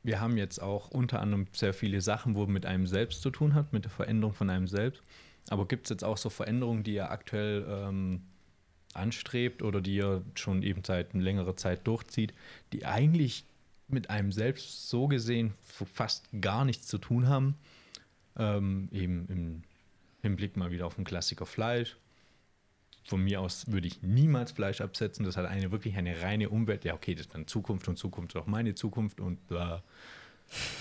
Wir 0.02 0.20
haben 0.20 0.36
jetzt 0.36 0.62
auch 0.62 0.90
unter 0.90 1.20
anderem 1.20 1.46
sehr 1.52 1.74
viele 1.74 2.00
Sachen, 2.00 2.34
wo 2.34 2.46
mit 2.46 2.66
einem 2.66 2.86
selbst 2.86 3.22
zu 3.22 3.30
tun 3.30 3.54
hat, 3.54 3.72
mit 3.72 3.84
der 3.84 3.90
Veränderung 3.90 4.34
von 4.34 4.48
einem 4.50 4.68
selbst. 4.68 5.02
Aber 5.48 5.66
gibt 5.66 5.86
es 5.86 5.90
jetzt 5.90 6.04
auch 6.04 6.16
so 6.16 6.30
Veränderungen, 6.30 6.82
die 6.84 6.94
ihr 6.94 7.10
aktuell 7.10 7.66
ähm, 7.68 8.22
anstrebt 8.94 9.62
oder 9.62 9.80
die 9.80 9.96
ihr 9.96 10.22
schon 10.34 10.62
eben 10.62 10.84
seit 10.84 11.14
einer 11.14 11.22
längeren 11.22 11.56
Zeit 11.56 11.86
durchzieht, 11.86 12.32
die 12.72 12.86
eigentlich 12.86 13.44
mit 13.88 14.10
einem 14.10 14.32
selbst 14.32 14.88
so 14.88 15.08
gesehen 15.08 15.54
fast 15.60 16.28
gar 16.40 16.64
nichts 16.64 16.86
zu 16.86 16.98
tun 16.98 17.26
haben? 17.26 17.54
Ähm, 18.36 18.88
eben 18.92 19.26
im 19.28 19.62
Hinblick 20.22 20.56
mal 20.56 20.70
wieder 20.70 20.86
auf 20.86 20.94
den 20.94 21.04
Klassiker 21.04 21.46
Fleisch 21.46 21.96
von 23.08 23.24
mir 23.24 23.40
aus 23.40 23.64
würde 23.72 23.88
ich 23.88 24.02
niemals 24.02 24.52
Fleisch 24.52 24.80
absetzen. 24.80 25.24
Das 25.24 25.36
hat 25.36 25.46
eine 25.46 25.72
wirklich 25.72 25.96
eine 25.96 26.20
reine 26.22 26.50
Umwelt. 26.50 26.84
Ja, 26.84 26.94
okay, 26.94 27.14
das 27.14 27.22
ist 27.26 27.34
dann 27.34 27.46
Zukunft 27.46 27.88
und 27.88 27.96
Zukunft 27.96 28.34
ist 28.34 28.40
auch 28.40 28.46
meine 28.46 28.74
Zukunft 28.74 29.18
und 29.20 29.46
bla. 29.48 29.82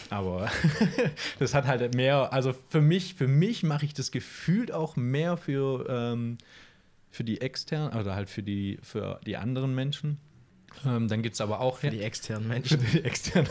Aber 0.09 0.49
das 1.39 1.53
hat 1.53 1.65
halt 1.67 1.95
mehr, 1.95 2.31
also 2.31 2.53
für 2.69 2.81
mich, 2.81 3.15
für 3.15 3.27
mich 3.27 3.63
mache 3.63 3.85
ich 3.85 3.93
das 3.93 4.11
gefühlt 4.11 4.71
auch 4.71 4.95
mehr 4.95 5.35
für, 5.37 5.85
ähm, 5.89 6.37
für 7.11 7.23
die 7.23 7.41
externen 7.41 7.97
oder 7.99 8.13
halt 8.15 8.29
für 8.29 8.43
die, 8.43 8.77
für 8.81 9.19
die 9.25 9.35
anderen 9.37 9.73
Menschen. 9.73 10.17
Ähm, 10.85 11.07
dann 11.07 11.23
gibt 11.23 11.33
es 11.33 11.41
aber 11.41 11.59
auch 11.59 11.77
Für 11.79 11.89
die 11.89 12.01
externen 12.03 12.43
für 12.43 12.49
Menschen. 12.49 12.85
die 12.93 13.03
externen. 13.03 13.49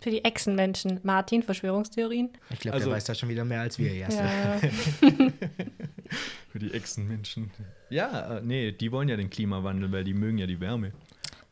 Für 0.00 0.10
die 0.10 0.24
Echsenmenschen. 0.24 0.98
Martin, 1.02 1.42
Verschwörungstheorien. 1.42 2.30
Ich 2.50 2.60
glaube, 2.60 2.76
Also- 2.76 2.86
der 2.88 2.96
weiß 2.96 3.04
da 3.04 3.14
schon 3.14 3.28
wieder 3.28 3.44
mehr 3.44 3.60
als 3.60 3.78
wir, 3.78 3.92
Jasne. 3.94 4.22
Ja. 4.22 4.60
Für 6.50 6.58
die 6.58 6.72
Echsenmenschen. 6.72 7.50
Ja, 7.90 8.38
äh, 8.38 8.40
nee, 8.42 8.72
die 8.72 8.90
wollen 8.92 9.08
ja 9.08 9.16
den 9.16 9.30
Klimawandel, 9.30 9.90
weil 9.92 10.04
die 10.04 10.14
mögen 10.14 10.38
ja 10.38 10.46
die 10.46 10.60
Wärme. 10.60 10.92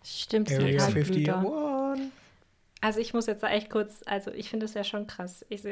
Stimmt, 0.05 0.51
Area 0.51 0.79
total 0.79 0.97
51. 0.97 1.15
Blüter. 1.15 1.97
Also 2.81 3.01
ich 3.01 3.13
muss 3.13 3.27
jetzt 3.27 3.43
da 3.43 3.51
echt 3.51 3.71
kurz, 3.71 4.03
also 4.07 4.31
ich 4.31 4.51
finde 4.51 4.65
das 4.65 4.75
ja 4.75 4.85
schon 4.85 5.07
krass. 5.07 5.45
Ich, 5.49 5.65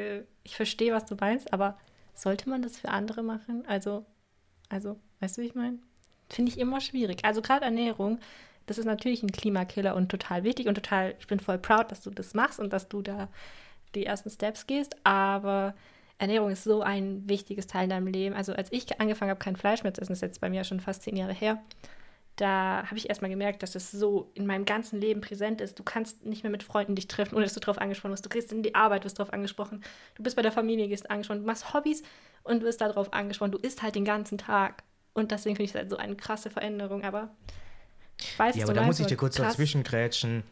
ich 0.43 0.55
verstehe, 0.55 0.93
was 0.93 1.05
du 1.05 1.15
meinst, 1.15 1.53
aber 1.53 1.77
sollte 2.13 2.49
man 2.49 2.61
das 2.61 2.79
für 2.79 2.89
andere 2.89 3.23
machen? 3.23 3.63
Also, 3.67 4.05
also, 4.69 4.99
weißt 5.21 5.37
du, 5.37 5.41
wie 5.41 5.45
ich 5.47 5.55
meine? 5.55 5.79
Finde 6.29 6.51
ich 6.51 6.59
immer 6.59 6.81
schwierig. 6.81 7.23
Also 7.23 7.41
gerade 7.41 7.63
Ernährung, 7.63 8.19
das 8.65 8.77
ist 8.77 8.85
natürlich 8.85 9.23
ein 9.23 9.31
Klimakiller 9.31 9.95
und 9.95 10.09
total 10.09 10.43
wichtig 10.43 10.67
und 10.67 10.75
total, 10.75 11.15
ich 11.19 11.27
bin 11.27 11.39
voll 11.39 11.57
proud, 11.57 11.89
dass 11.91 12.01
du 12.01 12.09
das 12.09 12.33
machst 12.33 12.59
und 12.59 12.73
dass 12.73 12.89
du 12.89 13.01
da 13.01 13.29
die 13.95 14.05
ersten 14.05 14.29
Steps 14.29 14.67
gehst, 14.67 14.97
aber 15.05 15.73
Ernährung 16.19 16.49
ist 16.49 16.63
so 16.63 16.81
ein 16.81 17.27
wichtiges 17.27 17.67
Teil 17.67 17.85
in 17.85 17.89
deinem 17.91 18.07
Leben. 18.07 18.35
Also 18.35 18.53
als 18.53 18.71
ich 18.71 18.99
angefangen 18.99 19.29
habe, 19.29 19.39
kein 19.39 19.55
Fleisch 19.55 19.83
mehr 19.83 19.93
zu 19.93 20.01
essen, 20.01 20.13
das 20.13 20.19
ist 20.19 20.23
jetzt 20.23 20.41
bei 20.41 20.49
mir 20.49 20.63
schon 20.63 20.79
fast 20.79 21.03
zehn 21.03 21.15
Jahre 21.15 21.33
her, 21.33 21.61
da 22.37 22.83
habe 22.85 22.97
ich 22.97 23.09
erstmal 23.09 23.31
gemerkt, 23.31 23.63
dass 23.63 23.73
es 23.73 23.91
so 23.91 24.29
in 24.35 24.45
meinem 24.45 24.65
ganzen 24.65 25.01
Leben 25.01 25.21
präsent 25.21 25.59
ist. 25.59 25.77
Du 25.79 25.83
kannst 25.83 26.23
nicht 26.23 26.43
mehr 26.43 26.51
mit 26.51 26.61
Freunden 26.61 26.95
dich 26.95 27.07
treffen, 27.07 27.35
ohne 27.35 27.45
dass 27.45 27.55
du 27.55 27.59
drauf 27.59 27.79
angesprochen 27.79 28.11
wirst. 28.11 28.25
Du 28.25 28.29
gehst 28.29 28.51
in 28.51 28.61
die 28.61 28.75
Arbeit, 28.75 29.05
wirst 29.05 29.17
drauf 29.17 29.33
angesprochen. 29.33 29.83
Du 30.15 30.21
bist 30.21 30.35
bei 30.35 30.43
der 30.43 30.51
Familie, 30.51 30.87
gehst 30.87 31.09
angesprochen. 31.09 31.39
Du 31.39 31.47
machst 31.47 31.73
Hobbys 31.73 32.03
und 32.43 32.61
wirst 32.61 32.79
darauf 32.81 33.11
angesprochen. 33.11 33.51
Du 33.51 33.57
isst 33.57 33.81
halt 33.81 33.95
den 33.95 34.05
ganzen 34.05 34.37
Tag. 34.37 34.83
Und 35.13 35.31
deswegen 35.31 35.55
finde 35.55 35.65
ich 35.65 35.71
es 35.71 35.75
halt 35.75 35.89
so 35.89 35.97
eine 35.97 36.15
krasse 36.15 36.51
Veränderung. 36.51 37.03
Aber 37.03 37.31
ich 38.19 38.37
weiß, 38.37 38.55
Ja, 38.55 38.65
aber 38.65 38.75
da 38.75 38.83
muss 38.83 38.99
ich 38.99 39.07
dir 39.07 39.17
kurz 39.17 39.35
dazwischen 39.35 39.81
grätschen. 39.81 40.43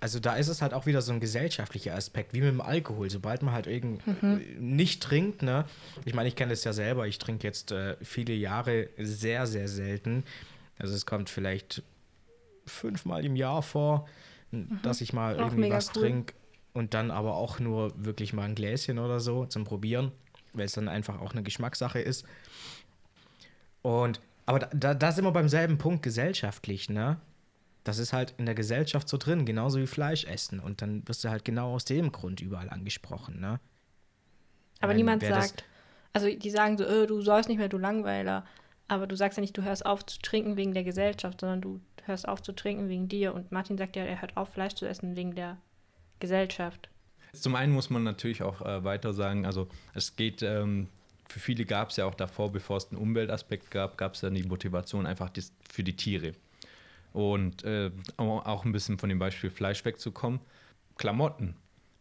Also 0.00 0.20
da 0.20 0.36
ist 0.36 0.48
es 0.48 0.62
halt 0.62 0.74
auch 0.74 0.86
wieder 0.86 1.02
so 1.02 1.12
ein 1.12 1.20
gesellschaftlicher 1.20 1.94
Aspekt, 1.94 2.32
wie 2.32 2.40
mit 2.40 2.50
dem 2.50 2.60
Alkohol. 2.60 3.10
Sobald 3.10 3.42
man 3.42 3.52
halt 3.54 3.66
irgend 3.66 4.06
Mhm. 4.06 4.40
nicht 4.58 5.02
trinkt, 5.02 5.42
ne? 5.42 5.64
Ich 6.04 6.14
meine, 6.14 6.28
ich 6.28 6.36
kenne 6.36 6.50
das 6.50 6.62
ja 6.64 6.72
selber. 6.72 7.06
Ich 7.08 7.18
trinke 7.18 7.46
jetzt 7.46 7.72
äh, 7.72 7.96
viele 8.02 8.32
Jahre 8.34 8.88
sehr, 8.96 9.46
sehr 9.46 9.66
selten. 9.68 10.24
Also 10.78 10.94
es 10.94 11.04
kommt 11.06 11.30
vielleicht 11.30 11.82
fünfmal 12.66 13.24
im 13.24 13.34
Jahr 13.34 13.62
vor, 13.62 14.06
dass 14.82 15.00
ich 15.00 15.12
mal 15.12 15.34
Mhm. 15.34 15.40
Auch 15.40 15.46
irgendwie 15.52 15.70
was 15.70 15.88
cool. 15.96 16.02
trinke 16.02 16.34
und 16.74 16.94
dann 16.94 17.10
aber 17.10 17.34
auch 17.36 17.58
nur 17.58 17.92
wirklich 17.96 18.32
mal 18.32 18.44
ein 18.44 18.54
Gläschen 18.54 18.98
oder 18.98 19.18
so 19.20 19.46
zum 19.46 19.64
Probieren, 19.64 20.12
weil 20.52 20.66
es 20.66 20.72
dann 20.72 20.86
einfach 20.88 21.20
auch 21.20 21.32
eine 21.32 21.42
Geschmackssache 21.42 21.98
ist. 21.98 22.24
Und 23.82 24.20
aber 24.46 24.60
da, 24.60 24.68
da, 24.72 24.94
da 24.94 25.12
sind 25.12 25.24
wir 25.24 25.32
beim 25.32 25.48
selben 25.48 25.76
Punkt 25.78 26.02
gesellschaftlich, 26.02 26.88
ne? 26.88 27.18
Das 27.88 27.96
ist 27.96 28.12
halt 28.12 28.34
in 28.36 28.44
der 28.44 28.54
Gesellschaft 28.54 29.08
so 29.08 29.16
drin, 29.16 29.46
genauso 29.46 29.80
wie 29.80 29.86
Fleisch 29.86 30.26
essen. 30.26 30.60
Und 30.60 30.82
dann 30.82 31.08
wirst 31.08 31.24
du 31.24 31.30
halt 31.30 31.42
genau 31.42 31.72
aus 31.72 31.86
dem 31.86 32.12
Grund 32.12 32.42
überall 32.42 32.68
angesprochen, 32.68 33.40
ne? 33.40 33.60
Aber 34.80 34.90
Weil 34.90 34.96
niemand 34.96 35.22
sagt, 35.22 35.64
also 36.12 36.28
die 36.28 36.50
sagen 36.50 36.76
so, 36.76 36.84
äh, 36.84 37.06
du 37.06 37.22
sollst 37.22 37.48
nicht 37.48 37.56
mehr, 37.56 37.70
du 37.70 37.78
Langweiler. 37.78 38.44
Aber 38.88 39.06
du 39.06 39.16
sagst 39.16 39.38
ja 39.38 39.40
nicht, 39.40 39.56
du 39.56 39.62
hörst 39.62 39.86
auf 39.86 40.04
zu 40.04 40.18
trinken 40.18 40.58
wegen 40.58 40.74
der 40.74 40.84
Gesellschaft, 40.84 41.40
sondern 41.40 41.62
du 41.62 41.80
hörst 42.04 42.28
auf 42.28 42.42
zu 42.42 42.52
trinken 42.52 42.90
wegen 42.90 43.08
dir. 43.08 43.32
Und 43.32 43.52
Martin 43.52 43.78
sagt 43.78 43.96
ja, 43.96 44.04
er 44.04 44.20
hört 44.20 44.36
auf, 44.36 44.52
Fleisch 44.52 44.74
zu 44.74 44.86
essen 44.86 45.16
wegen 45.16 45.34
der 45.34 45.56
Gesellschaft. 46.20 46.90
Zum 47.32 47.54
einen 47.54 47.72
muss 47.72 47.88
man 47.88 48.02
natürlich 48.02 48.42
auch 48.42 48.60
äh, 48.60 48.84
weiter 48.84 49.14
sagen, 49.14 49.46
also 49.46 49.66
es 49.94 50.14
geht, 50.14 50.42
ähm, 50.42 50.88
für 51.26 51.40
viele 51.40 51.64
gab 51.64 51.88
es 51.88 51.96
ja 51.96 52.04
auch 52.04 52.14
davor, 52.14 52.52
bevor 52.52 52.76
es 52.76 52.90
einen 52.90 53.00
Umweltaspekt 53.00 53.70
gab, 53.70 53.96
gab 53.96 54.12
es 54.12 54.20
dann 54.20 54.34
die 54.34 54.42
Motivation 54.42 55.06
einfach 55.06 55.30
dies, 55.30 55.54
für 55.70 55.82
die 55.82 55.96
Tiere. 55.96 56.34
Und 57.12 57.64
äh, 57.64 57.90
auch 58.16 58.64
ein 58.64 58.72
bisschen 58.72 58.98
von 58.98 59.08
dem 59.08 59.18
Beispiel 59.18 59.50
Fleisch 59.50 59.84
wegzukommen. 59.84 60.40
Klamotten. 60.96 61.56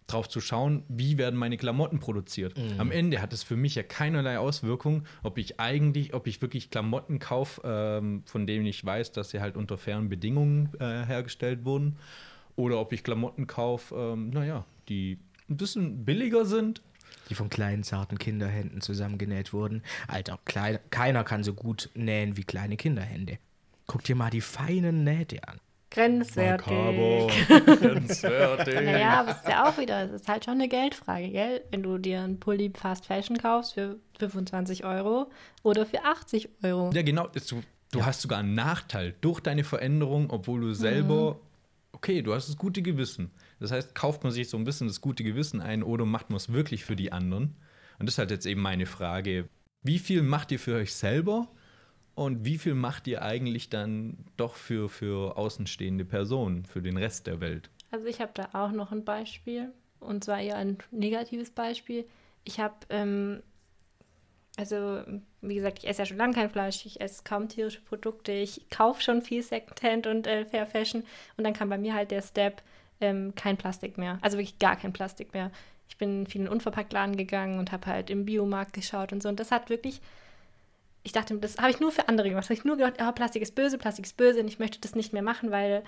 Drauf 0.08 0.30
zu 0.30 0.39
schauen, 0.39 0.84
wie 0.88 1.17
werden 1.17 1.38
meine 1.38 1.58
Klamotten 1.58 2.00
produziert. 2.00 2.58
Mhm. 2.58 2.80
Am 2.80 2.91
Ende 2.91 3.22
hat 3.22 3.34
es 3.34 3.43
für 3.43 3.58
mich 3.58 3.76
ja 3.76 3.84
keinerlei 3.84 4.39
Auswirkung, 4.39 5.04
ob 5.22 5.38
ich 5.38 5.60
eigentlich, 5.60 6.13
ob 6.13 6.28
ich 6.28 6.41
wirklich 6.41 6.70
Klamotten 6.70 7.20
kaufe, 7.20 7.62
ähm, 7.65 8.24
von 8.26 8.48
denen 8.48 8.65
ich 8.65 8.84
weiß, 8.86 9.12
dass 9.12 9.32
sie 9.32 9.41
halt 9.41 9.58
unter 9.58 9.78
fairen 9.78 10.08
Bedingungen 10.08 10.70
äh, 10.80 11.06
hergestellt 11.06 11.65
wurden. 11.65 11.98
Oder 12.56 12.80
ob 12.80 12.93
ich 12.93 13.04
Klamotten 13.04 13.48
kaufe, 13.48 13.96
ähm, 13.96 14.30
naja, 14.30 14.65
die 14.88 15.20
ein 15.50 15.58
bisschen 15.58 16.06
billiger 16.06 16.46
sind, 16.46 16.82
die 17.30 17.36
von 17.36 17.50
kleinen, 17.50 17.84
zarten 17.84 18.17
Kinderhänden 18.17 18.82
zusammengenäht 18.82 19.54
wurden. 19.54 19.84
Alter, 20.08 20.39
klein, 20.46 20.80
keiner 20.89 21.24
kann 21.24 21.43
so 21.43 21.54
gut 21.54 21.89
nähen 21.93 22.38
wie 22.38 22.43
kleine 22.43 22.78
Kinderhände. 22.78 23.39
Guck 23.88 24.04
dir 24.04 24.15
mal 24.15 24.30
die 24.30 24.41
feinen 24.41 25.04
Nähte 25.04 25.47
an. 25.47 25.60
Grenzwertig. 25.89 26.67
Grenzwertig. 27.47 28.76
naja, 28.76 29.21
aber 29.21 29.32
es 29.32 29.38
ist 29.38 29.47
ja 29.47 29.67
auch 29.67 29.78
wieder, 29.78 30.04
es 30.04 30.21
ist 30.21 30.28
halt 30.28 30.43
schon 30.43 30.56
eine 30.56 30.67
Geldfrage, 30.67 31.30
gell? 31.30 31.62
Wenn 31.71 31.82
du 31.82 31.97
dir 31.97 32.21
einen 32.21 32.39
Pulli 32.39 32.71
Fast 32.76 33.06
Fashion 33.06 33.38
kaufst 33.38 33.73
für 33.73 33.97
25 34.19 34.84
Euro 34.84 35.32
oder 35.63 35.86
für 35.86 36.04
80 36.04 36.50
Euro. 36.63 36.91
Ja, 36.93 37.02
genau. 37.04 37.28
Du, 37.28 37.63
du 37.91 38.00
ja. 38.00 38.06
hast 38.06 38.21
sogar 38.21 38.39
einen 38.39 38.54
Nachteil 38.54 39.15
durch 39.21 39.39
deine 39.39 39.63
Veränderung, 39.63 40.30
obwohl 40.30 40.60
du 40.60 40.73
selber, 40.73 41.36
mhm. 41.36 41.39
okay, 41.93 42.21
du 42.21 42.34
hast 42.34 42.50
das 42.50 42.58
gute 42.58 42.82
Gewissen. 42.82 43.32
Das 43.62 43.71
heißt, 43.71 43.95
kauft 43.95 44.23
man 44.23 44.34
sich 44.34 44.50
so 44.50 44.58
ein 44.58 44.65
bisschen 44.65 44.88
das 44.88 45.00
gute 45.00 45.23
Gewissen 45.23 45.62
ein 45.62 45.84
oder 45.84 46.06
macht 46.06 46.30
man 46.30 46.38
es 46.38 46.52
wirklich 46.52 46.84
für 46.84 46.97
die 46.97 47.13
anderen? 47.13 47.56
Und 47.97 48.06
das 48.08 48.15
ist 48.15 48.19
halt 48.19 48.32
jetzt 48.32 48.45
eben 48.45 48.62
meine 48.62 48.86
Frage. 48.86 49.47
Wie 49.84 50.00
viel 50.00 50.21
macht 50.21 50.52
ihr 50.52 50.60
für 50.60 50.76
euch 50.76 50.93
selber 50.93 51.47
und 52.17 52.45
wie 52.45 52.58
viel 52.58 52.73
macht 52.73 53.06
ihr 53.06 53.21
eigentlich 53.21 53.69
dann 53.69 54.17
doch 54.38 54.56
für, 54.56 54.89
für 54.89 55.38
außenstehende 55.38 56.03
Personen, 56.03 56.65
für 56.65 56.82
den 56.82 56.97
Rest 56.97 57.27
der 57.27 57.39
Welt? 57.41 57.69
Also 57.91 58.08
ich 58.08 58.19
habe 58.21 58.32
da 58.34 58.49
auch 58.53 58.71
noch 58.71 58.91
ein 58.91 59.06
Beispiel 59.06 59.71
und 59.99 60.23
zwar 60.23 60.41
eher 60.41 60.56
ein 60.56 60.80
negatives 60.89 61.51
Beispiel. 61.51 62.06
Ich 62.43 62.60
habe, 62.60 62.73
ähm, 62.89 63.43
also 64.58 65.03
wie 65.41 65.53
gesagt, 65.53 65.77
ich 65.77 65.88
esse 65.88 66.01
ja 66.01 66.06
schon 66.08 66.17
lange 66.17 66.34
kein 66.34 66.49
Fleisch, 66.49 66.88
ich 66.88 66.99
esse 67.01 67.21
kaum 67.23 67.49
tierische 67.49 67.82
Produkte, 67.82 68.32
ich 68.32 68.67
kaufe 68.71 69.03
schon 69.03 69.21
viel 69.21 69.43
Secondhand 69.43 70.08
und 70.08 70.25
äh, 70.25 70.43
Fair 70.45 70.65
Fashion 70.65 71.03
und 71.38 71.43
dann 71.43 71.53
kam 71.53 71.69
bei 71.69 71.77
mir 71.77 71.93
halt 71.93 72.10
der 72.10 72.23
Step, 72.23 72.63
ähm, 72.99 73.36
kein 73.36 73.58
Plastik 73.58 73.99
mehr. 73.99 74.17
Also 74.21 74.39
wirklich 74.39 74.58
gar 74.58 74.75
kein 74.75 74.91
Plastik 74.91 75.36
mehr. 75.36 75.51
Ich 75.88 75.97
bin 75.97 76.21
in 76.21 76.27
vielen 76.27 76.47
Unverpacktladen 76.47 77.15
gegangen 77.15 77.60
und 77.60 77.71
habe 77.71 77.86
halt 77.86 78.10
im 78.10 78.25
Biomarkt 78.25 78.73
geschaut 78.73 79.13
und 79.13 79.21
so. 79.21 79.30
Und 79.30 79.39
das 79.39 79.51
hat 79.51 79.69
wirklich, 79.69 80.01
ich 81.08 81.13
dachte, 81.13 81.38
das 81.38 81.58
habe 81.58 81.70
ich 81.70 81.80
nur 81.80 81.93
für 81.93 82.10
andere 82.10 82.28
gemacht. 82.28 82.43
Das 82.43 82.50
habe 82.50 82.60
ich 82.60 82.65
nur 82.65 82.76
gedacht, 82.76 82.96
oh, 83.02 83.12
Plastik 83.13 83.41
ist 83.41 83.56
böse, 83.56 83.78
Plastik 83.78 84.06
ist 84.06 84.17
böse 84.17 84.41
und 84.41 84.48
ich 84.50 84.60
möchte 84.60 84.82
das 84.82 84.93
nicht 84.93 85.13
mehr 85.13 85.22
machen, 85.22 85.52
weil 85.52 85.84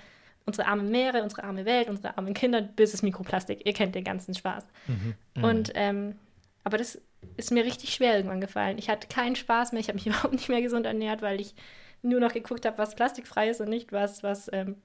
unsere 0.46 0.66
armen 0.66 0.90
Meere, 0.90 1.22
unsere 1.22 1.44
arme 1.44 1.66
Welt, 1.66 1.90
unsere 1.90 2.16
armen 2.16 2.32
Kinder, 2.32 2.62
böses 2.62 3.02
Mikroplastik. 3.02 3.66
Ihr 3.66 3.74
kennt 3.74 3.94
den 3.94 4.02
ganzen 4.02 4.32
Spaß. 4.34 4.64
Mhm. 4.86 5.14
mhm. 5.36 5.44
Und, 5.44 5.72
ähm, 5.74 6.18
aber 6.64 6.78
das 6.78 7.02
ist 7.36 7.50
mir 7.50 7.66
richtig 7.66 7.92
schwer 7.92 8.16
irgendwann 8.16 8.40
gefallen. 8.40 8.78
Ich 8.78 8.88
hatte 8.88 9.08
keinen 9.08 9.36
Spaß 9.36 9.72
mehr, 9.72 9.80
ich 9.80 9.88
habe 9.88 9.96
mich 9.96 10.06
überhaupt 10.06 10.32
nicht 10.32 10.48
mehr 10.48 10.62
gesund 10.62 10.86
ernährt, 10.86 11.20
weil 11.20 11.38
ich 11.38 11.54
nur 12.00 12.18
noch 12.18 12.32
geguckt 12.32 12.64
habe, 12.64 12.78
was 12.78 12.96
plastikfrei 12.96 13.50
ist 13.50 13.60
und 13.60 13.68
nicht 13.68 13.92
was, 13.92 14.22
was 14.22 14.50
ähm, 14.54 14.76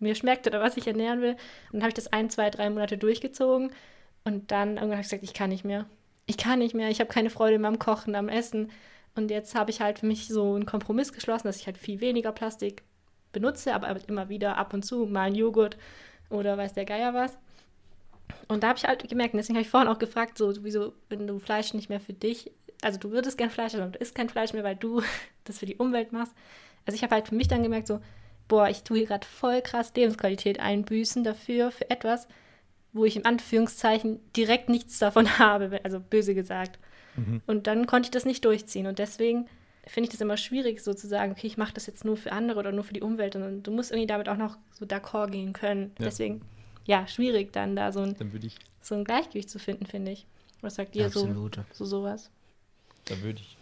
mir 0.00 0.16
schmeckt 0.16 0.48
oder 0.48 0.60
was 0.60 0.76
ich 0.76 0.88
ernähren 0.88 1.20
will. 1.20 1.36
Und 1.70 1.74
dann 1.74 1.82
habe 1.82 1.90
ich 1.90 1.94
das 1.94 2.12
ein, 2.12 2.28
zwei, 2.28 2.50
drei 2.50 2.68
Monate 2.70 2.98
durchgezogen. 2.98 3.70
Und 4.24 4.50
dann 4.50 4.70
irgendwann 4.70 4.92
habe 4.92 5.02
ich 5.02 5.06
gesagt, 5.06 5.22
ich 5.22 5.32
kann 5.32 5.50
nicht 5.50 5.64
mehr. 5.64 5.86
Ich 6.26 6.36
kann 6.36 6.58
nicht 6.58 6.74
mehr. 6.74 6.90
Ich 6.90 6.98
habe 6.98 7.12
keine 7.12 7.30
Freude 7.30 7.60
mehr 7.60 7.68
am 7.68 7.78
Kochen, 7.78 8.16
am 8.16 8.28
Essen. 8.28 8.72
Und 9.16 9.30
jetzt 9.30 9.54
habe 9.54 9.70
ich 9.70 9.80
halt 9.80 9.98
für 9.98 10.06
mich 10.06 10.28
so 10.28 10.54
einen 10.54 10.66
Kompromiss 10.66 11.12
geschlossen, 11.12 11.46
dass 11.46 11.56
ich 11.56 11.66
halt 11.66 11.78
viel 11.78 12.00
weniger 12.00 12.32
Plastik 12.32 12.82
benutze, 13.32 13.74
aber 13.74 13.96
immer 14.08 14.28
wieder 14.28 14.56
ab 14.58 14.74
und 14.74 14.84
zu 14.84 15.06
mal 15.06 15.22
einen 15.22 15.34
Joghurt 15.34 15.76
oder 16.30 16.56
weiß 16.56 16.74
der 16.74 16.84
Geier 16.84 17.14
was. 17.14 17.36
Und 18.48 18.62
da 18.62 18.68
habe 18.68 18.78
ich 18.78 18.84
halt 18.84 19.08
gemerkt, 19.08 19.34
und 19.34 19.38
deswegen 19.38 19.56
habe 19.56 19.64
ich 19.64 19.70
vorhin 19.70 19.88
auch 19.88 19.98
gefragt, 19.98 20.38
so, 20.38 20.52
wieso, 20.62 20.92
wenn 21.08 21.26
du 21.26 21.38
Fleisch 21.38 21.74
nicht 21.74 21.88
mehr 21.88 22.00
für 22.00 22.12
dich, 22.12 22.52
also 22.82 22.98
du 22.98 23.10
würdest 23.10 23.38
gern 23.38 23.50
Fleisch, 23.50 23.74
aber 23.74 23.86
du 23.86 23.98
isst 23.98 24.14
kein 24.14 24.28
Fleisch 24.28 24.52
mehr, 24.52 24.64
weil 24.64 24.76
du 24.76 25.02
das 25.44 25.58
für 25.58 25.66
die 25.66 25.76
Umwelt 25.76 26.12
machst. 26.12 26.34
Also 26.84 26.96
ich 26.96 27.02
habe 27.02 27.14
halt 27.14 27.28
für 27.28 27.34
mich 27.34 27.48
dann 27.48 27.62
gemerkt, 27.62 27.86
so, 27.86 28.00
boah, 28.48 28.68
ich 28.68 28.82
tue 28.82 28.98
hier 28.98 29.06
gerade 29.06 29.26
voll 29.26 29.62
krass 29.62 29.92
Lebensqualität 29.94 30.60
einbüßen 30.60 31.24
dafür, 31.24 31.70
für 31.70 31.90
etwas, 31.90 32.28
wo 32.92 33.04
ich 33.04 33.16
im 33.16 33.26
Anführungszeichen 33.26 34.20
direkt 34.34 34.68
nichts 34.68 34.98
davon 34.98 35.38
habe, 35.38 35.80
also 35.84 36.00
böse 36.00 36.34
gesagt. 36.34 36.78
Mhm. 37.16 37.42
Und 37.46 37.66
dann 37.66 37.86
konnte 37.86 38.06
ich 38.06 38.10
das 38.10 38.24
nicht 38.24 38.44
durchziehen. 38.44 38.86
Und 38.86 38.98
deswegen 38.98 39.46
finde 39.86 40.08
ich 40.08 40.12
das 40.12 40.20
immer 40.20 40.36
schwierig, 40.36 40.82
so 40.82 40.94
zu 40.94 41.06
sagen, 41.06 41.32
okay, 41.32 41.46
ich 41.46 41.56
mache 41.56 41.74
das 41.74 41.86
jetzt 41.86 42.04
nur 42.04 42.16
für 42.16 42.32
andere 42.32 42.58
oder 42.58 42.72
nur 42.72 42.84
für 42.84 42.92
die 42.92 43.02
Umwelt. 43.02 43.34
sondern 43.34 43.62
du 43.62 43.70
musst 43.70 43.92
irgendwie 43.92 44.06
damit 44.06 44.28
auch 44.28 44.36
noch 44.36 44.58
so 44.72 44.84
d'accord 44.84 45.30
gehen 45.30 45.52
können. 45.52 45.92
Ja. 45.98 46.06
Deswegen, 46.06 46.42
ja, 46.84 47.06
schwierig 47.06 47.52
dann 47.52 47.76
da 47.76 47.92
so 47.92 48.00
ein, 48.00 48.16
so 48.82 48.94
ein 48.94 49.04
Gleichgewicht 49.04 49.50
zu 49.50 49.58
finden, 49.58 49.86
finde 49.86 50.12
ich. 50.12 50.26
Was 50.60 50.76
sagt 50.76 50.96
ihr 50.96 51.10
so, 51.10 51.50
so 51.72 51.84
sowas? 51.84 52.30
Da 53.04 53.20
würde 53.22 53.40
ich 53.40 53.56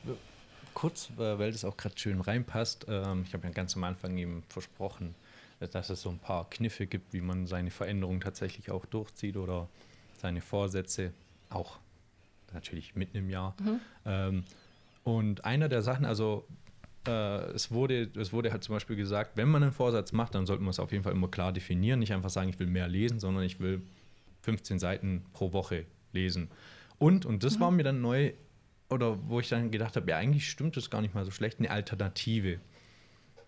kurz, 0.73 1.11
weil 1.17 1.53
das 1.53 1.65
auch 1.65 1.77
gerade 1.77 1.99
schön 1.99 2.21
reinpasst. 2.21 2.87
Ähm, 2.89 3.25
ich 3.27 3.35
habe 3.35 3.47
ja 3.47 3.53
ganz 3.53 3.77
am 3.77 3.85
Anfang 3.85 4.17
eben 4.17 4.43
versprochen, 4.49 5.15
dass 5.61 5.91
es 5.91 6.03
so 6.03 6.11
ein 6.11 6.19
paar 6.19 6.49
Kniffe 6.51 6.87
gibt, 6.87 7.13
wie 7.13 7.21
man 7.21 7.47
seine 7.47 7.71
Veränderungen 7.71 8.21
tatsächlich 8.21 8.71
auch 8.71 8.87
durchzieht 8.87 9.37
oder 9.37 9.69
seine 10.17 10.41
Vorsätze 10.41 11.13
auch 11.51 11.79
natürlich 12.55 12.95
mitten 12.95 13.17
im 13.17 13.31
Jahr. 13.31 13.55
Mhm. 13.61 13.81
Ähm, 14.05 14.45
und 15.03 15.45
einer 15.45 15.69
der 15.69 15.83
Sachen, 15.83 16.05
also 16.05 16.47
äh, 17.07 17.51
es, 17.53 17.71
wurde, 17.71 18.11
es 18.17 18.33
wurde 18.33 18.51
halt 18.53 18.65
zum 18.65 18.75
Beispiel 18.75 18.97
gesagt, 18.97 19.37
wenn 19.37 19.49
man 19.49 19.63
einen 19.63 19.73
Vorsatz 19.73 20.13
macht, 20.13 20.35
dann 20.35 20.47
sollte 20.47 20.63
man 20.63 20.71
es 20.71 20.79
auf 20.79 20.93
jeden 20.93 21.05
Fall 21.05 21.13
immer 21.13 21.29
klar 21.29 21.53
definieren. 21.53 22.01
Nicht 22.01 22.13
einfach 22.13 22.31
sagen, 22.31 22.49
ich 22.49 22.59
will 22.59 22.67
mehr 22.67 22.89
lesen, 22.89 23.21
sondern 23.21 23.45
ich 23.45 23.61
will 23.61 23.83
15 24.43 24.79
Seiten 24.79 25.25
pro 25.33 25.53
Woche 25.53 25.85
lesen. 26.13 26.49
Und, 26.99 27.27
und 27.27 27.45
das 27.45 27.57
mhm. 27.57 27.61
war 27.61 27.71
mir 27.71 27.83
dann 27.83 28.01
neu 28.01 28.33
oder 28.91 29.29
wo 29.29 29.41
ich 29.41 29.49
dann 29.49 29.71
gedacht 29.71 29.97
habe, 29.97 30.11
ja, 30.11 30.17
eigentlich 30.17 30.49
stimmt 30.49 30.77
das 30.77 30.91
gar 30.91 31.01
nicht 31.01 31.15
mal 31.15 31.25
so 31.25 31.31
schlecht, 31.31 31.59
eine 31.59 31.71
Alternative. 31.71 32.61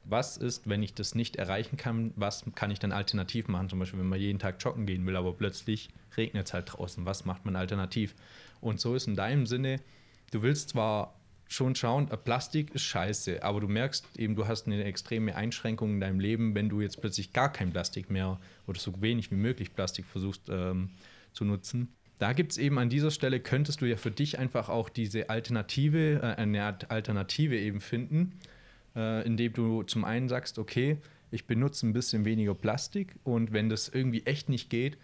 Was 0.08 0.36
ist, 0.36 0.68
wenn 0.68 0.82
ich 0.82 0.94
das 0.94 1.14
nicht 1.14 1.36
erreichen 1.36 1.76
kann, 1.76 2.12
was 2.16 2.44
kann 2.54 2.70
ich 2.70 2.78
dann 2.78 2.92
alternativ 2.92 3.48
machen? 3.48 3.68
Zum 3.68 3.78
Beispiel, 3.78 3.98
wenn 3.98 4.08
man 4.08 4.20
jeden 4.20 4.38
Tag 4.38 4.56
joggen 4.60 4.86
gehen 4.86 5.06
will, 5.06 5.16
aber 5.16 5.32
plötzlich 5.32 5.88
regnet 6.16 6.46
es 6.46 6.54
halt 6.54 6.72
draußen. 6.72 7.04
Was 7.04 7.24
macht 7.24 7.44
man 7.44 7.56
alternativ? 7.56 8.14
Und 8.60 8.80
so 8.80 8.94
ist 8.94 9.06
in 9.06 9.16
deinem 9.16 9.46
Sinne, 9.46 9.80
du 10.30 10.42
willst 10.42 10.70
zwar 10.70 11.18
schon 11.48 11.74
schauen, 11.74 12.10
äh, 12.10 12.16
Plastik 12.16 12.74
ist 12.74 12.82
scheiße, 12.82 13.42
aber 13.42 13.60
du 13.60 13.68
merkst 13.68 14.18
eben, 14.18 14.34
du 14.34 14.46
hast 14.48 14.66
eine 14.66 14.82
extreme 14.84 15.36
Einschränkung 15.36 15.94
in 15.94 16.00
deinem 16.00 16.20
Leben, 16.20 16.54
wenn 16.54 16.68
du 16.68 16.80
jetzt 16.80 17.00
plötzlich 17.00 17.32
gar 17.32 17.52
kein 17.52 17.72
Plastik 17.72 18.10
mehr 18.10 18.40
oder 18.66 18.80
so 18.80 19.00
wenig 19.00 19.30
wie 19.30 19.36
möglich 19.36 19.74
Plastik 19.74 20.06
versuchst 20.06 20.48
ähm, 20.48 20.90
zu 21.32 21.44
nutzen 21.44 21.96
da 22.18 22.32
gibt 22.32 22.52
es 22.52 22.58
eben 22.58 22.78
an 22.78 22.88
dieser 22.88 23.10
Stelle, 23.10 23.40
könntest 23.40 23.80
du 23.80 23.86
ja 23.86 23.96
für 23.96 24.10
dich 24.10 24.38
einfach 24.38 24.68
auch 24.68 24.88
diese 24.88 25.28
Alternative, 25.28 26.20
äh, 26.22 26.40
eine 26.40 26.64
Alternative 26.88 27.58
eben 27.58 27.80
finden, 27.80 28.38
äh, 28.96 29.24
indem 29.26 29.52
du 29.52 29.82
zum 29.82 30.04
einen 30.04 30.28
sagst, 30.28 30.58
okay, 30.58 30.96
ich 31.30 31.46
benutze 31.46 31.86
ein 31.86 31.92
bisschen 31.92 32.24
weniger 32.24 32.54
Plastik 32.54 33.14
und 33.22 33.52
wenn 33.52 33.68
das 33.68 33.88
irgendwie 33.88 34.24
echt 34.24 34.48
nicht 34.48 34.70
geht, 34.70 34.96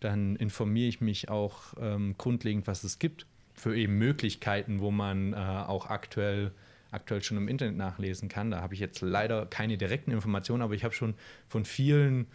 dann 0.00 0.36
informiere 0.36 0.88
ich 0.88 1.00
mich 1.00 1.28
auch 1.28 1.74
ähm, 1.80 2.14
grundlegend, 2.18 2.66
was 2.66 2.84
es 2.84 2.98
gibt 2.98 3.26
für 3.54 3.76
eben 3.76 3.98
Möglichkeiten, 3.98 4.80
wo 4.80 4.90
man 4.90 5.32
äh, 5.32 5.36
auch 5.36 5.86
aktuell 5.86 6.52
aktuell 6.90 7.22
schon 7.22 7.36
im 7.36 7.48
Internet 7.48 7.76
nachlesen 7.76 8.28
kann. 8.28 8.52
Da 8.52 8.60
habe 8.60 8.72
ich 8.72 8.80
jetzt 8.80 9.00
leider 9.00 9.46
keine 9.46 9.76
direkten 9.76 10.12
Informationen, 10.12 10.62
aber 10.62 10.74
ich 10.74 10.84
habe 10.84 10.94
schon 10.94 11.14
von 11.48 11.64
vielen 11.64 12.28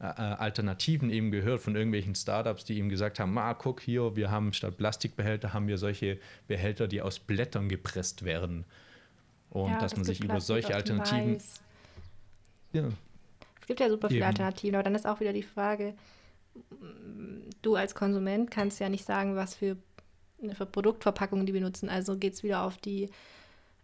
äh, 0.00 0.04
äh, 0.04 0.20
Alternativen 0.20 1.10
eben 1.10 1.30
gehört 1.30 1.60
von 1.60 1.74
irgendwelchen 1.74 2.14
Startups, 2.14 2.64
die 2.64 2.78
ihm 2.78 2.88
gesagt 2.88 3.18
haben, 3.18 3.36
ah, 3.38 3.54
guck 3.54 3.80
hier, 3.80 4.14
wir 4.14 4.30
haben 4.30 4.52
statt 4.52 4.76
Plastikbehälter 4.76 5.52
haben 5.52 5.68
wir 5.68 5.78
solche 5.78 6.18
Behälter, 6.46 6.86
die 6.86 7.02
aus 7.02 7.18
Blättern 7.18 7.68
gepresst 7.68 8.24
werden. 8.24 8.64
Und 9.64 9.70
ja, 9.70 9.78
dass 9.78 9.96
man 9.96 10.04
sich 10.04 10.22
über 10.22 10.40
solche 10.40 10.74
Alternativen. 10.74 11.38
Ja. 12.72 12.88
Es 13.60 13.66
gibt 13.66 13.80
ja 13.80 13.88
super 13.88 14.08
viele 14.08 14.20
eben. 14.20 14.28
Alternativen, 14.28 14.74
aber 14.76 14.84
dann 14.84 14.94
ist 14.94 15.06
auch 15.06 15.18
wieder 15.20 15.32
die 15.32 15.42
Frage, 15.42 15.94
du 17.62 17.74
als 17.74 17.94
Konsument 17.94 18.50
kannst 18.50 18.80
ja 18.80 18.88
nicht 18.88 19.04
sagen, 19.04 19.34
was 19.34 19.54
für, 19.54 19.76
für 20.52 20.66
Produktverpackungen 20.66 21.46
die 21.46 21.52
benutzen. 21.52 21.88
Also 21.88 22.16
geht 22.16 22.34
es 22.34 22.42
wieder 22.42 22.62
auf 22.62 22.76
die 22.78 23.08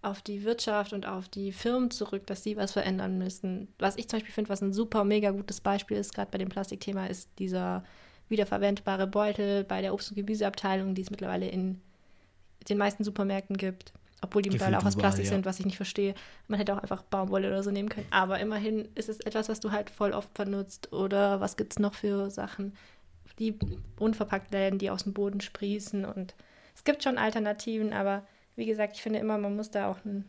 auf 0.03 0.21
die 0.21 0.43
Wirtschaft 0.43 0.93
und 0.93 1.07
auf 1.07 1.29
die 1.29 1.53
Firmen 1.53 1.93
zurück, 1.93 2.27
dass 2.27 2.43
sie 2.43 2.57
was 2.57 2.73
verändern 2.73 3.19
müssen. 3.19 3.69
Was 3.79 3.97
ich 3.97 4.09
zum 4.09 4.19
Beispiel 4.19 4.35
finde, 4.35 4.51
was 4.51 4.61
ein 4.61 4.73
super 4.73 5.05
mega 5.05 5.31
gutes 5.31 5.61
Beispiel 5.61 5.97
ist, 5.97 6.13
gerade 6.13 6.29
bei 6.29 6.39
dem 6.39 6.49
Plastikthema, 6.49 7.07
ist 7.07 7.31
dieser 7.39 7.85
wiederverwendbare 8.29 9.07
Beutel 9.07 9.63
bei 9.63 9.81
der 9.81 9.95
Obst- 9.95 10.11
und 10.11 10.17
Gemüseabteilung, 10.17 10.97
die 10.97 11.03
es 11.03 11.11
mittlerweile 11.11 11.49
in 11.49 11.81
den 12.69 12.79
meisten 12.79 13.05
Supermärkten 13.05 13.57
gibt. 13.57 13.93
Obwohl 14.23 14.41
die 14.41 14.51
mittlerweile 14.51 14.79
auch 14.79 14.85
aus 14.85 14.97
Plastik 14.97 15.25
ja. 15.25 15.33
sind, 15.33 15.45
was 15.45 15.59
ich 15.59 15.67
nicht 15.67 15.77
verstehe. 15.77 16.15
Man 16.47 16.59
hätte 16.59 16.75
auch 16.75 16.79
einfach 16.79 17.03
Baumwolle 17.03 17.49
oder 17.49 17.63
so 17.63 17.71
nehmen 17.71 17.89
können. 17.89 18.07
Aber 18.11 18.39
immerhin 18.39 18.89
ist 18.95 19.09
es 19.09 19.21
etwas, 19.21 19.49
was 19.49 19.61
du 19.61 19.73
halt 19.73 19.91
voll 19.91 20.13
oft 20.13 20.33
benutzt. 20.33 20.93
Oder 20.93 21.41
was 21.41 21.57
gibt 21.57 21.73
es 21.73 21.79
noch 21.81 21.95
für 21.95 22.31
Sachen? 22.31 22.73
Die 23.41 23.59
unverpackt 23.99 24.53
Läden, 24.53 24.79
die 24.79 24.91
aus 24.91 25.03
dem 25.03 25.13
Boden 25.13 25.41
sprießen. 25.41 26.05
Und 26.05 26.35
es 26.75 26.85
gibt 26.85 27.03
schon 27.03 27.19
Alternativen, 27.19 27.93
aber 27.93 28.25
wie 28.57 28.67
gesagt, 28.67 28.95
ich 28.95 29.03
finde 29.03 29.19
immer, 29.19 29.39
man 29.39 29.57
muss 29.57 29.71
da 29.71 29.91
auch 29.91 29.99
ein, 30.05 30.25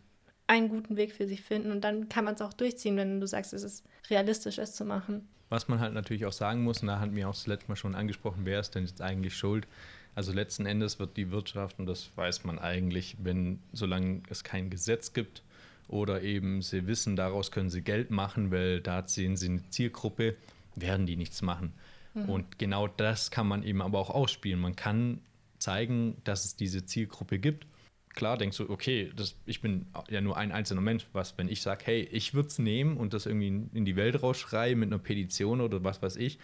einen 0.48 0.70
guten 0.70 0.98
Weg 0.98 1.14
für 1.14 1.28
sich 1.28 1.42
finden 1.42 1.72
und 1.72 1.82
dann 1.82 2.10
kann 2.10 2.26
man 2.26 2.36
es 2.36 2.42
auch 2.42 2.54
durchziehen, 2.54 2.98
wenn 2.98 3.20
du 3.20 3.28
sagst, 3.28 3.54
es 3.54 3.64
ist 3.64 3.84
realistisch, 4.10 4.58
es 4.58 4.74
zu 4.74 4.86
machen. 4.86 5.28
Was 5.50 5.68
man 5.68 5.80
halt 5.80 5.94
natürlich 5.94 6.26
auch 6.26 6.34
sagen 6.34 6.64
muss, 6.64 6.82
und 6.82 6.88
da 6.88 7.00
hatten 7.00 7.16
wir 7.16 7.30
auch 7.30 7.34
das 7.34 7.48
letzte 7.48 7.68
Mal 7.70 7.76
schon 7.76 7.96
angesprochen, 7.96 8.42
wer 8.46 8.60
ist 8.60 8.76
denn 8.76 8.86
jetzt 8.86 9.02
eigentlich 9.02 9.36
schuld? 9.36 9.68
Also 10.16 10.32
letzten 10.32 10.66
Endes 10.66 11.00
wird 11.00 11.18
die 11.18 11.32
Wirtschaft, 11.32 11.80
und 11.80 11.88
das 11.88 12.12
weiß 12.16 12.44
man 12.44 12.60
eigentlich, 12.60 13.18
wenn, 13.20 13.60
solange 13.72 14.22
es 14.30 14.44
kein 14.44 14.70
Gesetz 14.70 15.14
gibt 15.14 15.44
oder 15.88 16.22
eben 16.22 16.62
sie 16.62 16.88
wissen, 16.88 17.16
daraus 17.16 17.52
können 17.52 17.70
sie 17.70 17.82
Geld 17.82 18.12
machen, 18.12 18.52
weil 18.52 18.80
da 18.80 19.08
sehen 19.08 19.36
sie 19.36 19.50
eine 19.50 19.70
Zielgruppe, 19.70 20.36
werden 20.76 21.06
die 21.06 21.16
nichts 21.16 21.42
machen. 21.42 21.74
Mhm. 22.14 22.30
Und 22.30 22.60
genau 22.60 22.88
das 22.88 23.32
kann 23.32 23.48
man 23.48 23.64
eben 23.64 23.82
aber 23.82 24.00
auch 24.00 24.12
ausspielen. 24.12 24.60
Man 24.60 24.76
kann 24.76 25.20
zeigen, 25.58 26.18
dass 26.24 26.46
es 26.46 26.56
diese 26.56 26.86
Zielgruppe 26.86 27.40
gibt. 27.40 27.66
Klar 28.10 28.38
denkst 28.38 28.58
du, 28.58 28.70
okay, 28.70 29.12
das, 29.16 29.36
ich 29.48 29.62
bin 29.62 29.88
ja 30.08 30.22
nur 30.22 30.38
ein 30.38 30.52
einzelner 30.52 30.82
Mensch. 30.82 31.08
Was, 31.14 31.36
wenn 31.40 31.50
ich 31.50 31.64
sage, 31.64 31.86
hey, 31.86 32.02
ich 32.12 32.36
würde 32.36 32.50
es 32.50 32.60
nehmen 32.60 32.98
und 32.98 33.14
das 33.16 33.26
irgendwie 33.26 33.68
in 33.74 33.86
die 33.86 33.96
Welt 33.96 34.22
rausschreie 34.22 34.76
mit 34.76 34.90
einer 34.90 35.00
Petition 35.00 35.62
oder 35.62 35.84
was 35.84 36.04
weiß 36.04 36.18
ich 36.18 36.38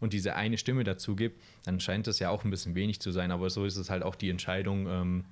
und 0.00 0.12
diese 0.12 0.36
eine 0.36 0.58
Stimme 0.58 0.84
dazu 0.84 1.16
gibt, 1.16 1.42
dann 1.64 1.80
scheint 1.80 2.06
das 2.06 2.18
ja 2.18 2.30
auch 2.30 2.44
ein 2.44 2.50
bisschen 2.50 2.74
wenig 2.74 3.00
zu 3.00 3.10
sein. 3.10 3.30
Aber 3.30 3.50
so 3.50 3.64
ist 3.64 3.76
es 3.76 3.90
halt 3.90 4.02
auch 4.02 4.14
die 4.14 4.30
Entscheidung, 4.30 4.86
ähm, 4.88 5.24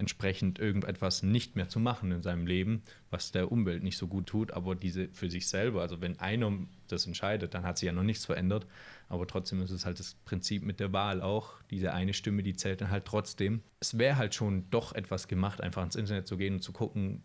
entsprechend 0.00 0.58
irgendetwas 0.58 1.22
nicht 1.22 1.56
mehr 1.56 1.68
zu 1.68 1.78
machen 1.78 2.10
in 2.10 2.22
seinem 2.22 2.46
Leben, 2.46 2.82
was 3.10 3.32
der 3.32 3.52
Umwelt 3.52 3.82
nicht 3.82 3.98
so 3.98 4.08
gut 4.08 4.26
tut, 4.26 4.50
aber 4.50 4.74
diese 4.74 5.08
für 5.08 5.28
sich 5.28 5.46
selber, 5.46 5.82
also 5.82 6.00
wenn 6.00 6.18
einer 6.18 6.50
das 6.88 7.06
entscheidet, 7.06 7.52
dann 7.52 7.64
hat 7.64 7.76
sich 7.76 7.86
ja 7.86 7.92
noch 7.92 8.02
nichts 8.02 8.24
verändert, 8.24 8.66
aber 9.10 9.26
trotzdem 9.26 9.60
ist 9.60 9.70
es 9.70 9.84
halt 9.84 9.98
das 9.98 10.14
Prinzip 10.24 10.64
mit 10.64 10.80
der 10.80 10.94
Wahl 10.94 11.20
auch, 11.20 11.62
diese 11.70 11.92
eine 11.92 12.14
Stimme, 12.14 12.42
die 12.42 12.56
zählt 12.56 12.80
dann 12.80 12.90
halt 12.90 13.04
trotzdem. 13.04 13.62
Es 13.78 13.98
wäre 13.98 14.16
halt 14.16 14.34
schon 14.34 14.70
doch 14.70 14.94
etwas 14.94 15.28
gemacht, 15.28 15.60
einfach 15.60 15.84
ins 15.84 15.96
Internet 15.96 16.26
zu 16.26 16.38
gehen 16.38 16.54
und 16.54 16.62
zu 16.62 16.72
gucken, 16.72 17.22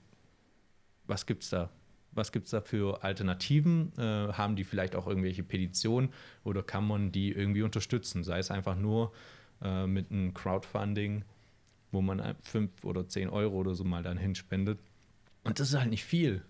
was 1.08 1.26
gibt 1.26 1.44
es 1.44 1.52
da? 1.52 1.70
Was 2.16 2.32
gibt 2.32 2.46
es 2.46 2.52
da 2.52 2.62
für 2.62 3.04
Alternativen? 3.04 3.92
Äh, 3.98 4.34
haben 4.34 4.56
die 4.56 4.64
vielleicht 4.64 4.96
auch 4.96 5.06
irgendwelche 5.06 5.44
Petitionen 5.44 6.10
oder 6.44 6.64
kann 6.64 6.88
man 6.88 7.12
die 7.12 7.32
irgendwie 7.32 7.62
unterstützen? 7.62 8.24
Sei 8.24 8.40
es 8.40 8.52
einfach 8.52 8.76
nur 8.76 9.12
äh, 9.62 9.86
mit 9.86 10.12
einem 10.12 10.34
Crowdfunding 10.34 11.24
wo 11.96 12.02
man 12.02 12.36
fünf 12.44 12.84
oder 12.84 13.08
zehn 13.08 13.30
Euro 13.30 13.56
oder 13.56 13.74
so 13.74 13.84
mal 13.84 14.04
dann 14.04 14.18
hinspendet. 14.18 14.78
Und 15.44 15.60
das 15.60 15.70
ist 15.70 15.80
halt 15.80 15.90
nicht 15.90 16.04
viel. 16.04 16.44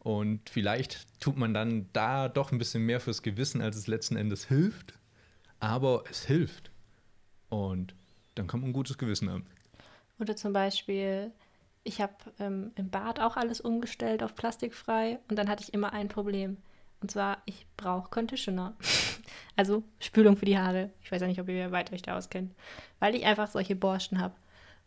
Und 0.00 0.50
vielleicht 0.50 1.06
tut 1.20 1.36
man 1.36 1.54
dann 1.54 1.88
da 1.92 2.28
doch 2.28 2.52
ein 2.52 2.58
bisschen 2.58 2.84
mehr 2.84 3.00
fürs 3.00 3.22
Gewissen, 3.22 3.62
als 3.62 3.76
es 3.76 3.86
letzten 3.86 4.16
Endes 4.16 4.46
hilft. 4.46 4.94
Aber 5.60 6.04
es 6.10 6.24
hilft. 6.24 6.70
Und 7.48 7.94
dann 8.34 8.46
man 8.62 8.70
ein 8.70 8.74
gutes 8.74 8.98
Gewissen 8.98 9.30
haben. 9.30 9.46
Oder 10.18 10.36
zum 10.36 10.52
Beispiel, 10.52 11.30
ich 11.82 12.00
habe 12.00 12.14
ähm, 12.38 12.72
im 12.76 12.90
Bad 12.90 13.20
auch 13.20 13.36
alles 13.36 13.60
umgestellt 13.60 14.22
auf 14.22 14.34
plastikfrei 14.34 15.18
und 15.28 15.36
dann 15.36 15.48
hatte 15.48 15.62
ich 15.62 15.74
immer 15.74 15.92
ein 15.92 16.08
Problem. 16.08 16.58
Und 17.00 17.10
zwar, 17.10 17.38
ich 17.46 17.66
brauche 17.76 18.10
Conditioner. 18.10 18.76
also 19.56 19.82
Spülung 19.98 20.36
für 20.36 20.44
die 20.44 20.58
Haare. 20.58 20.90
Ich 21.02 21.10
weiß 21.10 21.22
ja 21.22 21.26
nicht, 21.26 21.40
ob 21.40 21.48
ihr 21.48 21.72
weiter 21.72 21.94
euch 21.94 22.02
da 22.02 22.16
auskennt. 22.16 22.54
Weil 22.98 23.14
ich 23.14 23.24
einfach 23.24 23.48
solche 23.48 23.74
Borsten 23.74 24.20
habe. 24.20 24.34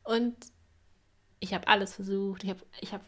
Und 0.03 0.35
ich 1.39 1.53
habe 1.53 1.67
alles 1.67 1.95
versucht. 1.95 2.43
Ich 2.43 2.51
habe 2.51 2.59
ich 2.81 2.93
hab 2.93 3.01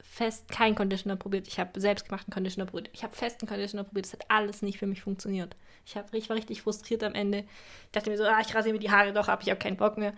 fest 0.00 0.48
keinen 0.48 0.74
Conditioner 0.74 1.16
probiert. 1.16 1.48
Ich 1.48 1.58
habe 1.58 1.78
selbstgemachten 1.80 2.32
Conditioner 2.32 2.66
probiert. 2.66 2.90
Ich 2.92 3.02
habe 3.02 3.14
festen 3.14 3.46
Conditioner 3.46 3.84
probiert. 3.84 4.06
Das 4.06 4.12
hat 4.14 4.24
alles 4.28 4.62
nicht 4.62 4.78
für 4.78 4.86
mich 4.86 5.02
funktioniert. 5.02 5.56
Ich, 5.84 5.96
hab, 5.96 6.12
ich 6.12 6.28
war 6.28 6.36
richtig 6.36 6.62
frustriert 6.62 7.02
am 7.02 7.14
Ende. 7.14 7.38
Ich 7.40 7.92
dachte 7.92 8.10
mir 8.10 8.16
so, 8.16 8.24
ah, 8.24 8.40
ich 8.40 8.54
rasiere 8.54 8.74
mir 8.74 8.80
die 8.80 8.90
Haare 8.90 9.12
doch 9.12 9.28
ab, 9.28 9.40
ich 9.42 9.50
habe 9.50 9.58
keinen 9.58 9.76
Bock 9.76 9.96
mehr. 9.96 10.12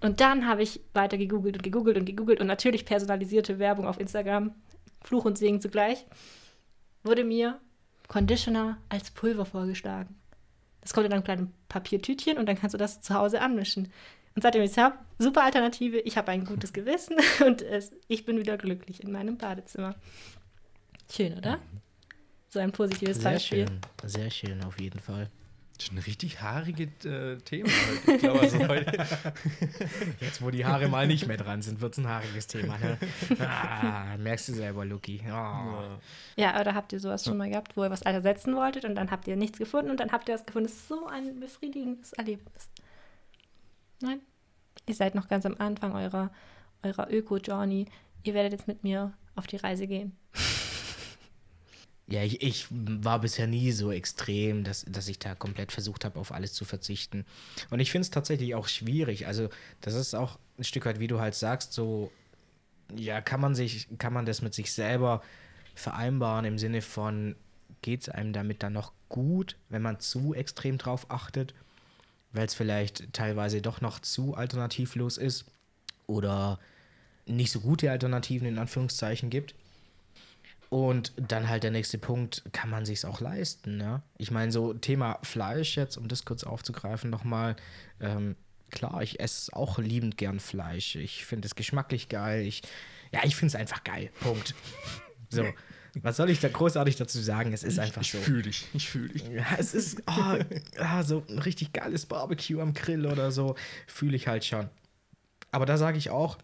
Und 0.00 0.20
dann 0.20 0.46
habe 0.46 0.62
ich 0.62 0.80
weiter 0.92 1.16
gegoogelt 1.16 1.56
und 1.56 1.62
gegoogelt 1.62 1.96
und 1.96 2.04
gegoogelt 2.04 2.40
und 2.40 2.46
natürlich 2.46 2.84
personalisierte 2.84 3.58
Werbung 3.58 3.86
auf 3.86 3.98
Instagram, 3.98 4.54
Fluch 5.02 5.24
und 5.24 5.38
Segen 5.38 5.60
zugleich, 5.60 6.06
wurde 7.02 7.24
mir 7.24 7.60
Conditioner 8.06 8.78
als 8.88 9.10
Pulver 9.10 9.44
vorgeschlagen. 9.44 10.16
Das 10.80 10.92
kommt 10.92 11.06
in 11.06 11.12
einem 11.12 11.24
kleinen 11.24 11.54
Papiertütchen 11.68 12.38
und 12.38 12.46
dann 12.46 12.56
kannst 12.56 12.74
du 12.74 12.78
das 12.78 13.00
zu 13.00 13.14
Hause 13.14 13.40
anmischen. 13.40 13.92
Und 14.34 14.42
seitdem 14.42 14.62
ich 14.62 14.70
es 14.70 14.76
habe, 14.76 14.96
super 15.18 15.44
Alternative. 15.44 15.98
Ich 16.00 16.16
habe 16.16 16.30
ein 16.30 16.44
gutes 16.44 16.72
Gewissen 16.72 17.16
und 17.46 17.62
es, 17.62 17.92
ich 18.06 18.24
bin 18.24 18.38
wieder 18.38 18.56
glücklich 18.56 19.02
in 19.02 19.12
meinem 19.12 19.36
Badezimmer. 19.36 19.94
Schön, 21.10 21.36
oder? 21.36 21.58
So 22.48 22.60
ein 22.60 22.72
positives 22.72 23.20
Sehr 23.20 23.32
Beispiel. 23.32 23.66
Schön. 23.66 23.80
Sehr 24.04 24.30
schön, 24.30 24.64
auf 24.64 24.80
jeden 24.80 25.00
Fall. 25.00 25.30
Das 25.78 25.86
ist 25.86 25.92
ein 25.92 25.98
richtig 25.98 26.40
haariges 26.40 27.04
äh, 27.04 27.36
Thema 27.36 27.68
heute. 27.70 28.12
Ich 28.12 28.18
glaube, 28.18 28.40
also 28.40 28.58
heute. 28.68 29.06
Jetzt, 30.20 30.42
wo 30.42 30.50
die 30.50 30.64
Haare 30.64 30.88
mal 30.88 31.06
nicht 31.06 31.28
mehr 31.28 31.36
dran 31.36 31.62
sind, 31.62 31.80
wird 31.80 31.92
es 31.92 31.98
ein 31.98 32.08
haariges 32.08 32.48
Thema. 32.48 32.76
Ne? 32.78 32.98
Ah, 33.38 34.16
merkst 34.18 34.48
du 34.48 34.54
selber, 34.54 34.84
Lucky. 34.84 35.20
Oh. 35.26 35.98
Ja, 36.36 36.60
oder 36.60 36.74
habt 36.74 36.92
ihr 36.92 36.98
sowas 36.98 37.24
schon 37.24 37.36
mal 37.36 37.48
gehabt, 37.48 37.76
wo 37.76 37.84
ihr 37.84 37.90
was 37.90 38.02
ersetzen 38.02 38.56
wolltet 38.56 38.86
und 38.86 38.96
dann 38.96 39.12
habt 39.12 39.28
ihr 39.28 39.36
nichts 39.36 39.58
gefunden 39.58 39.90
und 39.90 40.00
dann 40.00 40.10
habt 40.10 40.28
ihr 40.28 40.34
was 40.34 40.44
gefunden? 40.44 40.66
Das 40.66 40.76
ist 40.76 40.88
so 40.88 41.06
ein 41.06 41.38
befriedigendes 41.38 42.12
Erlebnis. 42.14 42.70
Nein? 44.00 44.20
Ihr 44.86 44.94
seid 44.94 45.14
noch 45.14 45.28
ganz 45.28 45.44
am 45.44 45.56
Anfang 45.58 45.94
eurer, 45.94 46.30
eurer 46.82 47.10
Öko-Journey. 47.10 47.86
Ihr 48.22 48.34
werdet 48.34 48.52
jetzt 48.52 48.68
mit 48.68 48.84
mir 48.84 49.12
auf 49.34 49.46
die 49.46 49.56
Reise 49.56 49.86
gehen. 49.86 50.16
Ja, 52.10 52.22
ich, 52.22 52.40
ich 52.40 52.66
war 52.70 53.20
bisher 53.20 53.46
nie 53.46 53.70
so 53.70 53.92
extrem, 53.92 54.64
dass, 54.64 54.86
dass 54.88 55.08
ich 55.08 55.18
da 55.18 55.34
komplett 55.34 55.72
versucht 55.72 56.06
habe, 56.06 56.18
auf 56.18 56.32
alles 56.32 56.54
zu 56.54 56.64
verzichten. 56.64 57.26
Und 57.68 57.80
ich 57.80 57.90
finde 57.90 58.04
es 58.04 58.10
tatsächlich 58.10 58.54
auch 58.54 58.66
schwierig. 58.66 59.26
Also, 59.26 59.50
das 59.82 59.92
ist 59.92 60.14
auch 60.14 60.38
ein 60.56 60.64
Stück 60.64 60.86
weit, 60.86 61.00
wie 61.00 61.06
du 61.06 61.20
halt 61.20 61.34
sagst, 61.34 61.74
so, 61.74 62.10
ja, 62.96 63.20
kann 63.20 63.42
man 63.42 63.54
sich, 63.54 63.88
kann 63.98 64.14
man 64.14 64.24
das 64.24 64.40
mit 64.40 64.54
sich 64.54 64.72
selber 64.72 65.22
vereinbaren 65.74 66.46
im 66.46 66.58
Sinne 66.58 66.80
von, 66.80 67.36
geht 67.82 68.00
es 68.00 68.08
einem 68.08 68.32
damit 68.32 68.62
dann 68.62 68.72
noch 68.72 68.94
gut, 69.10 69.56
wenn 69.68 69.82
man 69.82 70.00
zu 70.00 70.32
extrem 70.32 70.78
drauf 70.78 71.10
achtet? 71.10 71.52
Weil 72.32 72.46
es 72.46 72.54
vielleicht 72.54 73.12
teilweise 73.12 73.62
doch 73.62 73.80
noch 73.80 74.00
zu 74.00 74.34
alternativlos 74.34 75.18
ist 75.18 75.44
oder 76.06 76.58
nicht 77.26 77.52
so 77.52 77.60
gute 77.60 77.90
Alternativen 77.90 78.48
in 78.48 78.58
Anführungszeichen 78.58 79.30
gibt. 79.30 79.54
Und 80.70 81.12
dann 81.16 81.48
halt 81.48 81.62
der 81.62 81.70
nächste 81.70 81.96
Punkt, 81.96 82.42
kann 82.52 82.68
man 82.68 82.84
sich 82.84 83.06
auch 83.06 83.20
leisten, 83.20 83.78
ne? 83.78 84.02
Ich 84.18 84.30
meine, 84.30 84.52
so 84.52 84.74
Thema 84.74 85.18
Fleisch 85.22 85.76
jetzt, 85.78 85.96
um 85.96 86.08
das 86.08 86.26
kurz 86.26 86.44
aufzugreifen 86.44 87.08
nochmal, 87.08 87.56
ähm, 88.00 88.36
klar, 88.70 89.02
ich 89.02 89.18
esse 89.18 89.54
auch 89.56 89.78
liebend 89.78 90.18
gern 90.18 90.40
Fleisch. 90.40 90.96
Ich 90.96 91.24
finde 91.24 91.46
es 91.46 91.54
geschmacklich 91.54 92.10
geil. 92.10 92.42
Ich, 92.42 92.62
ja, 93.12 93.20
ich 93.24 93.34
finde 93.34 93.48
es 93.48 93.54
einfach 93.54 93.82
geil. 93.82 94.10
Punkt. 94.20 94.54
So. 95.30 95.44
Was 96.02 96.16
soll 96.16 96.30
ich 96.30 96.40
da 96.40 96.48
großartig 96.48 96.96
dazu 96.96 97.18
sagen? 97.20 97.52
Es 97.52 97.62
ist 97.62 97.78
einfach 97.78 98.02
ich, 98.02 98.12
so. 98.12 98.18
Ich 98.18 98.24
fühle 98.24 98.42
dich. 98.42 98.66
Ich 98.74 98.88
fühle 98.88 99.08
dich. 99.08 99.26
Ja, 99.28 99.46
es 99.58 99.74
ist 99.74 100.02
oh, 100.06 100.38
ja, 100.78 101.02
so 101.04 101.24
ein 101.28 101.38
richtig 101.38 101.72
geiles 101.72 102.06
Barbecue 102.06 102.60
am 102.60 102.74
Grill 102.74 103.06
oder 103.06 103.32
so. 103.32 103.54
Fühle 103.86 104.16
ich 104.16 104.28
halt 104.28 104.44
schon. 104.44 104.68
Aber 105.50 105.66
da 105.66 105.76
sage 105.76 105.98
ich 105.98 106.10
auch, 106.10 106.38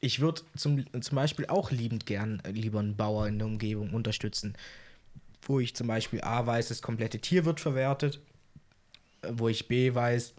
ich 0.00 0.20
würde 0.20 0.42
zum, 0.56 0.84
zum 1.00 1.16
Beispiel 1.16 1.46
auch 1.46 1.70
liebend 1.70 2.06
gern 2.06 2.40
äh, 2.44 2.50
lieber 2.50 2.80
einen 2.80 2.96
Bauer 2.96 3.26
in 3.26 3.38
der 3.38 3.46
Umgebung 3.46 3.92
unterstützen, 3.94 4.54
wo 5.42 5.60
ich 5.60 5.74
zum 5.74 5.86
Beispiel 5.86 6.20
A 6.22 6.46
weiß, 6.46 6.68
das 6.68 6.82
komplette 6.82 7.18
Tier 7.18 7.44
wird 7.44 7.60
verwertet, 7.60 8.20
wo 9.28 9.48
ich 9.48 9.68
B 9.68 9.94
weiß, 9.94 10.34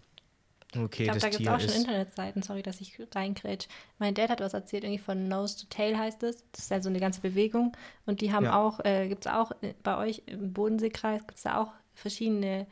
Okay, 0.76 1.02
ich 1.02 1.08
glaube, 1.08 1.18
da 1.18 1.28
gibt 1.30 1.42
es 1.42 1.48
auch 1.48 1.60
schon 1.60 1.80
Internetseiten, 1.80 2.42
sorry, 2.42 2.62
dass 2.62 2.80
ich 2.80 2.96
reingrätsch. 3.12 3.66
Mein 3.98 4.14
Dad 4.14 4.30
hat 4.30 4.40
was 4.40 4.54
erzählt, 4.54 4.84
irgendwie 4.84 5.02
von 5.02 5.26
Nose 5.26 5.58
to 5.58 5.66
Tail 5.68 5.98
heißt 5.98 6.22
es. 6.22 6.44
Das 6.52 6.62
ist 6.62 6.70
ja 6.70 6.80
so 6.80 6.88
eine 6.88 7.00
ganze 7.00 7.20
Bewegung. 7.20 7.76
Und 8.06 8.20
die 8.20 8.32
haben 8.32 8.44
ja. 8.44 8.60
auch, 8.60 8.78
äh, 8.84 9.08
gibt 9.08 9.26
es 9.26 9.32
auch 9.32 9.50
äh, 9.62 9.74
bei 9.82 9.96
euch 9.96 10.22
im 10.26 10.52
Bodenseekreis, 10.52 11.26
gibt 11.26 11.38
es 11.38 11.42
da 11.42 11.60
auch 11.60 11.72
verschiedene 11.94 12.68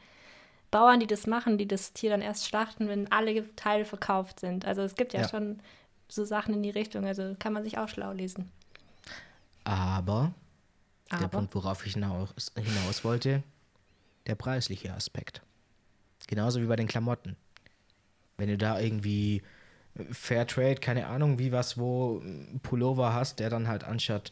Bauern, 0.70 1.00
die 1.00 1.08
das 1.08 1.26
machen, 1.26 1.58
die 1.58 1.66
das 1.66 1.92
Tier 1.92 2.10
dann 2.10 2.22
erst 2.22 2.46
schlachten, 2.46 2.88
wenn 2.88 3.10
alle 3.10 3.54
Teile 3.56 3.84
verkauft 3.84 4.40
sind. 4.40 4.64
Also 4.64 4.82
es 4.82 4.94
gibt 4.94 5.12
ja, 5.12 5.22
ja. 5.22 5.28
schon 5.28 5.60
so 6.08 6.24
Sachen 6.24 6.54
in 6.54 6.62
die 6.62 6.70
Richtung, 6.70 7.04
also 7.04 7.34
kann 7.38 7.52
man 7.52 7.64
sich 7.64 7.78
auch 7.78 7.88
schlau 7.88 8.12
lesen. 8.12 8.52
Aber, 9.64 10.32
Aber. 11.10 11.20
der 11.20 11.28
Punkt, 11.28 11.54
worauf 11.54 11.84
ich 11.84 11.94
hinaus, 11.94 12.30
hinaus 12.54 13.02
wollte, 13.02 13.42
der 14.26 14.36
preisliche 14.36 14.92
Aspekt. 14.92 15.42
Genauso 16.26 16.60
wie 16.60 16.66
bei 16.66 16.76
den 16.76 16.86
Klamotten. 16.86 17.36
Wenn 18.38 18.48
du 18.48 18.56
da 18.56 18.80
irgendwie 18.80 19.42
äh, 19.96 20.04
Fairtrade, 20.10 20.76
keine 20.76 21.06
Ahnung, 21.08 21.38
wie 21.38 21.52
was, 21.52 21.78
wo 21.78 22.22
Pullover 22.62 23.12
hast, 23.12 23.40
der 23.40 23.50
dann 23.50 23.68
halt 23.68 23.84
anstatt 23.84 24.30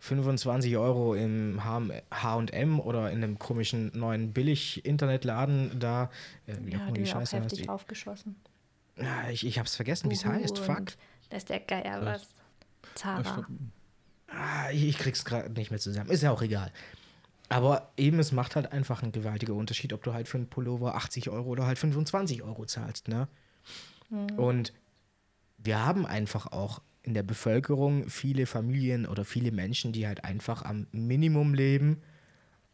25 0.00 0.76
Euro 0.76 1.14
im 1.14 1.64
H&M 1.64 2.80
oder 2.80 3.10
in 3.10 3.16
einem 3.16 3.38
komischen 3.38 3.90
neuen 3.98 4.32
Billig-Internetladen 4.32 5.80
da. 5.80 6.10
Äh, 6.46 6.52
ja, 6.70 6.86
die, 6.88 7.02
die 7.02 7.06
Scheiße 7.06 7.36
auch 7.36 7.42
heftig 7.42 7.68
aufgeschossen. 7.68 8.36
Ja, 8.96 9.30
ich, 9.30 9.46
ich 9.46 9.58
hab's 9.58 9.76
vergessen, 9.76 10.10
wie 10.10 10.14
es 10.14 10.24
heißt. 10.24 10.58
Fuck. 10.58 10.92
Das 11.30 11.38
ist 11.38 11.48
der 11.48 11.60
Geier 11.60 12.04
was. 12.04 12.28
Zara. 12.94 13.46
Ah, 14.28 14.70
ich, 14.70 14.84
ich 14.84 14.98
krieg's 14.98 15.24
gerade 15.24 15.50
nicht 15.50 15.70
mehr 15.70 15.80
zusammen. 15.80 16.10
Ist 16.10 16.22
ja 16.22 16.30
auch 16.30 16.42
egal. 16.42 16.72
Aber 17.48 17.92
eben, 17.96 18.18
es 18.18 18.32
macht 18.32 18.56
halt 18.56 18.72
einfach 18.72 19.02
einen 19.02 19.12
gewaltigen 19.12 19.56
Unterschied, 19.56 19.92
ob 19.92 20.02
du 20.02 20.12
halt 20.12 20.28
für 20.28 20.36
einen 20.36 20.48
Pullover 20.48 20.94
80 20.94 21.30
Euro 21.30 21.48
oder 21.48 21.66
halt 21.66 21.78
25 21.78 22.42
Euro 22.42 22.66
zahlst, 22.66 23.08
ne? 23.08 23.28
Mhm. 24.10 24.38
Und 24.38 24.72
wir 25.56 25.84
haben 25.84 26.06
einfach 26.06 26.52
auch 26.52 26.82
in 27.02 27.14
der 27.14 27.22
Bevölkerung 27.22 28.08
viele 28.08 28.46
Familien 28.46 29.06
oder 29.06 29.24
viele 29.24 29.50
Menschen, 29.50 29.92
die 29.92 30.06
halt 30.06 30.24
einfach 30.24 30.62
am 30.62 30.86
Minimum 30.92 31.54
leben 31.54 32.02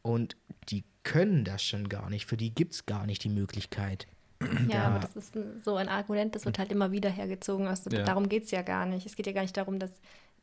und 0.02 0.36
die 0.68 0.84
können 1.04 1.44
das 1.44 1.62
schon 1.62 1.88
gar 1.88 2.10
nicht. 2.10 2.26
Für 2.26 2.36
die 2.36 2.52
gibt 2.52 2.74
es 2.74 2.86
gar 2.86 3.06
nicht 3.06 3.22
die 3.22 3.28
Möglichkeit. 3.28 4.06
Ja, 4.68 4.88
aber 4.88 4.98
das 4.98 5.16
ist 5.16 5.34
so 5.64 5.76
ein 5.76 5.88
Argument, 5.88 6.34
das 6.34 6.44
wird 6.44 6.58
halt 6.58 6.72
immer 6.72 6.92
wieder 6.92 7.10
hergezogen. 7.10 7.66
Also 7.66 7.90
Ja. 7.90 8.02
darum 8.02 8.28
geht 8.28 8.44
es 8.44 8.50
ja 8.50 8.62
gar 8.62 8.86
nicht. 8.86 9.06
Es 9.06 9.16
geht 9.16 9.26
ja 9.26 9.32
gar 9.32 9.42
nicht 9.42 9.56
darum, 9.56 9.78
dass 9.78 9.92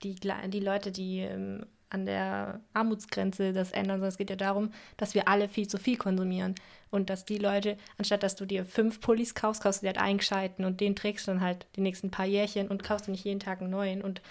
die, 0.04 0.16
die 0.16 0.60
Leute, 0.60 0.92
die 0.92 1.20
ähm, 1.20 1.66
an 1.92 2.06
der 2.06 2.62
Armutsgrenze 2.74 3.52
das 3.52 3.72
ändern, 3.72 3.98
sondern 3.98 4.10
es 4.10 4.18
geht 4.18 4.30
ja 4.30 4.36
darum, 4.36 4.72
dass 4.98 5.14
wir 5.14 5.28
alle 5.28 5.50
viel 5.50 5.68
zu 5.68 5.78
viel 5.78 5.98
konsumieren. 5.98 6.56
Und 6.90 7.10
dass 7.10 7.26
die 7.26 7.38
Leute, 7.38 7.78
anstatt 7.98 8.24
dass 8.24 8.36
du 8.36 8.46
dir 8.46 8.66
fünf 8.66 9.00
Pullis 9.02 9.36
kaufst, 9.36 9.64
kaufst 9.64 9.82
du 9.82 9.86
dir 9.86 9.90
halt 9.90 10.02
einen 10.02 10.18
gescheiten 10.18 10.66
und 10.66 10.82
den 10.82 10.96
trägst 10.96 11.28
du 11.28 11.32
dann 11.32 11.42
halt 11.42 11.66
die 11.76 11.82
nächsten 11.82 12.12
paar 12.12 12.26
Jährchen 12.26 12.68
und 12.68 12.84
kaufst 12.84 13.08
du 13.08 13.12
nicht 13.12 13.24
jeden 13.24 13.40
Tag 13.40 13.62
einen 13.62 13.70
neuen. 13.70 14.02
Und 14.02 14.22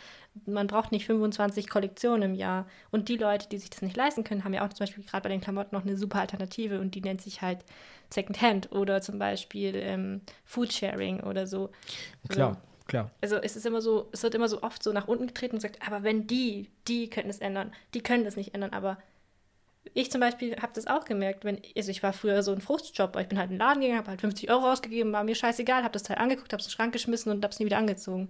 man 0.47 0.67
braucht 0.67 0.93
nicht 0.93 1.07
25 1.07 1.69
Kollektionen 1.69 2.23
im 2.23 2.35
Jahr. 2.35 2.67
Und 2.91 3.09
die 3.09 3.17
Leute, 3.17 3.49
die 3.49 3.59
sich 3.59 3.71
das 3.71 3.83
nicht 3.83 3.97
leisten 3.97 4.25
können, 4.25 4.45
haben 4.45 4.55
ja 4.55 4.65
auch 4.65 4.73
zum 4.73 4.87
Beispiel 4.87 5.05
gerade 5.05 5.23
bei 5.23 5.29
den 5.29 5.41
Klamotten 5.41 5.75
noch 5.75 5.85
eine 5.85 5.97
super 5.97 6.21
Alternative 6.21 6.81
und 6.81 6.95
die 6.95 7.03
nennt 7.03 7.21
sich 7.21 7.43
halt 7.43 7.65
Secondhand 8.11 8.73
oder 8.73 9.03
zum 9.03 9.19
Beispiel 9.19 9.75
ähm, 9.77 10.21
Foodsharing 10.45 11.21
oder 11.21 11.47
so. 11.47 11.71
Klar, 12.29 12.61
klar. 12.91 13.11
Also 13.21 13.37
es 13.37 13.57
ist 13.57 13.65
immer 13.65 13.81
so, 13.81 14.09
es 14.13 14.23
wird 14.23 14.35
immer 14.35 14.49
so 14.49 14.63
oft 14.63 14.83
so 14.83 14.93
nach 14.93 15.09
unten 15.09 15.27
getreten 15.27 15.57
und 15.57 15.63
gesagt, 15.63 15.87
aber 15.87 16.03
wenn 16.03 16.27
die, 16.27 16.69
die 16.87 17.09
können 17.09 17.31
es 17.31 17.39
ändern, 17.39 17.73
die 17.95 18.03
können 18.03 18.25
das 18.25 18.37
nicht 18.37 18.55
ändern, 18.55 18.73
aber 18.73 18.99
ich 19.95 20.11
zum 20.11 20.21
Beispiel 20.21 20.57
habe 20.57 20.73
das 20.75 20.87
auch 20.87 21.05
gemerkt, 21.05 21.45
wenn, 21.45 21.61
also 21.77 21.91
ich 21.91 22.03
war 22.03 22.13
früher 22.13 22.43
so 22.43 22.53
ein 22.53 22.61
Frustjob, 22.61 23.17
ich 23.17 23.29
bin 23.29 23.39
halt 23.39 23.51
in 23.51 23.57
den 23.57 23.61
Laden 23.61 23.81
gegangen, 23.81 23.99
habe 23.99 24.11
halt 24.11 24.21
50 24.21 24.51
Euro 24.51 24.71
ausgegeben, 24.71 25.13
war 25.13 25.25
mir 25.25 25.35
scheißegal, 25.35 25.83
habe 25.83 25.93
das 25.93 26.03
Teil 26.03 26.19
angeguckt, 26.19 26.53
habe 26.53 26.61
es 26.61 26.67
in 26.67 26.71
den 26.71 26.77
Schrank 26.77 26.93
geschmissen 26.93 27.33
und 27.33 27.43
habe 27.43 27.53
es 27.53 27.59
nie 27.59 27.67
wieder 27.67 27.79
angezogen. 27.79 28.29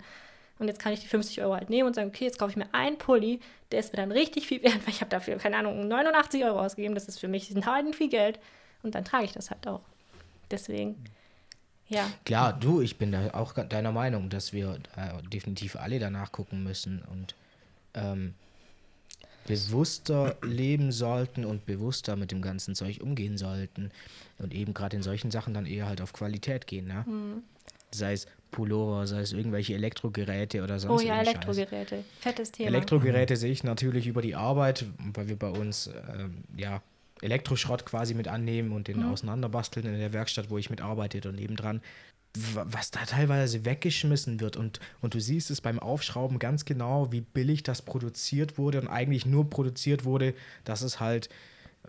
Und 0.59 0.69
jetzt 0.69 0.79
kann 0.79 0.93
ich 0.93 1.01
die 1.01 1.09
50 1.09 1.43
Euro 1.43 1.55
halt 1.55 1.71
nehmen 1.71 1.89
und 1.89 1.95
sagen, 1.95 2.09
okay, 2.09 2.25
jetzt 2.25 2.39
kaufe 2.39 2.51
ich 2.51 2.57
mir 2.57 2.73
einen 2.73 2.99
Pulli, 2.99 3.41
der 3.73 3.81
ist 3.81 3.93
mir 3.93 3.97
dann 3.97 4.13
richtig 4.13 4.47
viel 4.47 4.63
wert, 4.63 4.75
weil 4.87 4.95
ich 4.95 5.01
habe 5.01 5.11
dafür, 5.11 5.37
keine 5.37 5.57
Ahnung, 5.57 5.89
89 5.89 6.45
Euro 6.45 6.61
ausgegeben, 6.61 6.95
das 6.95 7.09
ist 7.09 7.19
für 7.19 7.29
mich 7.29 7.51
ein 7.51 7.67
Heiden 7.67 7.95
viel 7.95 8.09
Geld 8.09 8.39
und 8.83 8.95
dann 8.95 9.05
trage 9.05 9.25
ich 9.25 9.33
das 9.33 9.51
halt 9.51 9.67
auch. 9.67 9.83
Deswegen, 10.51 11.03
ja. 11.91 12.11
Klar, 12.25 12.59
du, 12.59 12.81
ich 12.81 12.97
bin 12.97 13.13
da 13.13 13.35
auch 13.35 13.53
deiner 13.53 13.93
Meinung, 13.93 14.31
dass 14.31 14.53
wir 14.53 14.79
da 14.97 15.21
definitiv 15.23 15.77
alle 15.77 15.99
danach 15.99 16.33
gucken 16.33 16.65
müssen 16.65 17.03
und 17.03 17.35
ähm, 17.95 18.35
bewusster 19.47 20.37
leben 20.43 20.93
sollten 20.93 21.45
und 21.45 21.67
bewusster 21.67 22.17
mit 22.17 22.31
dem 22.31 22.41
ganzen 22.41 22.75
Zeug 22.75 23.01
umgehen 23.03 23.37
sollten. 23.37 23.91
Und 24.39 24.55
eben 24.55 24.73
gerade 24.73 24.97
in 24.97 25.03
solchen 25.03 25.31
Sachen 25.31 25.53
dann 25.53 25.67
eher 25.67 25.87
halt 25.87 26.01
auf 26.01 26.13
Qualität 26.13 26.67
gehen, 26.67 26.87
ne? 26.87 27.05
Hm. 27.05 27.43
Sei 27.91 28.13
es 28.13 28.27
Pullover, 28.53 29.07
sei 29.09 29.21
es 29.21 29.33
irgendwelche 29.33 29.75
Elektrogeräte 29.75 30.63
oder 30.63 30.77
Oh 30.77 30.79
sonst 30.79 31.03
ja, 31.03 31.21
irgendeinen 31.21 31.43
Scheiß. 31.43 31.57
Elektrogeräte. 31.57 32.05
Fettes 32.21 32.53
Thema. 32.53 32.69
Elektrogeräte 32.69 33.37
sehe 33.37 33.51
ich 33.51 33.65
natürlich 33.65 34.07
über 34.07 34.23
die 34.23 34.37
Arbeit, 34.37 34.85
weil 35.13 35.29
wir 35.29 35.37
bei 35.37 35.51
uns 35.51 35.91
ähm, 36.17 36.45
ja, 36.57 36.83
Elektroschrott 37.23 37.85
quasi 37.87 38.15
mit 38.15 38.29
annehmen 38.29 38.73
und 38.73 38.89
den 38.89 39.03
auseinanderbasteln 39.05 39.87
in 39.87 39.99
der 39.99 40.13
Werkstatt, 40.13 40.51
wo 40.51 40.59
ich 40.59 40.71
mitarbeite 40.71 41.29
und 41.29 41.37
nebendran. 41.37 41.81
wa- 42.55 42.67
Was 42.71 42.91
da 42.91 43.05
teilweise 43.05 43.65
weggeschmissen 43.65 44.41
wird 44.41 44.57
und, 44.57 44.81
und 45.01 45.15
du 45.15 45.21
siehst 45.21 45.51
es 45.51 45.61
beim 45.61 45.79
Aufschrauben 45.79 46.39
ganz 46.39 46.65
genau, 46.65 47.13
wie 47.13 47.21
billig 47.21 47.63
das 47.63 47.83
produziert 47.83 48.57
wurde 48.59 48.81
und 48.81 48.89
eigentlich 48.89 49.27
nur 49.27 49.51
produziert 49.51 50.05
wurde, 50.05 50.35
dass 50.65 50.83
es 50.83 51.01
halt 51.01 51.29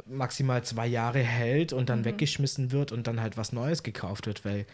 maximal 0.06 0.64
zwei 0.64 0.88
Jahre 0.88 1.20
hält 1.20 1.74
und 1.74 1.90
dann 1.90 2.06
weggeschmissen 2.06 2.72
wird 2.72 2.92
und 2.92 3.08
dann 3.08 3.22
halt 3.22 3.38
was 3.38 3.52
Neues 3.54 3.84
gekauft 3.84 4.26
wird, 4.26 4.44
weil 4.46 4.66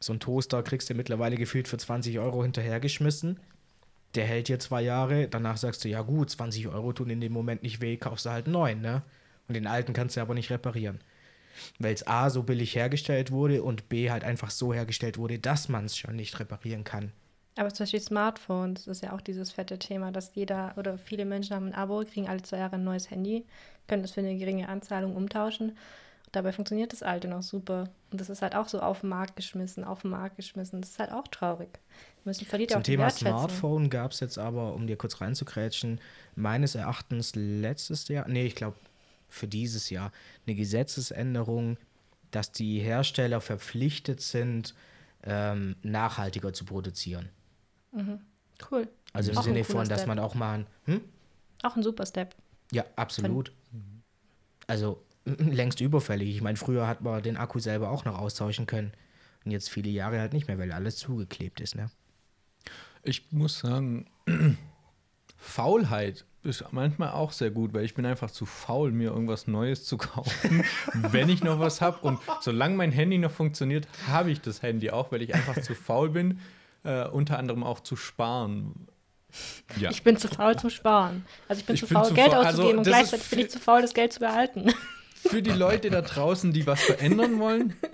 so 0.00 0.12
ein 0.12 0.20
Toaster 0.20 0.62
kriegst 0.62 0.88
du 0.90 0.94
mittlerweile 0.94 1.36
gefühlt 1.36 1.66
für 1.68 1.76
20 1.78 2.18
Euro 2.18 2.42
hinterhergeschmissen 2.42 3.38
der 4.14 4.26
hält 4.26 4.46
dir 4.46 4.60
zwei 4.60 4.80
Jahre, 4.80 5.26
danach 5.26 5.56
sagst 5.56 5.84
du, 5.84 5.88
ja 5.88 6.02
gut, 6.02 6.30
20 6.30 6.68
Euro 6.68 6.92
tun 6.92 7.10
in 7.10 7.20
dem 7.20 7.32
Moment 7.32 7.64
nicht 7.64 7.80
weh, 7.80 7.96
kaufst 7.96 8.26
du 8.26 8.30
halt 8.30 8.46
neuen, 8.46 8.80
ne? 8.80 9.02
Und 9.48 9.54
den 9.54 9.66
alten 9.66 9.92
kannst 9.92 10.16
du 10.16 10.20
aber 10.20 10.34
nicht 10.34 10.50
reparieren. 10.50 11.00
Weil 11.78 11.94
es 11.94 12.06
A 12.06 12.30
so 12.30 12.42
billig 12.42 12.74
hergestellt 12.74 13.30
wurde 13.30 13.62
und 13.62 13.88
B 13.88 14.10
halt 14.10 14.24
einfach 14.24 14.50
so 14.50 14.74
hergestellt 14.74 15.18
wurde, 15.18 15.38
dass 15.38 15.68
man 15.68 15.84
es 15.84 15.96
schon 15.96 16.16
nicht 16.16 16.38
reparieren 16.40 16.84
kann. 16.84 17.12
Aber 17.56 17.72
zum 17.72 17.84
Beispiel 17.84 18.00
Smartphones 18.00 18.88
ist 18.88 19.02
ja 19.02 19.12
auch 19.12 19.20
dieses 19.20 19.52
fette 19.52 19.78
Thema, 19.78 20.10
dass 20.10 20.34
jeder 20.34 20.74
oder 20.76 20.98
viele 20.98 21.24
Menschen 21.24 21.54
haben 21.54 21.66
ein 21.66 21.74
Abo, 21.74 22.02
kriegen 22.04 22.28
alle 22.28 22.42
zwei 22.42 22.58
Jahre 22.58 22.74
ein 22.74 22.84
neues 22.84 23.10
Handy, 23.10 23.44
können 23.86 24.02
das 24.02 24.10
für 24.12 24.20
eine 24.20 24.36
geringe 24.36 24.68
Anzahlung 24.68 25.14
umtauschen. 25.14 25.76
Dabei 26.32 26.50
funktioniert 26.50 26.92
das 26.92 27.04
alte 27.04 27.28
noch 27.28 27.42
super. 27.42 27.90
Und 28.10 28.20
das 28.20 28.28
ist 28.28 28.42
halt 28.42 28.56
auch 28.56 28.66
so 28.66 28.80
auf 28.80 29.02
den 29.02 29.10
Markt 29.10 29.36
geschmissen, 29.36 29.84
auf 29.84 30.02
den 30.02 30.10
Markt 30.10 30.34
geschmissen. 30.34 30.80
Das 30.80 30.90
ist 30.90 30.98
halt 30.98 31.12
auch 31.12 31.28
traurig. 31.28 31.68
Wir 32.24 32.30
müssen 32.30 32.44
verliert 32.44 32.72
Zum 32.72 32.80
auch 32.80 32.84
Thema. 32.84 33.10
Smartphone 33.10 33.88
gab 33.88 34.10
es 34.10 34.18
jetzt 34.18 34.36
aber, 34.36 34.74
um 34.74 34.88
dir 34.88 34.96
kurz 34.96 35.20
reinzukrätschen, 35.20 36.00
meines 36.34 36.74
Erachtens 36.74 37.36
letztes 37.36 38.08
Jahr, 38.08 38.26
nee, 38.26 38.46
ich 38.46 38.56
glaube 38.56 38.76
für 39.34 39.48
dieses 39.48 39.90
Jahr, 39.90 40.12
eine 40.46 40.54
Gesetzesänderung, 40.54 41.76
dass 42.30 42.52
die 42.52 42.80
Hersteller 42.80 43.40
verpflichtet 43.40 44.20
sind, 44.20 44.74
ähm, 45.22 45.76
nachhaltiger 45.82 46.52
zu 46.52 46.64
produzieren. 46.64 47.28
Cool. 48.70 48.88
Also 49.12 49.32
im 49.32 49.38
Auch 49.38 49.42
Sinne 49.42 49.64
von, 49.64 49.88
dass 49.88 50.00
Step. 50.00 50.08
man 50.08 50.18
auch 50.18 50.34
mal, 50.34 50.66
hm? 50.84 51.00
Auch 51.62 51.76
ein 51.76 51.82
super 51.82 52.06
Step. 52.06 52.34
Ja, 52.72 52.84
absolut. 52.96 53.52
Also 54.66 55.04
längst 55.24 55.80
überfällig. 55.80 56.34
Ich 56.34 56.42
meine, 56.42 56.56
früher 56.56 56.86
hat 56.86 57.00
man 57.00 57.22
den 57.22 57.36
Akku 57.36 57.58
selber 57.58 57.90
auch 57.90 58.04
noch 58.04 58.18
austauschen 58.18 58.66
können. 58.66 58.92
Und 59.44 59.50
jetzt 59.50 59.70
viele 59.70 59.90
Jahre 59.90 60.20
halt 60.20 60.32
nicht 60.32 60.48
mehr, 60.48 60.58
weil 60.58 60.72
alles 60.72 60.96
zugeklebt 60.96 61.60
ist, 61.60 61.74
ne? 61.74 61.90
Ich 63.02 63.30
muss 63.32 63.58
sagen, 63.58 64.06
Faulheit 65.36 66.24
ist 66.44 66.64
manchmal 66.72 67.10
auch 67.12 67.32
sehr 67.32 67.50
gut, 67.50 67.72
weil 67.74 67.84
ich 67.84 67.94
bin 67.94 68.04
einfach 68.06 68.30
zu 68.30 68.46
faul, 68.46 68.92
mir 68.92 69.10
irgendwas 69.10 69.46
Neues 69.46 69.84
zu 69.84 69.96
kaufen, 69.98 70.64
wenn 70.92 71.28
ich 71.28 71.42
noch 71.42 71.58
was 71.58 71.80
habe. 71.80 71.98
Und 72.06 72.20
solange 72.40 72.76
mein 72.76 72.92
Handy 72.92 73.18
noch 73.18 73.30
funktioniert, 73.30 73.88
habe 74.08 74.30
ich 74.30 74.40
das 74.40 74.62
Handy 74.62 74.90
auch, 74.90 75.10
weil 75.12 75.22
ich 75.22 75.34
einfach 75.34 75.60
zu 75.60 75.74
faul 75.74 76.10
bin, 76.10 76.40
äh, 76.84 77.06
unter 77.08 77.38
anderem 77.38 77.62
auch 77.64 77.80
zu 77.80 77.96
sparen. 77.96 78.88
Ja. 79.80 79.90
Ich 79.90 80.02
bin 80.04 80.16
zu 80.16 80.28
faul 80.28 80.54
zum 80.56 80.70
Sparen. 80.70 81.24
Also 81.48 81.60
ich 81.60 81.66
bin 81.66 81.74
Ich 81.74 81.80
zu 81.80 81.88
bin 81.88 81.96
faul, 81.96 82.06
zu 82.06 82.14
Geld 82.14 82.28
faul- 82.32 82.36
also 82.44 82.48
auszugeben 82.62 82.78
und 82.78 82.86
das 82.86 82.92
ist 82.92 82.98
gleichzeitig 83.10 83.30
bin 83.30 83.38
ich 83.40 83.50
zu 83.50 83.58
faul, 83.58 83.82
das 83.82 83.94
Geld 83.94 84.12
zu 84.12 84.20
behalten. 84.20 84.72
Für 85.26 85.42
die 85.42 85.50
Leute 85.50 85.90
da 85.90 86.02
draußen, 86.02 86.52
die 86.52 86.66
was 86.66 86.82
verändern 86.82 87.40
wollen. 87.40 87.74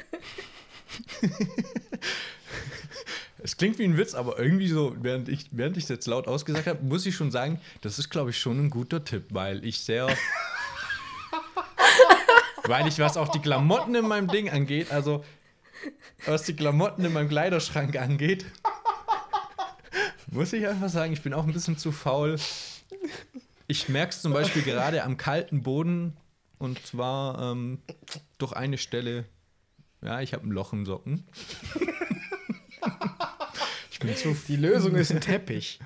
Es 3.43 3.57
klingt 3.57 3.79
wie 3.79 3.85
ein 3.85 3.97
Witz, 3.97 4.15
aber 4.15 4.39
irgendwie 4.39 4.69
so, 4.69 4.95
während 5.01 5.29
ich 5.29 5.47
während 5.53 5.77
es 5.77 5.89
jetzt 5.89 6.07
laut 6.07 6.29
ausgesagt 6.29 6.67
habe, 6.67 6.83
muss 6.83 7.07
ich 7.07 7.15
schon 7.15 7.31
sagen, 7.31 7.61
das 7.81 7.99
ist, 7.99 8.11
glaube 8.11 8.31
ich, 8.31 8.39
schon 8.39 8.59
ein 8.59 8.71
guter 8.71 9.05
Tipp, 9.05 9.27
weil 9.31 9.65
ich 9.65 9.81
sehr. 9.81 10.09
weil 12.65 12.87
ich, 12.87 12.99
was 12.99 13.17
auch 13.17 13.29
die 13.29 13.41
Klamotten 13.41 13.95
in 13.95 14.07
meinem 14.07 14.29
Ding 14.29 14.51
angeht, 14.51 14.91
also 14.93 15.25
was 16.27 16.45
die 16.45 16.55
Klamotten 16.55 17.05
in 17.05 17.13
meinem 17.13 17.29
Kleiderschrank 17.29 17.97
angeht, 17.97 18.45
muss 20.27 20.53
ich 20.53 20.67
einfach 20.67 20.89
sagen, 20.89 21.13
ich 21.13 21.23
bin 21.23 21.35
auch 21.35 21.45
ein 21.45 21.53
bisschen 21.53 21.79
zu 21.79 21.93
faul. 21.93 22.39
Ich 23.67 23.89
merke 23.89 24.11
es 24.11 24.23
zum 24.23 24.33
Beispiel 24.33 24.63
gerade 24.63 25.03
am 25.03 25.17
kalten 25.17 25.63
Boden 25.63 26.17
und 26.59 26.85
zwar 26.87 27.53
ähm, 27.53 27.79
durch 28.39 28.53
eine 28.53 28.79
Stelle. 28.79 29.25
Ja, 30.03 30.21
ich 30.21 30.33
habe 30.35 30.47
ein 30.47 30.51
Loch 30.51 30.73
im 30.73 30.87
Socken. 30.87 31.25
Die 34.49 34.57
Lösung 34.57 34.95
ist 34.95 35.11
ein 35.13 35.21
Teppich. 35.21 35.79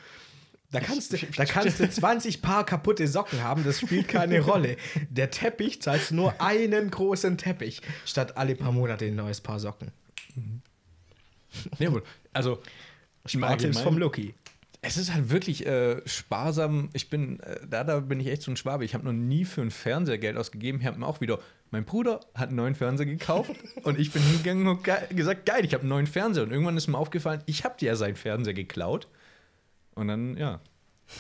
Da 0.71 0.81
kannst, 0.81 1.13
du, 1.13 1.19
da 1.37 1.45
kannst 1.45 1.79
du 1.79 1.89
20 1.89 2.43
Paar 2.43 2.67
kaputte 2.67 3.07
Socken 3.07 3.45
haben, 3.45 3.63
das 3.63 3.79
spielt 3.81 4.09
keine 4.09 4.41
Rolle. 4.41 4.77
Der 5.09 5.31
Teppich 5.31 5.81
zahlst 5.81 6.11
du 6.11 6.17
nur 6.17 6.41
einen 6.41 6.91
großen 6.91 7.39
Teppich, 7.39 7.81
statt 8.05 8.37
alle 8.37 8.57
paar 8.57 8.73
Monate 8.73 9.05
ein 9.05 9.15
neues 9.15 9.41
Paar 9.41 9.61
Socken. 9.61 9.93
Nee, 11.79 11.87
aber- 11.87 12.03
also 12.33 12.61
Spartipps 13.27 13.77
vom 13.85 13.99
Lucky. 13.99 14.35
Es 14.83 14.97
ist 14.99 15.15
halt 15.15 15.31
wirklich 15.31 15.65
äh, 15.67 16.03
sparsam. 16.07 16.91
Ich 16.93 17.09
bin, 17.09 17.41
äh, 17.41 17.61
da, 17.67 17.85
da 17.85 18.01
bin 18.01 18.21
ich 18.21 18.27
echt 18.27 18.43
so 18.43 18.51
ein 18.51 18.57
Schwabe. 18.57 18.85
Ich 18.85 18.95
habe 18.95 19.05
noch 19.05 19.13
nie 19.13 19.45
für 19.47 19.63
einen 19.63 19.71
Fernseher 19.71 20.19
Geld 20.19 20.37
ausgegeben. 20.37 20.81
Ich 20.81 20.87
habe 20.87 20.99
mir 20.99 21.07
auch 21.07 21.21
wieder, 21.23 21.39
mein 21.75 21.85
Bruder 21.85 22.21
hat 22.35 22.51
einen 22.51 22.57
neuen 22.57 22.77
Fernseher 22.77 23.07
gekauft 23.07 23.51
und 23.83 23.99
ich 23.99 24.13
bin 24.13 24.23
hingegangen 24.23 24.69
und 24.69 24.85
ge 24.85 24.95
gesagt, 25.11 25.45
geil, 25.45 25.65
ich 25.65 25.75
habe 25.75 25.81
einen 25.81 25.89
neuen 25.89 26.07
Fernseher. 26.07 26.45
Und 26.45 26.53
irgendwann 26.53 26.77
ist 26.77 26.87
mir 26.87 26.97
aufgefallen, 26.97 27.43
ich 27.47 27.65
habe 27.65 27.77
dir 27.77 27.87
ja 27.87 27.97
seinen 27.97 28.15
Fernseher 28.15 28.55
geklaut. 28.55 29.09
Und 29.97 30.07
dann, 30.07 30.37
ja. 30.37 30.61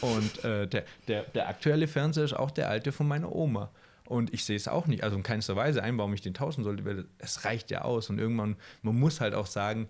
Und 0.00 0.44
äh, 0.44 0.68
der, 0.68 0.84
der, 1.08 1.24
der 1.24 1.48
aktuelle 1.48 1.88
Fernseher 1.88 2.22
ist 2.22 2.34
auch 2.34 2.52
der 2.52 2.68
alte 2.68 2.92
von 2.92 3.08
meiner 3.08 3.34
Oma. 3.34 3.72
Und 4.06 4.32
ich 4.32 4.44
sehe 4.44 4.54
es 4.54 4.68
auch 4.68 4.86
nicht, 4.86 5.02
also 5.02 5.16
in 5.16 5.24
keinster 5.24 5.56
Weise 5.56 5.82
ein, 5.82 5.98
warum 5.98 6.14
ich 6.14 6.20
den 6.20 6.34
tauschen 6.34 6.62
sollte, 6.62 6.84
weil 6.84 7.04
es 7.18 7.44
reicht 7.44 7.72
ja 7.72 7.82
aus. 7.82 8.08
Und 8.08 8.20
irgendwann, 8.20 8.54
man 8.82 8.96
muss 8.96 9.20
halt 9.20 9.34
auch 9.34 9.46
sagen, 9.46 9.88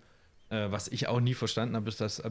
äh, 0.48 0.70
was 0.70 0.88
ich 0.88 1.08
auch 1.08 1.20
nie 1.20 1.34
verstanden 1.34 1.76
habe, 1.76 1.90
ist, 1.90 2.00
dass, 2.00 2.20
äh, 2.20 2.30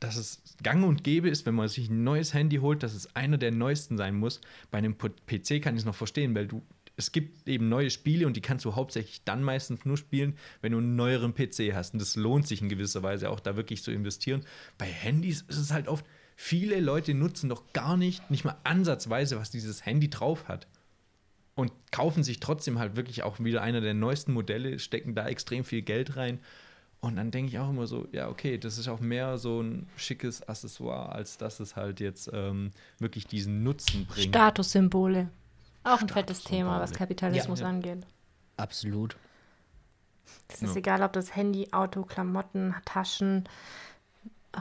dass 0.00 0.16
es 0.16 0.42
gang 0.62 0.84
und 0.84 1.02
gäbe 1.02 1.30
ist, 1.30 1.46
wenn 1.46 1.54
man 1.54 1.68
sich 1.68 1.88
ein 1.88 2.04
neues 2.04 2.34
Handy 2.34 2.56
holt, 2.56 2.82
dass 2.82 2.92
es 2.92 3.16
einer 3.16 3.38
der 3.38 3.52
neuesten 3.52 3.96
sein 3.96 4.16
muss. 4.16 4.42
Bei 4.70 4.76
einem 4.76 4.98
PC 4.98 5.62
kann 5.62 5.76
ich 5.76 5.80
es 5.80 5.84
noch 5.86 5.94
verstehen, 5.94 6.34
weil 6.34 6.46
du, 6.46 6.62
es 7.00 7.12
gibt 7.12 7.48
eben 7.48 7.68
neue 7.68 7.90
Spiele 7.90 8.26
und 8.26 8.36
die 8.36 8.40
kannst 8.40 8.64
du 8.64 8.76
hauptsächlich 8.76 9.24
dann 9.24 9.42
meistens 9.42 9.84
nur 9.84 9.96
spielen, 9.96 10.36
wenn 10.60 10.72
du 10.72 10.78
einen 10.78 10.96
neueren 10.96 11.34
PC 11.34 11.74
hast. 11.74 11.94
Und 11.94 12.00
das 12.00 12.16
lohnt 12.16 12.46
sich 12.46 12.62
in 12.62 12.68
gewisser 12.68 13.02
Weise 13.02 13.30
auch, 13.30 13.40
da 13.40 13.56
wirklich 13.56 13.82
zu 13.82 13.90
investieren. 13.90 14.44
Bei 14.78 14.86
Handys 14.86 15.42
ist 15.48 15.58
es 15.58 15.72
halt 15.72 15.88
oft, 15.88 16.04
Viele 16.42 16.80
Leute 16.80 17.12
nutzen 17.12 17.50
doch 17.50 17.74
gar 17.74 17.98
nicht, 17.98 18.30
nicht 18.30 18.46
mal 18.46 18.56
ansatzweise, 18.64 19.38
was 19.38 19.50
dieses 19.50 19.84
Handy 19.84 20.08
drauf 20.08 20.48
hat. 20.48 20.66
Und 21.54 21.70
kaufen 21.92 22.22
sich 22.22 22.40
trotzdem 22.40 22.78
halt 22.78 22.96
wirklich 22.96 23.24
auch 23.24 23.38
wieder 23.40 23.60
einer 23.60 23.82
der 23.82 23.92
neuesten 23.92 24.32
Modelle, 24.32 24.78
stecken 24.78 25.14
da 25.14 25.28
extrem 25.28 25.64
viel 25.64 25.82
Geld 25.82 26.16
rein. 26.16 26.40
Und 27.00 27.16
dann 27.16 27.30
denke 27.30 27.50
ich 27.50 27.58
auch 27.58 27.68
immer 27.68 27.86
so, 27.86 28.08
ja, 28.12 28.30
okay, 28.30 28.56
das 28.56 28.78
ist 28.78 28.88
auch 28.88 29.00
mehr 29.00 29.36
so 29.36 29.60
ein 29.60 29.86
schickes 29.96 30.40
Accessoire, 30.48 31.12
als 31.12 31.36
dass 31.36 31.60
es 31.60 31.76
halt 31.76 32.00
jetzt 32.00 32.30
ähm, 32.32 32.70
wirklich 32.98 33.26
diesen 33.26 33.62
Nutzen 33.62 34.06
bringt. 34.06 34.28
Statussymbole. 34.28 35.28
Auch 35.84 36.00
ein 36.00 36.08
fettes. 36.08 36.44
Thema, 36.44 36.80
was 36.80 36.92
Kapitalismus 36.92 37.60
Ja, 37.60 37.66
ja. 37.66 37.70
angeht. 37.70 38.06
Absolut. 38.56 39.16
Es 40.48 40.62
ist 40.62 40.70
Ja. 40.74 40.76
egal, 40.76 41.02
ob 41.02 41.12
das 41.12 41.34
Handy, 41.34 41.68
Auto, 41.72 42.02
Klamotten, 42.04 42.74
Taschen, 42.84 43.48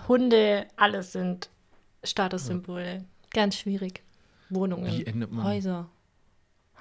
Hunde, 0.08 0.68
alles 0.78 1.12
sind 1.12 1.50
Statussymbole. 2.04 3.04
Ganz 3.32 3.56
schwierig. 3.58 4.04
Wohnungen, 4.50 4.86
Wie 4.92 5.06
ändert 5.06 5.32
man- 5.32 5.44
Häuser. 5.46 5.90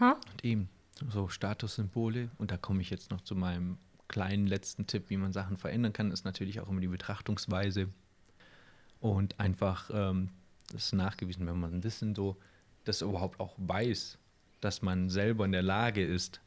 Ha? 0.01 0.13
Und 0.33 0.45
eben, 0.45 0.69
so 1.11 1.29
Statussymbole. 1.29 2.31
Und 2.39 2.51
da 2.51 2.57
komme 2.57 2.81
ich 2.81 2.91
jetzt 2.91 3.11
noch 3.11 3.21
zu 3.23 3.35
meinem 3.35 3.79
kleinen 4.07 4.47
letzten 4.47 4.87
Tipp, 4.87 5.11
wie 5.11 5.17
man 5.19 5.33
Sachen 5.33 5.57
verändern 5.59 5.93
kann, 5.93 6.11
ist 6.13 6.25
natürlich 6.25 6.61
auch 6.61 6.69
immer 6.69 6.81
die 6.81 6.87
Betrachtungsweise. 6.89 7.89
Und 9.01 9.39
einfach, 9.39 9.91
ähm, 9.93 10.31
das 10.73 10.87
ist 10.87 10.93
nachgewiesen, 10.95 11.47
wenn 11.47 11.59
man 11.61 11.75
ein 11.75 11.81
bisschen 11.81 12.15
so 12.15 12.37
das 12.85 13.03
überhaupt 13.03 13.39
auch 13.39 13.55
weiß, 13.59 14.17
dass 14.61 14.83
man 14.83 15.09
selber 15.11 15.45
in 15.45 15.53
der 15.53 15.63
Lage 15.63 16.05
ist, 16.05 16.41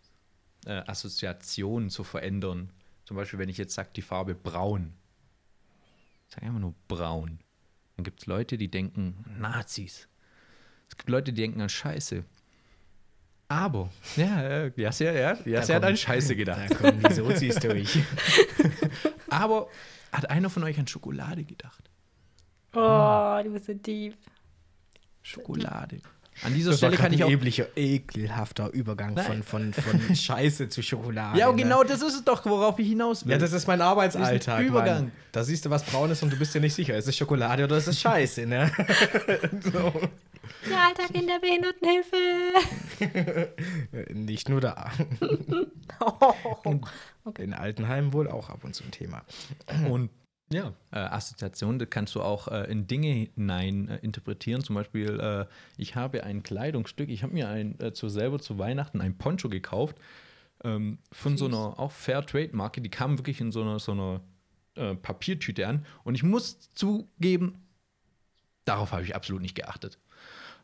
äh, 0.65 0.81
Assoziationen 0.87 1.89
zu 1.89 2.03
verändern. 2.03 2.71
Zum 3.05 3.17
Beispiel, 3.17 3.39
wenn 3.39 3.49
ich 3.49 3.57
jetzt 3.57 3.73
sage, 3.73 3.89
die 3.95 4.01
Farbe 4.01 4.35
braun. 4.35 4.93
Ich 6.27 6.35
sage 6.35 6.45
einfach 6.47 6.59
nur 6.59 6.75
braun. 6.87 7.39
Dann 7.97 8.03
gibt 8.03 8.21
es 8.21 8.25
Leute, 8.25 8.57
die 8.57 8.69
denken 8.69 9.25
Nazis. 9.39 10.07
Es 10.89 10.97
gibt 10.97 11.09
Leute, 11.09 11.33
die 11.33 11.41
denken 11.41 11.61
an 11.61 11.69
Scheiße. 11.69 12.23
Aber, 13.47 13.89
ja, 14.15 14.65
ja, 14.67 14.71
Jasser, 14.77 15.11
ja, 15.13 15.33
Jasser 15.45 15.75
hat 15.75 15.81
kommen- 15.81 15.91
an 15.91 15.97
Scheiße 15.97 16.35
gedacht. 16.37 16.69
Da 16.71 16.75
kommen 16.75 17.03
die 17.03 17.13
Sozis 17.13 17.55
durch. 17.59 17.99
Aber 19.29 19.67
hat 20.11 20.29
einer 20.29 20.49
von 20.49 20.63
euch 20.63 20.79
an 20.79 20.87
Schokolade 20.87 21.43
gedacht? 21.43 21.89
Oh, 22.73 23.41
du 23.43 23.51
bist 23.51 23.65
so 23.65 23.73
tief. 23.73 24.15
Schokolade. 25.21 26.01
An 26.43 26.53
dieser 26.53 26.71
Das 26.71 26.81
war 26.81 26.89
Stelle 26.89 27.01
kann 27.01 27.13
ich 27.13 27.21
ein 27.21 27.27
auch. 27.27 27.31
eblicher, 27.31 27.67
ekelhafter 27.75 28.69
Übergang 28.71 29.15
von, 29.15 29.25
Nein. 29.39 29.43
von, 29.43 29.73
von 29.73 30.15
Scheiße 30.17 30.69
zu 30.69 30.81
Schokolade. 30.81 31.37
Ja, 31.37 31.51
ne? 31.51 31.61
genau, 31.61 31.83
das 31.83 32.01
ist 32.01 32.15
es 32.15 32.23
doch, 32.23 32.43
worauf 32.45 32.79
ich 32.79 32.87
hinaus 32.87 33.25
will. 33.25 33.33
Ja, 33.33 33.37
das 33.37 33.53
ist 33.53 33.67
mein 33.67 33.81
Arbeitsalltag. 33.81 34.37
Das 34.37 34.47
ist 34.47 34.49
ein 34.49 34.65
Übergang. 34.65 35.03
Mann. 35.03 35.11
Da 35.33 35.43
siehst 35.43 35.65
du 35.65 35.69
was 35.69 35.83
Braunes 35.83 36.23
und 36.23 36.33
du 36.33 36.37
bist 36.37 36.55
dir 36.55 36.61
nicht 36.61 36.73
sicher, 36.73 36.97
ist 36.97 37.07
es 37.07 37.15
Schokolade 37.15 37.65
oder 37.65 37.77
ist 37.77 37.87
es 37.87 37.99
Scheiße, 37.99 38.47
ne? 38.47 38.71
so. 39.61 39.93
Der 40.69 40.79
Alltag 40.87 41.11
in 41.13 41.27
der 41.27 41.39
Behindertenhilfe. 41.39 42.15
Nicht 44.13 44.49
nur 44.49 44.61
da. 44.61 44.91
Oh. 45.99 46.33
In 47.37 47.53
Altenheimen 47.53 48.13
wohl 48.13 48.27
auch 48.27 48.49
ab 48.49 48.63
und 48.63 48.75
zu 48.75 48.83
ein 48.83 48.91
Thema. 48.91 49.21
Und 49.89 50.09
ja, 50.51 50.73
äh, 50.91 50.97
Assoziation, 50.97 51.79
das 51.79 51.89
kannst 51.89 52.15
du 52.15 52.21
auch 52.21 52.47
äh, 52.47 52.69
in 52.71 52.87
Dinge 52.87 53.29
hinein 53.35 53.87
äh, 53.87 53.97
interpretieren. 53.97 54.63
Zum 54.63 54.75
Beispiel, 54.75 55.19
äh, 55.19 55.45
ich 55.77 55.95
habe 55.95 56.23
ein 56.23 56.43
Kleidungsstück, 56.43 57.09
ich 57.09 57.23
habe 57.23 57.33
mir 57.33 57.49
ein, 57.49 57.79
äh, 57.79 57.93
zu 57.93 58.09
selber 58.09 58.39
zu 58.39 58.59
Weihnachten 58.59 59.01
ein 59.01 59.17
Poncho 59.17 59.49
gekauft 59.49 59.97
ähm, 60.63 60.99
von 61.11 61.37
so 61.37 61.45
einer 61.45 61.79
auch 61.79 61.91
Fairtrade-Marke. 61.91 62.81
Die 62.81 62.89
kam 62.89 63.17
wirklich 63.17 63.39
in 63.39 63.51
so 63.51 63.61
einer, 63.61 63.79
so 63.79 63.93
einer 63.93 64.21
äh, 64.75 64.95
Papiertüte 64.95 65.67
an. 65.67 65.85
Und 66.03 66.15
ich 66.15 66.23
muss 66.23 66.71
zugeben, 66.73 67.63
darauf 68.65 68.91
habe 68.91 69.03
ich 69.03 69.15
absolut 69.15 69.41
nicht 69.41 69.55
geachtet. 69.55 69.97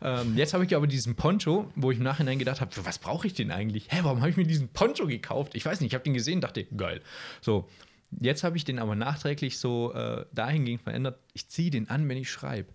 Ähm, 0.02 0.38
jetzt 0.38 0.54
habe 0.54 0.66
ich 0.66 0.76
aber 0.76 0.86
diesen 0.86 1.16
Poncho, 1.16 1.72
wo 1.76 1.92
ich 1.92 1.98
im 1.98 2.04
Nachhinein 2.04 2.38
gedacht 2.38 2.62
habe, 2.62 2.72
was 2.84 3.00
brauche 3.00 3.26
ich 3.26 3.34
den 3.34 3.52
eigentlich? 3.52 3.88
Hä, 3.90 4.00
warum 4.04 4.20
habe 4.20 4.30
ich 4.30 4.38
mir 4.38 4.46
diesen 4.46 4.70
Poncho 4.70 5.08
gekauft? 5.08 5.56
Ich 5.56 5.66
weiß 5.66 5.82
nicht, 5.82 5.92
ich 5.92 5.94
habe 5.96 6.04
den 6.04 6.14
gesehen, 6.14 6.42
dachte, 6.42 6.66
geil. 6.66 7.02
So, 7.42 7.68
jetzt 8.12 8.44
habe 8.44 8.58
ich 8.58 8.64
den 8.64 8.80
aber 8.80 8.96
nachträglich 8.96 9.60
so 9.60 9.94
äh, 9.94 10.26
dahingehend 10.34 10.82
verändert, 10.82 11.20
ich 11.34 11.50
ziehe 11.50 11.72
den 11.72 11.90
an, 11.90 12.08
wenn 12.10 12.18
ich 12.18 12.32
schreibe. 12.32 12.74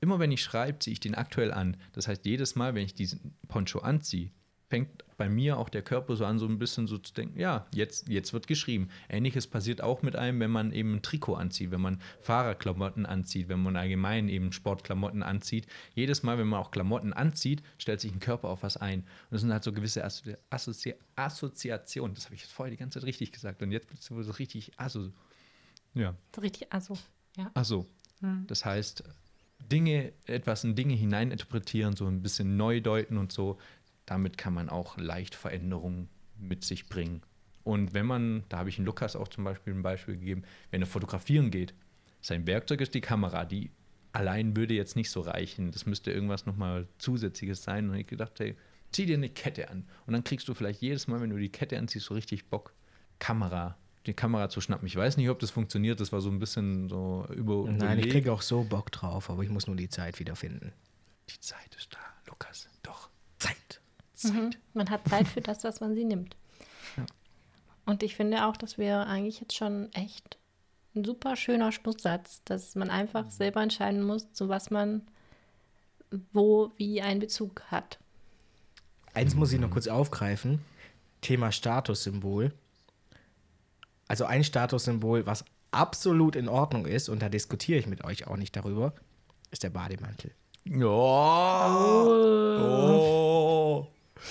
Immer 0.00 0.18
wenn 0.18 0.30
ich 0.30 0.42
schreibe, 0.42 0.78
ziehe 0.78 0.92
ich 0.92 1.00
den 1.00 1.14
aktuell 1.14 1.52
an. 1.52 1.76
Das 1.92 2.06
heißt, 2.06 2.24
jedes 2.24 2.54
Mal, 2.54 2.74
wenn 2.74 2.84
ich 2.84 2.94
diesen 2.94 3.34
Poncho 3.48 3.80
anziehe, 3.80 4.30
fängt 4.70 5.04
bei 5.18 5.28
mir 5.28 5.58
auch 5.58 5.68
der 5.68 5.82
Körper 5.82 6.16
so 6.16 6.24
an, 6.24 6.38
so 6.38 6.46
ein 6.46 6.58
bisschen 6.58 6.86
so 6.86 6.96
zu 6.96 7.12
denken, 7.12 7.38
ja, 7.38 7.66
jetzt, 7.74 8.08
jetzt 8.08 8.32
wird 8.32 8.46
geschrieben. 8.46 8.88
Ähnliches 9.08 9.46
passiert 9.46 9.82
auch 9.82 10.00
mit 10.00 10.16
einem, 10.16 10.40
wenn 10.40 10.50
man 10.50 10.72
eben 10.72 10.94
ein 10.94 11.02
Trikot 11.02 11.34
anzieht, 11.34 11.72
wenn 11.72 11.80
man 11.80 12.00
Fahrerklamotten 12.20 13.04
anzieht, 13.04 13.48
wenn 13.48 13.62
man 13.62 13.76
allgemein 13.76 14.28
eben 14.28 14.52
Sportklamotten 14.52 15.22
anzieht. 15.22 15.66
Jedes 15.94 16.22
Mal, 16.22 16.38
wenn 16.38 16.46
man 16.46 16.60
auch 16.60 16.70
Klamotten 16.70 17.12
anzieht, 17.12 17.62
stellt 17.76 18.00
sich 18.00 18.12
ein 18.12 18.20
Körper 18.20 18.48
auf 18.48 18.62
was 18.62 18.76
ein. 18.78 19.00
Und 19.00 19.06
das 19.32 19.42
sind 19.42 19.52
halt 19.52 19.64
so 19.64 19.72
gewisse 19.72 20.04
Assozi 20.04 20.36
Assozi 20.48 20.94
Assoziationen. 21.16 22.14
Das 22.14 22.26
habe 22.26 22.36
ich 22.36 22.42
jetzt 22.42 22.52
vorher 22.52 22.70
die 22.70 22.78
ganze 22.78 23.00
Zeit 23.00 23.06
richtig 23.06 23.32
gesagt. 23.32 23.62
Und 23.62 23.72
jetzt 23.72 23.90
wird 24.10 24.26
es 24.26 24.38
richtig 24.38 24.72
asso. 24.78 25.10
Ja. 25.92 26.14
So 26.34 26.40
richtig, 26.40 26.72
also, 26.72 26.96
ja. 27.36 27.50
Ach 27.52 27.64
so. 27.64 27.86
Das 28.46 28.64
heißt, 28.64 29.02
Dinge, 29.70 30.12
etwas 30.26 30.64
in 30.64 30.74
Dinge 30.74 30.94
hineininterpretieren, 30.94 31.96
so 31.96 32.06
ein 32.06 32.22
bisschen 32.22 32.56
neu 32.56 32.80
deuten 32.80 33.16
und 33.16 33.32
so, 33.32 33.58
damit 34.10 34.36
kann 34.36 34.52
man 34.52 34.68
auch 34.68 34.98
leicht 34.98 35.36
Veränderungen 35.36 36.08
mit 36.36 36.64
sich 36.64 36.88
bringen. 36.88 37.22
Und 37.62 37.94
wenn 37.94 38.06
man, 38.06 38.42
da 38.48 38.58
habe 38.58 38.68
ich 38.68 38.76
in 38.76 38.84
Lukas 38.84 39.14
auch 39.14 39.28
zum 39.28 39.44
Beispiel 39.44 39.72
ein 39.72 39.82
Beispiel 39.82 40.16
gegeben, 40.16 40.42
wenn 40.72 40.82
er 40.82 40.88
fotografieren 40.88 41.52
geht, 41.52 41.74
sein 42.20 42.44
Werkzeug 42.46 42.80
ist 42.80 42.92
die 42.92 43.00
Kamera, 43.00 43.44
die 43.44 43.70
allein 44.10 44.56
würde 44.56 44.74
jetzt 44.74 44.96
nicht 44.96 45.10
so 45.10 45.20
reichen. 45.20 45.70
Das 45.70 45.86
müsste 45.86 46.10
irgendwas 46.10 46.44
nochmal 46.44 46.88
Zusätzliches 46.98 47.62
sein. 47.62 47.88
Und 47.88 47.96
ich 47.96 48.08
gedacht, 48.08 48.32
hey, 48.40 48.56
zieh 48.90 49.06
dir 49.06 49.16
eine 49.16 49.28
Kette 49.28 49.70
an. 49.70 49.86
Und 50.06 50.12
dann 50.12 50.24
kriegst 50.24 50.48
du 50.48 50.54
vielleicht 50.54 50.82
jedes 50.82 51.06
Mal, 51.06 51.20
wenn 51.20 51.30
du 51.30 51.38
die 51.38 51.52
Kette 51.52 51.78
anziehst, 51.78 52.06
so 52.06 52.14
richtig 52.14 52.48
Bock, 52.48 52.74
Kamera, 53.20 53.78
die 54.06 54.14
Kamera 54.14 54.48
zu 54.48 54.60
schnappen. 54.60 54.88
Ich 54.88 54.96
weiß 54.96 55.18
nicht, 55.18 55.30
ob 55.30 55.38
das 55.38 55.52
funktioniert. 55.52 56.00
Das 56.00 56.10
war 56.10 56.20
so 56.20 56.30
ein 56.30 56.40
bisschen 56.40 56.88
so 56.88 57.28
über. 57.32 57.70
Nein, 57.70 58.00
ich 58.00 58.08
kriege 58.08 58.32
auch 58.32 58.42
so 58.42 58.64
Bock 58.64 58.90
drauf, 58.90 59.30
aber 59.30 59.44
ich 59.44 59.50
muss 59.50 59.68
nur 59.68 59.76
die 59.76 59.88
Zeit 59.88 60.18
wiederfinden. 60.18 60.72
Die 61.28 61.38
Zeit 61.38 61.76
ist 61.76 61.94
da, 61.94 62.00
Lukas. 62.26 62.68
Doch. 62.82 63.08
Zeit. 63.38 63.79
Mhm. 64.24 64.50
Man 64.74 64.90
hat 64.90 65.08
Zeit 65.08 65.28
für 65.28 65.40
das, 65.40 65.64
was 65.64 65.80
man 65.80 65.94
sie 65.94 66.04
nimmt. 66.04 66.36
Ja. 66.96 67.06
Und 67.86 68.02
ich 68.02 68.16
finde 68.16 68.46
auch, 68.46 68.56
dass 68.56 68.78
wir 68.78 69.06
eigentlich 69.06 69.40
jetzt 69.40 69.56
schon 69.56 69.92
echt 69.92 70.38
ein 70.94 71.04
super 71.04 71.36
schöner 71.36 71.72
Schlusssatz, 71.72 72.42
dass 72.44 72.74
man 72.74 72.90
einfach 72.90 73.30
selber 73.30 73.62
entscheiden 73.62 74.02
muss, 74.02 74.32
zu 74.32 74.48
was 74.48 74.70
man 74.70 75.02
wo 76.32 76.72
wie 76.76 77.00
einen 77.02 77.20
Bezug 77.20 77.62
hat. 77.70 77.98
Eins 79.14 79.34
muss 79.34 79.52
ich 79.52 79.60
noch 79.60 79.70
kurz 79.70 79.86
aufgreifen. 79.86 80.60
Thema 81.20 81.52
Statussymbol. 81.52 82.52
Also 84.08 84.24
ein 84.24 84.42
Statussymbol, 84.42 85.26
was 85.26 85.44
absolut 85.70 86.34
in 86.34 86.48
Ordnung 86.48 86.86
ist, 86.86 87.08
und 87.08 87.22
da 87.22 87.28
diskutiere 87.28 87.78
ich 87.78 87.86
mit 87.86 88.04
euch 88.04 88.26
auch 88.26 88.36
nicht 88.36 88.56
darüber, 88.56 88.92
ist 89.50 89.62
der 89.62 89.70
Bademantel. 89.70 90.32
Oh. 90.68 90.80
oh. 92.58 93.59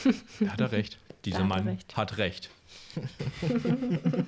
Da 0.40 0.48
hat 0.48 0.62
er 0.62 0.72
recht. 0.72 1.00
Dieser 1.26 1.40
hat 1.40 1.48
Mann 1.48 1.68
recht. 1.68 1.98
hat 1.98 2.18
recht. 2.18 2.50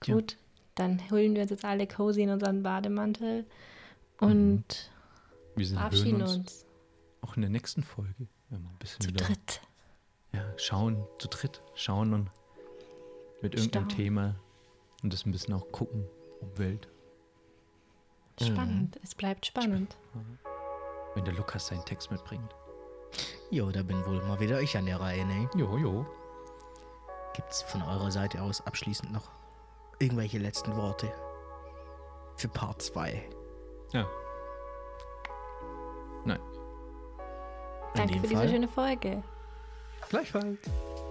Gut, 0.00 0.36
dann 0.74 1.10
holen 1.10 1.34
wir 1.34 1.42
uns 1.42 1.50
jetzt 1.50 1.64
alle 1.64 1.86
cozy 1.86 2.22
in 2.22 2.30
unseren 2.30 2.62
Bademantel 2.62 3.44
und 4.18 4.90
Wir 5.56 5.66
sind, 5.66 5.78
hören 5.78 5.90
verabschieden 5.90 6.22
uns, 6.22 6.34
uns 6.36 6.66
auch 7.20 7.36
in 7.36 7.42
der 7.42 7.50
nächsten 7.50 7.82
Folge. 7.82 8.28
Wenn 8.48 8.62
wir 8.62 8.70
ein 8.70 8.78
bisschen 8.78 9.00
zu 9.00 9.08
wieder 9.08 9.24
dritt. 9.24 9.60
Ja, 10.32 10.44
schauen, 10.56 11.04
zu 11.18 11.28
dritt, 11.28 11.62
schauen 11.74 12.14
und 12.14 12.30
mit 13.42 13.54
irgendeinem 13.54 13.90
Staunen. 13.90 14.04
Thema 14.04 14.34
und 15.02 15.12
das 15.12 15.26
ein 15.26 15.32
bisschen 15.32 15.54
auch 15.54 15.70
gucken. 15.72 16.06
Umwelt. 16.40 16.88
Spannend, 18.40 18.98
es 19.02 19.14
bleibt 19.14 19.44
spannend. 19.44 19.96
Wenn 21.14 21.24
der 21.24 21.34
Lukas 21.34 21.66
seinen 21.66 21.84
Text 21.84 22.10
mitbringt. 22.10 22.54
Jo, 23.50 23.70
da 23.70 23.82
bin 23.82 24.04
wohl 24.06 24.22
mal 24.22 24.38
wieder 24.38 24.60
ich 24.60 24.76
an 24.76 24.86
der 24.86 25.00
Reihe, 25.00 25.24
ne? 25.24 25.48
Jo, 25.56 25.76
jo. 25.76 26.06
Gibt's 27.34 27.62
von 27.62 27.82
eurer 27.82 28.10
Seite 28.10 28.40
aus 28.42 28.60
abschließend 28.66 29.12
noch 29.12 29.30
irgendwelche 29.98 30.38
letzten 30.38 30.76
Worte? 30.76 31.12
Für 32.36 32.48
Part 32.48 32.82
2. 32.82 33.28
Ja. 33.92 34.06
Nein. 36.24 36.40
In 37.94 37.98
Danke 37.98 38.14
für 38.14 38.20
diese 38.20 38.34
Fall 38.36 38.48
schöne 38.48 38.68
Folge. 38.68 39.22
Gleichfalls. 40.08 40.58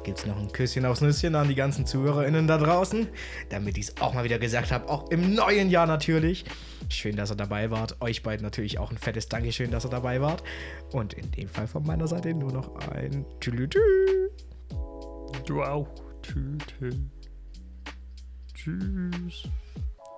Gibt's 0.03 0.25
noch 0.25 0.37
ein 0.37 0.51
Küsschen 0.51 0.85
aufs 0.85 1.01
Nüsschen 1.01 1.35
an 1.35 1.47
die 1.47 1.55
ganzen 1.55 1.85
ZuhörerInnen 1.85 2.47
da 2.47 2.57
draußen, 2.57 3.07
damit 3.49 3.77
ich 3.77 3.89
es 3.89 4.01
auch 4.01 4.13
mal 4.13 4.23
wieder 4.23 4.39
gesagt 4.39 4.71
habe, 4.71 4.89
auch 4.89 5.09
im 5.11 5.33
neuen 5.33 5.69
Jahr 5.69 5.87
natürlich. 5.87 6.45
Schön, 6.89 7.15
dass 7.15 7.31
ihr 7.31 7.35
dabei 7.35 7.71
wart. 7.71 8.01
Euch 8.01 8.23
beiden 8.23 8.43
natürlich 8.43 8.79
auch 8.79 8.91
ein 8.91 8.97
fettes 8.97 9.29
Dankeschön, 9.29 9.71
dass 9.71 9.85
ihr 9.85 9.89
dabei 9.89 10.21
wart. 10.21 10.43
Und 10.91 11.13
in 11.13 11.29
dem 11.31 11.47
Fall 11.47 11.67
von 11.67 11.85
meiner 11.85 12.07
Seite 12.07 12.33
nur 12.33 12.51
noch 12.51 12.75
ein 12.89 13.25
Tschüss. 13.39 13.69
Du 15.45 15.63
auch. 15.63 15.87
Tschüss. 16.21 16.93
Tschüss. 18.53 19.47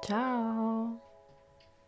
Ciao. 0.04 1.11